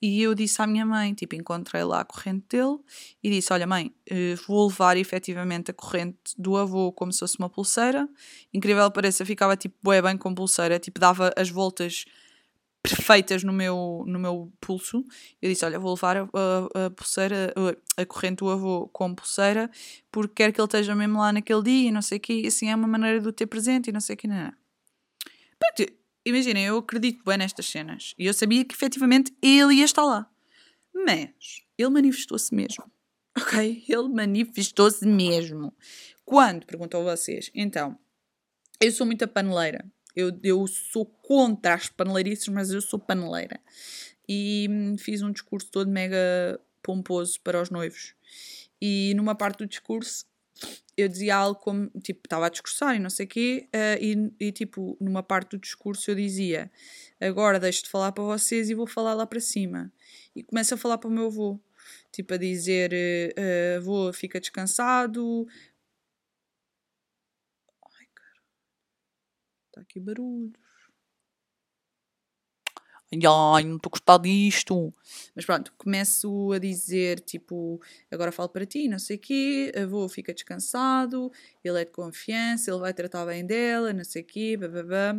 E 0.00 0.20
eu 0.20 0.34
disse 0.34 0.60
à 0.60 0.66
minha 0.66 0.84
mãe, 0.84 1.14
tipo, 1.14 1.36
encontrei 1.36 1.84
lá 1.84 2.00
a 2.00 2.04
corrente 2.04 2.44
dele 2.48 2.78
e 3.22 3.30
disse: 3.30 3.52
Olha, 3.52 3.68
mãe, 3.68 3.94
eh, 4.10 4.34
vou 4.48 4.66
levar 4.66 4.96
efetivamente 4.96 5.70
a 5.70 5.74
corrente 5.74 6.34
do 6.36 6.56
avô 6.56 6.90
como 6.90 7.12
se 7.12 7.20
fosse 7.20 7.38
uma 7.38 7.48
pulseira. 7.48 8.08
Incrível 8.52 8.90
pareça, 8.90 9.24
ficava 9.24 9.56
tipo 9.56 9.76
bué 9.80 10.02
bem 10.02 10.18
com 10.18 10.34
pulseira, 10.34 10.80
tipo, 10.80 10.98
dava 10.98 11.32
as 11.36 11.50
voltas 11.50 12.04
perfeitas 12.82 13.44
no 13.44 13.52
meu, 13.52 14.04
no 14.06 14.18
meu 14.18 14.52
pulso. 14.60 15.04
Eu 15.40 15.48
disse: 15.48 15.64
Olha, 15.64 15.78
vou 15.78 15.94
levar 15.94 16.16
a, 16.16 16.22
a, 16.22 16.86
a 16.86 16.90
pulseira, 16.90 17.54
a, 17.96 18.02
a, 18.02 18.06
corrente 18.06 18.38
do 18.38 18.50
avô 18.50 18.88
com 18.88 19.14
pulseira, 19.14 19.70
porque 20.10 20.34
quero 20.34 20.52
que 20.52 20.60
ele 20.60 20.66
esteja 20.66 20.94
mesmo 20.94 21.18
lá 21.18 21.32
naquele 21.32 21.62
dia 21.62 21.88
e 21.88 21.92
não 21.92 22.02
sei 22.02 22.18
o 22.18 22.20
quê. 22.20 22.42
E 22.44 22.46
assim 22.48 22.68
é 22.68 22.74
uma 22.74 22.88
maneira 22.88 23.20
de 23.20 23.28
o 23.28 23.32
ter 23.32 23.46
presente 23.46 23.88
e 23.88 23.92
não 23.92 24.00
sei 24.00 24.14
o 24.14 24.16
quê. 24.16 24.26
Não, 24.26 24.44
não. 24.44 24.52
imaginem, 26.26 26.64
eu 26.64 26.78
acredito 26.78 27.22
bem 27.24 27.38
nestas 27.38 27.66
cenas. 27.66 28.14
E 28.18 28.26
eu 28.26 28.34
sabia 28.34 28.64
que 28.64 28.74
efetivamente 28.74 29.32
ele 29.40 29.74
ia 29.74 29.84
estar 29.84 30.04
lá. 30.04 30.28
Mas 30.92 31.62
ele 31.78 31.90
manifestou-se 31.90 32.54
mesmo. 32.54 32.84
Ok? 33.34 33.82
Ele 33.88 34.08
manifestou-se 34.08 35.06
mesmo. 35.06 35.74
Quando? 36.22 36.66
Perguntou 36.66 37.00
a 37.00 37.16
vocês. 37.16 37.50
Então, 37.54 37.98
eu 38.78 38.92
sou 38.92 39.06
muita 39.06 39.26
paneleira. 39.26 39.90
Eu, 40.14 40.38
eu 40.42 40.66
sou 40.66 41.06
contra 41.06 41.74
as 41.74 41.88
paneleirices, 41.88 42.48
mas 42.48 42.70
eu 42.70 42.80
sou 42.80 42.98
paneleira. 42.98 43.60
E 44.28 44.66
hum, 44.70 44.96
fiz 44.98 45.22
um 45.22 45.32
discurso 45.32 45.70
todo 45.70 45.90
mega 45.90 46.60
pomposo 46.82 47.40
para 47.40 47.60
os 47.60 47.70
noivos. 47.70 48.14
E 48.80 49.14
numa 49.14 49.34
parte 49.34 49.58
do 49.58 49.66
discurso 49.66 50.26
eu 50.96 51.08
dizia 51.08 51.36
algo 51.36 51.58
como, 51.58 51.88
tipo, 52.02 52.20
estava 52.24 52.46
a 52.46 52.48
discursar 52.50 52.94
e 52.94 52.98
não 52.98 53.08
sei 53.08 53.26
o 53.26 53.28
quê, 53.28 53.68
uh, 53.74 53.98
e, 54.00 54.46
e, 54.48 54.52
tipo, 54.52 54.96
numa 55.00 55.22
parte 55.22 55.50
do 55.50 55.58
discurso 55.58 56.10
eu 56.10 56.14
dizia 56.14 56.70
agora 57.20 57.58
deixo 57.58 57.84
de 57.84 57.88
falar 57.90 58.12
para 58.12 58.24
vocês 58.24 58.68
e 58.68 58.74
vou 58.74 58.86
falar 58.86 59.14
lá 59.14 59.26
para 59.26 59.40
cima. 59.40 59.90
E 60.36 60.42
começo 60.42 60.74
a 60.74 60.76
falar 60.76 60.98
para 60.98 61.08
o 61.08 61.12
meu 61.12 61.26
avô, 61.26 61.58
tipo, 62.10 62.34
a 62.34 62.36
dizer 62.36 62.92
uh, 62.92 63.78
avô, 63.78 64.12
fica 64.12 64.38
descansado, 64.38 65.46
Está 69.72 69.80
aqui 69.80 69.98
barulhos. 69.98 70.52
Ai, 73.10 73.64
não 73.64 73.76
estou 73.76 73.88
a 73.88 73.92
gostar 73.92 74.18
disto. 74.18 74.92
Mas 75.34 75.46
pronto, 75.46 75.72
começo 75.78 76.52
a 76.52 76.58
dizer, 76.58 77.20
tipo, 77.20 77.80
agora 78.10 78.30
falo 78.32 78.50
para 78.50 78.66
ti, 78.66 78.86
não 78.86 78.98
sei 78.98 79.16
o 79.16 79.18
quê, 79.18 79.72
avô 79.74 80.08
fica 80.08 80.32
descansado, 80.34 81.30
ele 81.64 81.80
é 81.80 81.84
de 81.86 81.90
confiança, 81.90 82.70
ele 82.70 82.80
vai 82.80 82.92
tratar 82.92 83.24
bem 83.26 83.44
dela, 83.46 83.92
não 83.94 84.04
sei 84.04 84.22
o 84.22 84.24
quê, 84.26 84.56
bababá. 84.58 85.18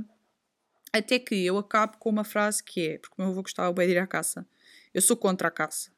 Até 0.93 1.19
que 1.19 1.35
eu 1.45 1.57
acabo 1.57 1.97
com 1.97 2.09
uma 2.09 2.23
frase 2.23 2.63
que 2.63 2.89
é, 2.89 2.97
porque 2.99 3.15
o 3.17 3.21
meu 3.23 3.31
avô 3.31 3.41
gostava 3.43 3.73
bem 3.73 3.87
de 3.87 3.93
ir 3.93 3.99
à 3.99 4.07
caça. 4.07 4.45
Eu 4.93 5.01
sou 5.01 5.17
contra 5.17 5.47
a 5.47 5.51
caça 5.51 5.92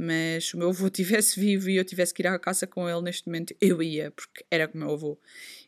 mas 0.00 0.46
se 0.46 0.54
o 0.54 0.58
meu 0.58 0.68
avô 0.68 0.86
estivesse 0.88 1.40
vivo 1.40 1.68
e 1.68 1.76
eu 1.76 1.84
tivesse 1.84 2.14
que 2.14 2.22
ir 2.22 2.28
à 2.28 2.38
caça 2.38 2.68
com 2.68 2.88
ele 2.88 3.02
neste 3.02 3.26
momento, 3.26 3.52
eu 3.60 3.82
ia, 3.82 4.12
porque 4.12 4.46
era 4.48 4.68
com 4.68 4.78
o 4.78 4.80
meu 4.80 4.92
avô. 4.92 5.18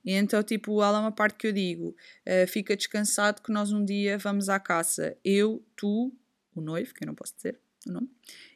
E 0.05 0.13
então, 0.13 0.41
tipo, 0.41 0.81
há 0.81 0.91
lá 0.93 1.01
uma 1.01 1.11
parte 1.11 1.37
que 1.37 1.49
eu 1.49 1.53
digo: 1.53 1.89
uh, 1.89 2.47
fica 2.47 2.77
descansado 2.77 3.43
que 3.43 3.51
nós 3.51 3.73
um 3.73 3.85
dia 3.85 4.17
vamos 4.19 4.49
à 4.49 4.61
caça. 4.61 5.17
Eu, 5.25 5.65
tu, 5.75 6.15
o 6.55 6.61
noivo, 6.61 6.95
que 6.95 7.03
eu 7.03 7.09
não 7.09 7.15
posso 7.15 7.35
dizer 7.35 7.59
o 7.87 7.93
nome, 7.93 8.09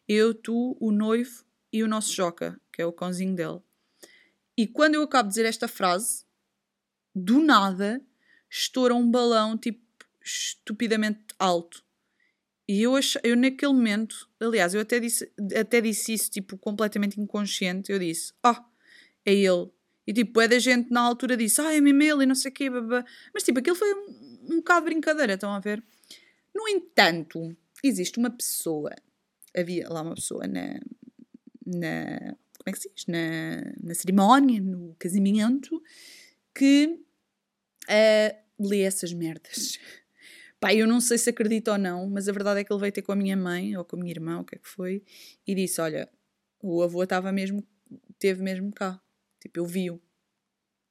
eu, 0.07 0.33
tu, 0.33 0.77
o 0.79 0.93
noivo 0.93 1.45
e 1.73 1.83
o 1.83 1.89
nosso 1.89 2.15
Joca, 2.15 2.61
que 2.73 2.81
é 2.81 2.87
o 2.87 2.93
cãozinho 2.93 3.35
dele. 3.35 3.61
E 4.57 4.69
quando 4.69 4.95
eu 4.95 5.03
acabo 5.03 5.29
de 5.29 5.35
dizer 5.35 5.47
esta 5.47 5.67
frase, 5.67 6.25
do 7.13 7.41
nada 7.41 8.01
estoura 8.49 8.95
um 8.95 9.11
balão, 9.11 9.59
tipo, 9.59 9.83
estupidamente 10.23 11.35
alto. 11.37 11.83
E 12.67 12.83
eu, 12.83 12.97
ach... 12.97 13.17
eu 13.23 13.37
naquele 13.37 13.73
momento, 13.73 14.29
aliás, 14.41 14.75
eu 14.75 14.81
até 14.81 14.99
disse, 14.99 15.31
até 15.59 15.81
disse 15.81 16.15
isso, 16.15 16.31
tipo, 16.31 16.57
completamente 16.57 17.21
inconsciente. 17.21 17.93
Eu 17.93 17.99
disse, 17.99 18.33
ah, 18.43 18.59
oh, 18.59 18.65
é 19.27 19.35
ele. 19.35 19.71
E 20.07 20.13
tipo, 20.13 20.41
é 20.41 20.49
da 20.49 20.59
gente 20.59 20.91
na 20.91 21.01
altura 21.01 21.37
disse, 21.37 21.61
ah, 21.61 21.75
é 21.75 21.81
mesmo 21.81 22.03
ele 22.03 22.25
e 22.25 22.27
não 22.27 22.35
sei 22.35 22.51
o 22.51 22.55
quê, 22.55 22.71
babá. 22.71 23.05
Mas 23.33 23.43
tipo, 23.43 23.59
aquilo 23.59 23.77
foi 23.77 23.93
um, 23.95 24.39
um 24.51 24.57
bocado 24.57 24.87
de 24.87 24.93
brincadeira, 24.93 25.35
estão 25.35 25.53
a 25.53 25.61
ver? 25.61 25.83
No 26.55 26.69
entanto, 26.69 27.57
existe 27.83 28.19
uma 28.19 28.31
pessoa, 28.31 28.95
havia 29.57 29.89
lá 29.89 30.03
uma 30.03 30.15
pessoa 30.15 30.47
na, 30.47 30.79
na 31.67 32.37
como 32.65 32.67
é 32.67 32.73
que 32.73 32.79
se 32.79 32.91
diz? 32.95 33.07
Na, 33.07 33.73
na 33.83 33.95
cerimónia, 33.95 34.61
no 34.61 34.97
casamento, 34.99 35.83
que 36.55 36.99
uh, 37.85 38.67
lê 38.67 38.81
essas 38.81 39.13
merdas. 39.13 39.79
Pá, 40.65 40.73
eu 40.73 40.87
não 40.87 40.99
sei 40.99 41.19
se 41.19 41.29
acredito 41.29 41.71
ou 41.71 41.77
não, 41.77 42.09
mas 42.09 42.27
a 42.27 42.33
verdade 42.33 42.61
é 42.61 42.65
que 42.65 42.73
ele 42.73 42.81
veio 42.81 42.91
ter 42.91 43.03
com 43.03 43.13
a 43.13 43.17
minha 43.17 43.37
mãe 43.37 43.77
ou 43.77 43.85
com 43.85 43.97
a 43.97 43.99
minha 43.99 44.11
irmã, 44.11 44.41
o 44.41 44.45
que 44.47 44.55
é 44.55 44.59
que 44.59 44.67
foi, 44.67 45.05
e 45.47 45.55
disse: 45.55 45.79
Olha, 45.79 46.09
o 46.63 46.83
avô 46.83 47.03
estava 47.03 47.31
mesmo, 47.31 47.63
teve 48.19 48.43
mesmo 48.43 48.73
cá. 48.73 48.99
Tipo, 49.43 49.61
eu 49.61 49.67
vi-o. 49.67 50.01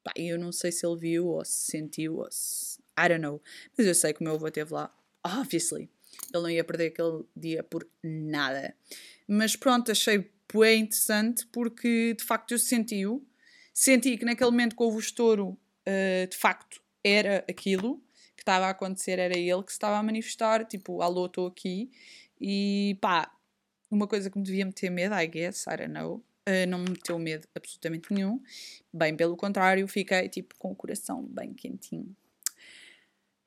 Pá, 0.04 0.12
eu 0.16 0.38
não 0.38 0.52
sei 0.52 0.72
se 0.72 0.86
ele 0.86 1.00
viu 1.00 1.26
ou 1.26 1.44
se 1.44 1.72
sentiu 1.72 2.18
ou 2.18 2.28
se. 2.30 2.78
I 2.96 3.10
don't 3.10 3.18
know. 3.18 3.42
Mas 3.76 3.88
eu 3.88 3.96
sei 3.96 4.14
que 4.14 4.22
o 4.22 4.24
meu 4.24 4.36
avô 4.36 4.48
esteve 4.48 4.72
lá. 4.72 4.96
Obviously. 5.26 5.90
Ele 6.32 6.44
não 6.44 6.50
ia 6.52 6.64
perder 6.64 6.90
aquele 6.90 7.24
dia 7.36 7.64
por 7.64 7.90
nada. 8.04 8.76
Mas 9.28 9.56
pronto, 9.56 9.92
achei 9.92 10.32
bem 10.54 10.82
interessante 10.82 11.48
porque 11.48 12.14
de 12.14 12.24
facto 12.24 12.52
eu 12.52 12.60
senti-o. 12.60 13.26
Senti 13.74 14.20
que 14.20 14.26
naquele 14.26 14.52
momento 14.52 14.76
houve 14.78 14.98
o 14.98 15.00
estouro, 15.00 15.58
uh, 15.88 16.28
de 16.30 16.38
facto, 16.38 16.80
era 17.04 17.44
aquilo 17.50 18.03
estava 18.44 18.68
a 18.68 18.70
acontecer, 18.70 19.20
era 19.20 19.38
ele 19.38 19.64
que 19.64 19.72
se 19.72 19.78
estava 19.78 19.98
a 19.98 20.04
manifestar, 20.04 20.66
tipo, 20.66 21.02
alô, 21.02 21.26
estou 21.26 21.48
aqui. 21.48 21.90
E 22.40 22.98
pá, 23.02 23.32
uma 23.90 24.08
coisa 24.08 24.30
que 24.30 24.38
me 24.38 24.44
devia 24.44 24.66
meter 24.66 24.90
medo, 24.90 25.16
I 25.16 25.28
guess, 25.28 25.66
I 25.68 25.78
don't 25.78 25.94
know. 25.94 26.24
Uh, 26.48 26.68
não 26.68 26.80
me 26.80 26.90
meteu 26.90 27.18
medo 27.18 27.48
absolutamente 27.56 28.14
nenhum. 28.14 28.42
Bem, 28.94 29.16
pelo 29.16 29.38
contrário, 29.38 29.88
fiquei 29.88 30.28
tipo 30.28 30.56
com 30.58 30.72
o 30.72 30.76
coração 30.76 31.24
bem 31.24 31.54
quentinho. 31.54 32.14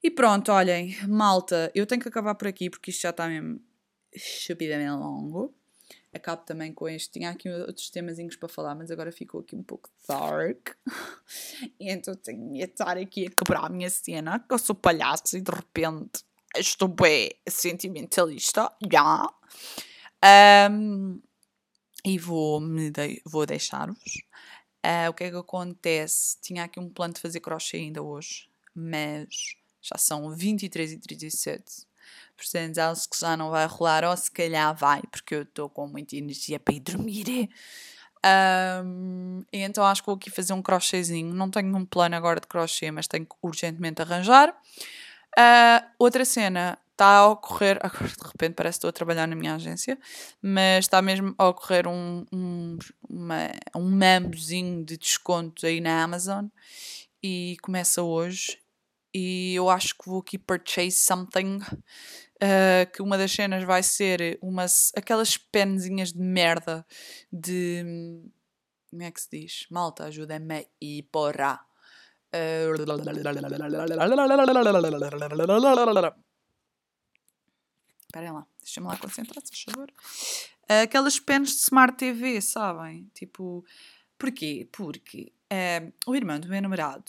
E 0.02 0.10
pronto, 0.10 0.50
olhem, 0.50 0.96
malta, 1.06 1.70
eu 1.74 1.84
tenho 1.84 2.00
que 2.00 2.08
acabar 2.08 2.34
por 2.34 2.48
aqui 2.48 2.70
porque 2.70 2.90
isto 2.90 3.02
já 3.02 3.10
está 3.10 3.28
mesmo 3.28 3.60
estupidamente 4.12 4.90
longo. 4.92 5.54
Acabo 6.16 6.42
também 6.44 6.72
com 6.72 6.88
este. 6.88 7.12
Tinha 7.12 7.30
aqui 7.30 7.48
outros 7.48 7.90
temazinhos 7.90 8.36
para 8.36 8.48
falar, 8.48 8.74
mas 8.74 8.90
agora 8.90 9.12
ficou 9.12 9.40
aqui 9.40 9.54
um 9.54 9.62
pouco 9.62 9.90
dark. 10.08 10.70
então 11.78 12.14
tenho 12.14 12.52
de 12.52 12.62
estar 12.62 12.96
aqui 12.96 13.26
a 13.26 13.30
quebrar 13.30 13.66
a 13.66 13.68
minha 13.68 13.90
cena, 13.90 14.38
que 14.38 14.52
eu 14.52 14.58
sou 14.58 14.74
palhaço 14.74 15.36
e 15.36 15.40
de 15.40 15.50
repente 15.50 16.24
estou 16.56 16.88
bem 16.88 17.30
sentimentalista. 17.48 18.72
Yeah. 18.82 19.28
Um, 20.70 21.20
e 22.04 22.18
vou, 22.18 22.60
me 22.60 22.90
de, 22.90 23.20
vou 23.24 23.44
deixar-vos. 23.44 24.22
Uh, 24.84 25.10
o 25.10 25.14
que 25.14 25.24
é 25.24 25.30
que 25.30 25.36
acontece? 25.36 26.38
Tinha 26.40 26.64
aqui 26.64 26.78
um 26.78 26.88
plano 26.88 27.14
de 27.14 27.20
fazer 27.20 27.40
crochê 27.40 27.78
ainda 27.78 28.02
hoje, 28.02 28.48
mas 28.74 29.56
já 29.82 29.98
são 29.98 30.30
23 30.30 30.92
e 30.92 30.98
37. 30.98 31.85
Portanto, 32.36 32.78
acho 32.78 33.08
que 33.08 33.18
já 33.18 33.36
não 33.36 33.50
vai 33.50 33.66
rolar, 33.66 34.04
ou 34.04 34.16
se 34.16 34.30
calhar 34.30 34.74
vai, 34.74 35.02
porque 35.10 35.34
eu 35.34 35.42
estou 35.42 35.68
com 35.68 35.86
muita 35.86 36.16
energia 36.16 36.60
para 36.60 36.74
ir 36.74 36.80
dormir. 36.80 37.48
Um, 38.84 39.44
então 39.52 39.84
acho 39.84 40.02
que 40.02 40.06
vou 40.06 40.16
aqui 40.16 40.30
fazer 40.30 40.52
um 40.52 40.62
crochêzinho. 40.62 41.32
Não 41.32 41.50
tenho 41.50 41.74
um 41.76 41.84
plano 41.84 42.16
agora 42.16 42.40
de 42.40 42.46
crochê, 42.46 42.90
mas 42.90 43.06
tenho 43.06 43.24
que 43.24 43.34
urgentemente 43.42 44.02
arranjar. 44.02 44.50
Uh, 45.38 45.86
outra 45.98 46.24
cena 46.24 46.78
está 46.92 47.18
a 47.18 47.28
ocorrer, 47.28 47.78
agora 47.84 48.08
de 48.08 48.26
repente 48.26 48.54
parece 48.54 48.76
que 48.76 48.78
estou 48.78 48.88
a 48.88 48.92
trabalhar 48.92 49.26
na 49.28 49.36
minha 49.36 49.54
agência, 49.54 49.98
mas 50.42 50.86
está 50.86 51.00
mesmo 51.02 51.34
a 51.38 51.48
ocorrer 51.48 51.86
um, 51.86 52.24
um, 52.32 52.78
um 53.74 53.90
mambozinho 53.90 54.84
de 54.84 54.96
desconto 54.96 55.66
aí 55.66 55.80
na 55.80 56.02
Amazon 56.02 56.46
e 57.22 57.56
começa 57.62 58.02
hoje 58.02 58.58
e 59.14 59.54
eu 59.54 59.70
acho 59.70 59.96
que 59.96 60.08
vou 60.08 60.20
aqui 60.20 60.38
purchase 60.38 60.92
something. 60.92 61.58
Uh, 62.36 62.90
que 62.92 63.00
uma 63.00 63.16
das 63.16 63.32
cenas 63.32 63.64
vai 63.64 63.82
ser 63.82 64.38
umas, 64.42 64.92
aquelas 64.94 65.38
penzinhas 65.38 66.12
de 66.12 66.20
merda 66.20 66.86
de. 67.32 67.82
Como 68.90 69.02
é 69.02 69.10
que 69.10 69.20
se 69.20 69.28
diz? 69.30 69.66
Malta, 69.70 70.04
ajuda-me 70.04 70.68
e 70.80 71.02
porra. 71.04 71.60
Esperem 78.00 78.32
lá, 78.32 78.46
deixa-me 78.62 78.86
lá 78.86 78.96
concentrar, 78.98 79.42
se 79.44 79.64
favor. 79.64 79.90
Uh, 80.70 80.82
aquelas 80.84 81.18
pens 81.18 81.50
de 81.50 81.62
Smart 81.62 81.96
TV, 81.96 82.40
sabem? 82.40 83.10
Tipo, 83.14 83.64
porquê? 84.18 84.68
Porque 84.72 85.32
um, 85.52 85.92
o 86.10 86.16
irmão 86.16 86.40
do 86.40 86.48
meu 86.48 86.60
namorado 86.60 87.04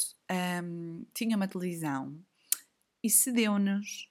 um, 0.63 1.05
tinha 1.13 1.35
uma 1.35 1.47
televisão 1.47 2.17
e 3.03 3.09
cedeu-nos. 3.09 4.09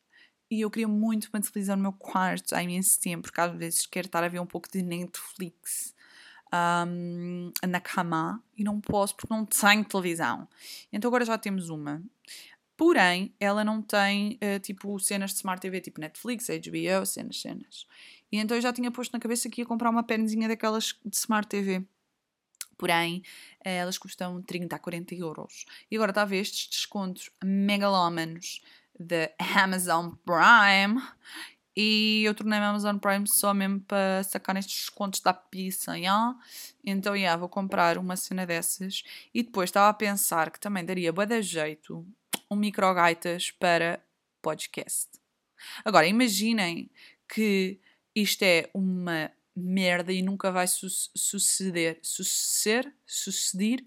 E 0.51 0.61
eu 0.61 0.71
queria 0.71 0.87
muito 0.87 1.29
uma 1.33 1.41
televisão 1.41 1.77
no 1.77 1.83
meu 1.83 1.93
quarto 1.93 2.55
há 2.55 2.63
imenso 2.63 3.01
tempo, 3.01 3.23
porque 3.23 3.41
às 3.41 3.53
vezes 3.57 3.87
quero 3.87 4.07
estar 4.07 4.23
a 4.23 4.29
ver 4.29 4.39
um 4.39 4.47
pouco 4.47 4.71
de 4.71 4.81
Netflix 4.81 5.95
um, 6.87 7.51
na 7.67 7.81
cama 7.81 8.43
e 8.57 8.63
não 8.63 8.81
posso 8.81 9.17
porque 9.17 9.33
não 9.33 9.45
tenho 9.45 9.85
televisão. 9.85 10.49
Então 10.93 11.09
agora 11.09 11.25
já 11.25 11.37
temos 11.37 11.69
uma. 11.69 12.03
Porém, 12.77 13.35
ela 13.41 13.65
não 13.65 13.81
tem 13.81 14.35
uh, 14.35 14.61
tipo 14.61 14.99
cenas 15.01 15.31
de 15.31 15.39
Smart 15.39 15.61
TV, 15.61 15.81
tipo 15.81 16.01
Netflix, 16.01 16.47
HBO, 16.47 17.07
cenas, 17.07 17.41
cenas. 17.41 17.87
E 18.31 18.39
então 18.39 18.57
eu 18.57 18.61
já 18.61 18.73
tinha 18.73 18.91
posto 18.91 19.13
na 19.13 19.19
cabeça 19.19 19.49
que 19.49 19.63
ia 19.63 19.67
comprar 19.67 19.91
uma 19.91 20.03
penzinha 20.03 20.47
daquelas 20.47 20.95
de 21.05 21.17
Smart 21.17 21.49
TV. 21.49 21.85
Porém, 22.79 23.23
eh, 23.65 23.77
elas 23.77 23.99
custam 23.99 24.43
30 24.43 24.77
a 24.77 24.79
40 24.79 25.15
euros. 25.15 25.65
E 25.91 25.97
agora 25.97 26.11
está 26.11 26.23
a 26.23 26.27
ver 26.27 26.39
estes 26.39 26.69
descontos 26.69 27.31
megalómanos 27.43 28.61
da 28.99 29.31
Amazon 29.63 30.13
Prime. 30.25 31.01
E 31.77 32.23
eu 32.25 32.35
tornei-me 32.35 32.65
Amazon 32.65 32.97
Prime 32.97 33.27
só 33.29 33.53
mesmo 33.53 33.81
para 33.81 34.23
sacar 34.25 34.57
estes 34.57 34.77
descontos 34.77 35.21
da 35.21 35.35
pizza. 35.35 35.99
Yeah? 35.99 36.35
Então, 36.85 37.15
yeah, 37.15 37.39
vou 37.39 37.49
comprar 37.49 37.99
uma 37.99 38.17
cena 38.17 38.47
dessas. 38.47 39.03
E 39.35 39.43
depois 39.43 39.69
estava 39.69 39.91
a 39.91 39.95
pensar 39.95 40.51
que 40.51 40.59
também 40.59 40.85
daria 40.85 41.13
boa 41.13 41.27
de 41.27 41.43
jeito 41.43 42.07
um 42.51 42.57
microgaitas 42.57 43.51
para 43.51 44.01
podcast. 44.41 45.09
Agora, 45.85 46.07
imaginem 46.07 46.91
que 47.29 47.81
isto 48.15 48.43
é 48.43 48.71
uma 48.73 49.31
merda 49.57 50.13
e 50.13 50.23
nunca 50.23 50.53
vai 50.53 50.69
su 50.69 50.89
suceder. 50.89 51.99
Suceder? 52.03 52.95
Suceder? 53.07 53.85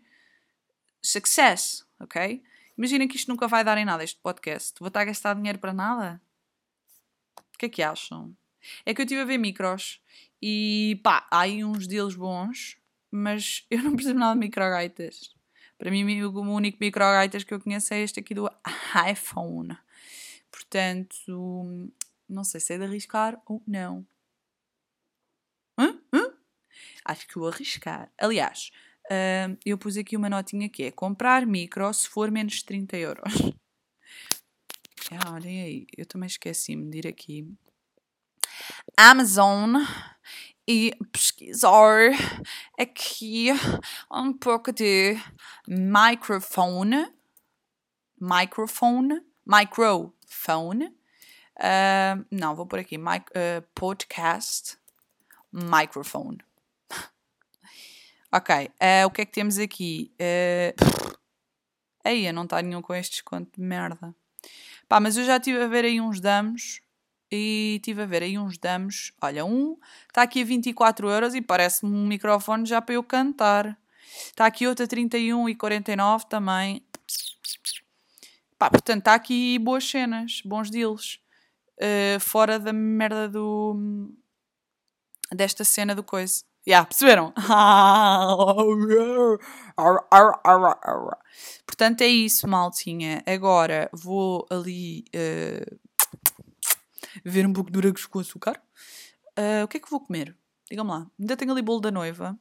Success, 1.02 1.86
ok? 2.00 2.42
Imaginem 2.78 3.08
que 3.08 3.18
isto 3.18 3.30
nunca 3.30 3.48
vai 3.48 3.64
dar 3.64 3.78
em 3.78 3.86
nada, 3.86 4.04
este 4.04 4.20
podcast. 4.22 4.80
Vou 4.80 4.88
estar 4.88 5.02
a 5.02 5.06
gastar 5.06 5.36
dinheiro 5.36 5.60
para 5.60 5.74
nada? 5.74 6.22
O 7.54 7.58
que 7.58 7.66
é 7.68 7.70
que 7.70 7.84
acham? 7.84 8.36
É 8.86 8.94
que 8.94 9.02
eu 9.02 9.04
estive 9.04 9.22
a 9.22 9.26
ver 9.26 9.38
micros 9.38 10.02
e 10.42 11.00
pá, 11.04 11.28
há 11.30 11.42
aí 11.42 11.64
uns 11.64 11.88
deles 11.88 12.16
bons, 12.16 12.78
mas 13.12 13.66
eu 13.72 13.84
não 13.84 13.96
percebo 13.96 14.20
nada 14.20 14.34
de 14.34 14.40
microgaitas. 14.40 15.34
Para 15.78 15.92
mim, 15.92 16.22
o 16.24 16.42
único 16.42 16.78
microgaitas 16.82 17.44
que 17.44 17.54
eu 17.54 17.60
conheço 17.60 17.94
é 17.94 18.02
este 18.02 18.20
aqui 18.20 18.34
do 18.34 18.50
iPhone. 19.10 19.78
Portanto, 20.52 21.94
não 22.28 22.44
sei 22.44 22.60
se 22.60 22.74
é 22.74 22.78
de 22.78 22.84
arriscar 22.84 23.42
ou 23.46 23.62
não. 23.66 24.06
Acho 27.06 27.28
que 27.28 27.40
vou 27.40 27.48
arriscar. 27.48 28.12
Aliás, 28.18 28.72
uh, 29.06 29.58
eu 29.66 29.78
pus 29.78 29.98
aqui 29.98 30.16
uma 30.16 30.30
notinha 30.30 30.70
que 30.70 30.84
é 30.84 30.92
comprar 30.92 31.46
micro 31.46 31.94
se 31.94 32.08
for 32.08 32.32
menos 32.32 32.56
de 32.56 32.66
30 32.66 32.98
euros. 32.98 33.34
Ah, 35.12 35.34
olhem 35.34 35.64
aí, 35.64 35.88
eu 35.98 36.06
também 36.06 36.28
esqueci-me 36.28 36.88
de 36.88 37.00
ir 37.00 37.08
aqui. 37.08 37.52
Amazon 38.96 39.74
e 40.68 40.96
pesquisar 41.12 42.12
aqui 42.80 43.48
um 44.12 44.32
pouco 44.32 44.72
de 44.72 45.18
microphone. 45.68 47.12
Microphone. 48.22 49.22
Microphone. 49.48 50.86
Uh, 51.56 52.26
não, 52.30 52.56
vou 52.56 52.68
por 52.68 52.78
aqui. 52.78 52.98
Mic, 52.98 53.26
uh, 53.32 53.66
podcast 53.74 54.78
microphone. 55.52 56.38
Ok, 58.32 58.68
uh, 58.68 59.08
o 59.08 59.12
que 59.12 59.22
é 59.22 59.26
que 59.26 59.32
temos 59.32 59.58
aqui? 59.58 60.12
Uh, 60.20 61.16
aí, 62.04 62.32
não 62.32 62.44
está 62.44 62.62
nenhum 62.62 62.82
com 62.82 62.94
este 62.94 63.14
desconto 63.14 63.52
de 63.60 63.62
merda. 63.62 64.16
Pá, 64.88 65.00
mas 65.00 65.18
eu 65.18 65.26
já 65.26 65.38
estive 65.38 65.62
a 65.62 65.68
ver 65.68 65.86
aí 65.86 66.02
uns 66.02 66.20
damos 66.20 66.82
e 67.32 67.76
estive 67.76 68.02
a 68.02 68.06
ver 68.06 68.24
aí 68.24 68.38
uns 68.38 68.58
damos. 68.58 69.12
Olha, 69.22 69.46
um 69.46 69.78
está 70.08 70.24
aqui 70.24 70.42
a 70.42 70.46
24 70.46 71.10
euros 71.10 71.36
e 71.36 71.42
parece-me 71.42 71.96
um 71.96 72.08
microfone 72.08 72.66
já 72.66 72.82
para 72.82 72.96
eu 72.96 73.04
cantar. 73.04 73.78
Está 74.26 74.46
aqui 74.46 74.66
outro 74.68 74.86
a 74.86 74.88
31 74.88 75.50
e 75.50 75.56
49 75.56 76.26
também. 76.28 76.84
Pá, 78.58 78.70
portanto, 78.70 79.00
está 79.00 79.14
aqui 79.14 79.58
boas 79.60 79.88
cenas, 79.88 80.42
bons 80.44 80.70
deals. 80.70 81.20
Uh, 81.78 82.20
fora 82.20 82.60
da 82.60 82.74
merda 82.74 83.30
do, 83.30 84.12
desta 85.32 85.64
cena 85.64 85.96
do 85.96 86.04
coisa. 86.04 86.44
Yeah, 86.70 86.86
perceberam? 86.86 87.34
Portanto, 91.66 92.02
é 92.02 92.08
isso, 92.08 92.48
maltinha. 92.48 93.24
Agora 93.26 93.90
vou 93.92 94.46
ali 94.52 95.04
uh, 95.16 95.80
ver 97.26 97.48
um 97.48 97.54
pouco 97.54 97.72
de 97.72 97.74
duragos 97.74 98.06
com 98.06 98.20
açúcar. 98.20 98.62
Uh, 99.30 99.64
o 99.64 99.68
que 99.68 99.78
é 99.78 99.80
que 99.80 99.90
vou 99.90 100.00
comer? 100.00 100.36
Digam-me 100.70 100.92
lá. 100.92 101.08
Ainda 101.20 101.36
tenho 101.36 101.52
ali 101.52 101.64
bolo 101.64 101.80
da 101.80 101.90
noiva. 101.90 102.38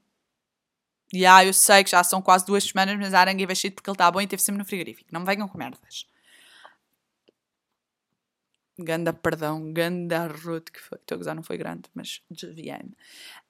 E 1.10 1.20
yeah, 1.20 1.42
eu 1.46 1.54
sei 1.54 1.82
que 1.82 1.90
já 1.90 2.04
são 2.04 2.20
quase 2.20 2.44
duas 2.44 2.64
semanas, 2.64 2.98
mas 2.98 3.14
a 3.14 3.20
aranha 3.20 3.46
vai 3.46 3.56
cheio 3.56 3.72
porque 3.72 3.88
ele 3.88 3.94
está 3.94 4.10
bom 4.10 4.20
e 4.20 4.26
teve 4.26 4.42
sempre 4.42 4.58
no 4.58 4.64
frigorífico. 4.66 5.08
Não 5.10 5.20
me 5.20 5.26
venham 5.26 5.48
com 5.48 5.56
merdas. 5.56 6.04
Ganda, 8.80 9.12
perdão, 9.12 9.72
ganda 9.72 10.28
route 10.28 10.70
que 10.70 10.80
foi. 10.80 10.98
Estou 10.98 11.16
a 11.16 11.18
gozar, 11.18 11.34
não 11.34 11.42
foi 11.42 11.58
grande, 11.58 11.82
mas 11.92 12.22
desviei-me. 12.30 12.96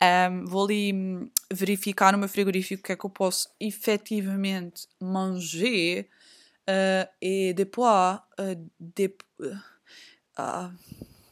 Um, 0.03 0.47
vou 0.47 0.65
ali 0.65 0.93
hum, 0.93 1.31
verificar 1.53 2.13
no 2.13 2.19
meu 2.19 2.29
frigorífico 2.29 2.81
o 2.81 2.85
que 2.85 2.93
é 2.93 2.97
que 2.97 3.05
eu 3.05 3.11
posso 3.11 3.51
efetivamente 3.61 4.89
manger 4.99 6.09
uh, 6.67 7.09
e 7.21 7.53
depois, 7.53 8.21
uh, 8.41 9.55
uh, 10.39 10.75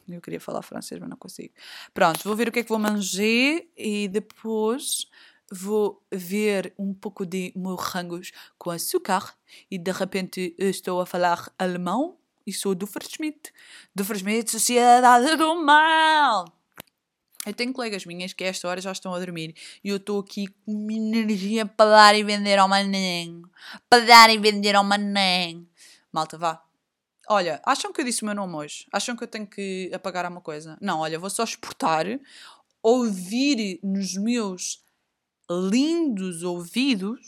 Eu 0.07 0.21
queria 0.21 0.39
falar 0.39 0.61
francês, 0.61 0.99
mas 0.99 1.09
não 1.09 1.17
consigo. 1.17 1.53
Pronto, 1.91 2.23
vou 2.23 2.35
ver 2.35 2.49
o 2.49 2.51
que 2.51 2.59
é 2.59 2.63
que 2.63 2.69
vou 2.69 2.79
manger 2.79 3.67
e 3.75 4.07
depois 4.07 5.07
vou 5.51 6.05
ver 6.11 6.73
um 6.77 6.93
pouco 6.93 7.25
de 7.25 7.51
morangos 7.55 8.31
com 8.57 8.69
açúcar 8.69 9.33
e 9.71 9.77
de 9.77 9.91
repente 9.91 10.55
estou 10.59 11.01
a 11.01 11.05
falar 11.05 11.51
alemão 11.57 12.17
e 12.47 12.53
sou 12.53 12.73
do 12.73 12.85
Verschmidt. 12.85 13.53
Do 13.93 14.05
Verschmidt, 14.05 14.49
Sociedade 14.49 15.35
do 15.35 15.61
Mal. 15.61 16.45
Eu 17.45 17.53
tenho 17.53 17.73
colegas 17.73 18.05
minhas 18.05 18.33
que 18.33 18.43
a 18.43 18.47
esta 18.47 18.67
hora 18.67 18.81
já 18.81 18.91
estão 18.91 19.13
a 19.13 19.19
dormir 19.19 19.53
e 19.83 19.89
eu 19.89 19.97
estou 19.97 20.19
aqui 20.19 20.47
com 20.47 20.71
uma 20.71 20.93
energia 20.93 21.65
para 21.65 21.89
dar 21.89 22.15
e 22.15 22.23
vender 22.23 22.57
ao 22.57 22.67
manem. 22.67 23.41
Para 23.89 24.05
dar 24.05 24.29
e 24.29 24.37
vender 24.37 24.75
ao 24.75 24.83
manem. 24.83 25.67
Malta, 26.11 26.37
vá. 26.37 26.63
Olha, 27.29 27.61
acham 27.65 27.91
que 27.91 27.99
eu 27.99 28.05
disse 28.05 28.23
o 28.23 28.25
meu 28.25 28.33
nome 28.33 28.55
hoje? 28.55 28.87
Acham 28.91 29.15
que 29.15 29.23
eu 29.23 29.27
tenho 29.27 29.45
que 29.45 29.91
apagar 29.93 30.23
alguma 30.25 30.41
coisa? 30.41 30.77
Não, 30.81 30.99
olha, 30.99 31.19
vou 31.19 31.29
só 31.29 31.43
exportar, 31.43 32.05
ouvir 32.81 33.79
nos 33.83 34.15
meus 34.15 34.81
lindos 35.49 36.43
ouvidos 36.43 37.19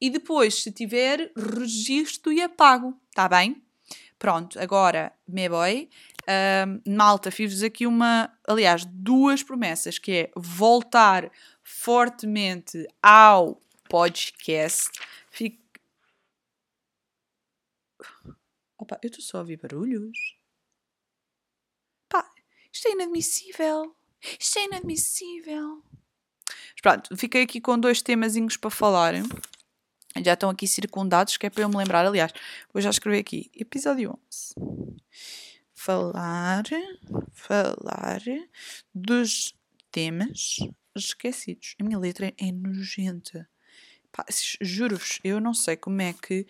e 0.00 0.10
depois, 0.10 0.62
se 0.62 0.70
tiver, 0.70 1.32
registro 1.36 2.32
e 2.32 2.42
apago. 2.42 2.98
Tá 3.14 3.28
bem? 3.28 3.62
Pronto, 4.18 4.58
agora, 4.58 5.12
me 5.26 5.48
boy. 5.48 5.88
Um, 6.28 6.96
malta, 6.96 7.30
fiz-vos 7.30 7.62
aqui 7.62 7.86
uma, 7.86 8.36
aliás, 8.46 8.84
duas 8.84 9.42
promessas, 9.42 9.98
que 9.98 10.12
é 10.12 10.30
voltar 10.34 11.30
fortemente 11.62 12.86
ao 13.02 13.62
podcast. 13.88 14.90
Fico... 15.30 15.62
Opa, 18.76 18.98
eu 19.02 19.08
estou 19.08 19.22
só 19.22 19.38
a 19.38 19.40
ouvir 19.40 19.56
barulhos. 19.56 20.36
Pá, 22.08 22.28
isto 22.72 22.88
é 22.88 22.92
inadmissível. 22.92 23.94
Isto 24.38 24.58
é 24.58 24.64
inadmissível. 24.64 25.82
Mas 26.46 26.80
pronto, 26.82 27.16
fiquei 27.16 27.42
aqui 27.42 27.60
com 27.60 27.78
dois 27.78 28.02
temazinhos 28.02 28.56
para 28.56 28.70
falar. 28.70 29.14
Já 30.24 30.34
estão 30.34 30.50
aqui 30.50 30.66
circundados, 30.66 31.36
que 31.36 31.46
é 31.46 31.50
para 31.50 31.62
eu 31.62 31.68
me 31.68 31.76
lembrar. 31.76 32.04
Aliás, 32.04 32.32
vou 32.72 32.80
já 32.80 32.90
escrever 32.90 33.18
aqui. 33.18 33.50
Episódio 33.54 34.18
11. 34.28 34.54
Falar, 35.74 36.64
falar 37.32 38.20
dos 38.94 39.54
temas 39.90 40.58
esquecidos. 40.96 41.74
A 41.80 41.84
minha 41.84 41.98
letra 41.98 42.32
é 42.36 42.52
nojenta. 42.52 43.48
Juro-vos, 44.60 45.20
eu 45.22 45.40
não 45.40 45.54
sei 45.54 45.76
como 45.76 46.02
é 46.02 46.12
que 46.12 46.46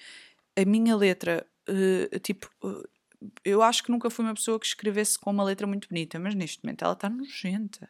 a 0.57 0.65
minha 0.65 0.97
letra, 0.97 1.47
uh, 1.69 2.19
tipo, 2.21 2.51
uh, 2.65 2.89
eu 3.45 3.63
acho 3.63 3.83
que 3.83 3.91
nunca 3.91 4.11
fui 4.11 4.25
uma 4.25 4.35
pessoa 4.35 4.59
que 4.59 4.67
escrevesse 4.67 5.19
com 5.19 5.31
uma 5.31 5.45
letra 5.45 5.67
muito 5.67 5.89
bonita, 5.89 6.19
mas 6.19 6.35
neste 6.35 6.65
momento 6.65 6.85
ela 6.85 6.95
está 6.95 7.09
nojenta. 7.11 7.89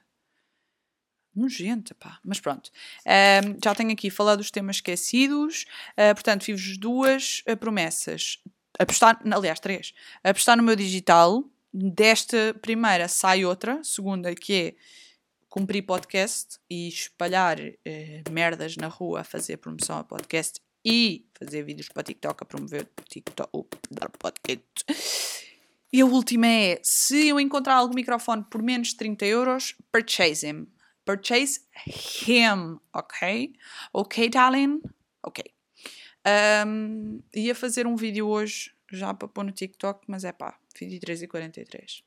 Nojenta, 1.38 1.94
pá. 1.94 2.18
Mas 2.24 2.40
pronto. 2.40 2.68
Uh, 3.06 3.58
já 3.62 3.74
tenho 3.74 3.92
aqui 3.92 4.10
falado 4.10 4.38
dos 4.38 4.50
temas 4.50 4.76
esquecidos. 4.76 5.64
Uh, 5.92 6.14
portanto, 6.14 6.44
fiz-vos 6.44 6.76
duas 6.76 7.42
uh, 7.48 7.56
promessas. 7.56 8.38
Apostar, 8.78 9.20
aliás, 9.30 9.60
três. 9.60 9.94
Apostar 10.22 10.56
no 10.56 10.62
meu 10.62 10.76
digital. 10.76 11.44
Desta 11.72 12.54
primeira 12.60 13.08
sai 13.08 13.44
outra. 13.44 13.82
Segunda, 13.84 14.34
que 14.34 14.52
é 14.54 14.74
cumprir 15.48 15.82
podcast 15.82 16.58
e 16.70 16.88
espalhar 16.88 17.58
eh, 17.84 18.22
merdas 18.30 18.76
na 18.76 18.86
rua 18.86 19.20
a 19.20 19.24
fazer 19.24 19.56
promoção 19.56 19.98
a 19.98 20.04
podcast 20.04 20.60
e 20.84 21.26
fazer 21.38 21.62
vídeos 21.62 21.88
para 21.88 22.02
TikTok 22.02 22.42
a 22.42 22.46
promover 22.46 22.88
TikTok, 23.08 23.48
o 23.52 23.64
podcast. 24.18 24.84
E 25.92 26.00
a 26.00 26.06
última 26.06 26.46
é: 26.46 26.80
se 26.82 27.28
eu 27.28 27.40
encontrar 27.40 27.74
algum 27.74 27.94
microfone 27.94 28.44
por 28.50 28.62
menos 28.62 28.88
de 28.88 28.96
30 28.96 29.26
euros, 29.26 29.74
purchase 29.90 30.46
him. 30.46 30.66
Purchase 31.08 31.60
him, 31.86 32.78
ok? 32.92 33.54
Ok, 33.94 34.28
darling? 34.28 34.82
Ok. 35.22 35.42
Um, 36.66 37.22
ia 37.34 37.54
fazer 37.54 37.86
um 37.86 37.96
vídeo 37.96 38.28
hoje 38.28 38.74
já 38.92 39.14
para 39.14 39.26
pôr 39.26 39.42
no 39.42 39.50
TikTok, 39.50 40.04
mas 40.06 40.22
é 40.22 40.32
pá, 40.32 40.58
23 40.78 41.22
e 41.22 41.26
43. 41.26 42.04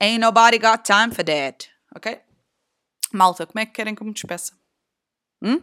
Ain't 0.00 0.20
nobody 0.20 0.58
got 0.58 0.84
time 0.86 1.14
for 1.14 1.22
that, 1.22 1.70
ok? 1.94 2.18
Malta, 3.12 3.46
como 3.46 3.60
é 3.60 3.66
que 3.66 3.72
querem 3.72 3.94
que 3.94 4.00
eu 4.00 4.06
me 4.06 4.14
despeça? 4.14 4.58
Hum? 5.42 5.60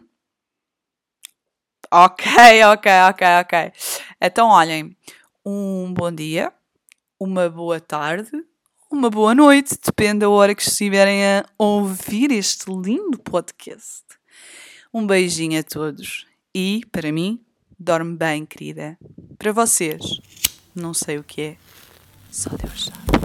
Ok, 1.90 2.62
ok, 2.62 2.92
ok, 3.08 3.26
ok. 3.40 3.72
Então, 4.20 4.50
olhem, 4.50 4.96
um 5.44 5.92
bom 5.92 6.12
dia, 6.12 6.52
uma 7.18 7.50
boa 7.50 7.80
tarde 7.80 8.30
uma 8.90 9.08
boa 9.08 9.34
noite, 9.34 9.78
depende 9.82 10.20
da 10.20 10.28
hora 10.28 10.54
que 10.54 10.62
estiverem 10.62 11.24
a 11.24 11.44
ouvir 11.56 12.32
este 12.32 12.68
lindo 12.68 13.18
podcast. 13.18 14.02
Um 14.92 15.06
beijinho 15.06 15.60
a 15.60 15.62
todos 15.62 16.26
e, 16.52 16.82
para 16.90 17.12
mim, 17.12 17.40
dorme 17.78 18.16
bem, 18.16 18.44
querida. 18.44 18.98
Para 19.38 19.52
vocês, 19.52 20.20
não 20.74 20.92
sei 20.92 21.18
o 21.18 21.24
que 21.24 21.40
é, 21.40 21.56
só 22.32 22.50
Deus 22.50 22.86
sabe. 22.86 23.19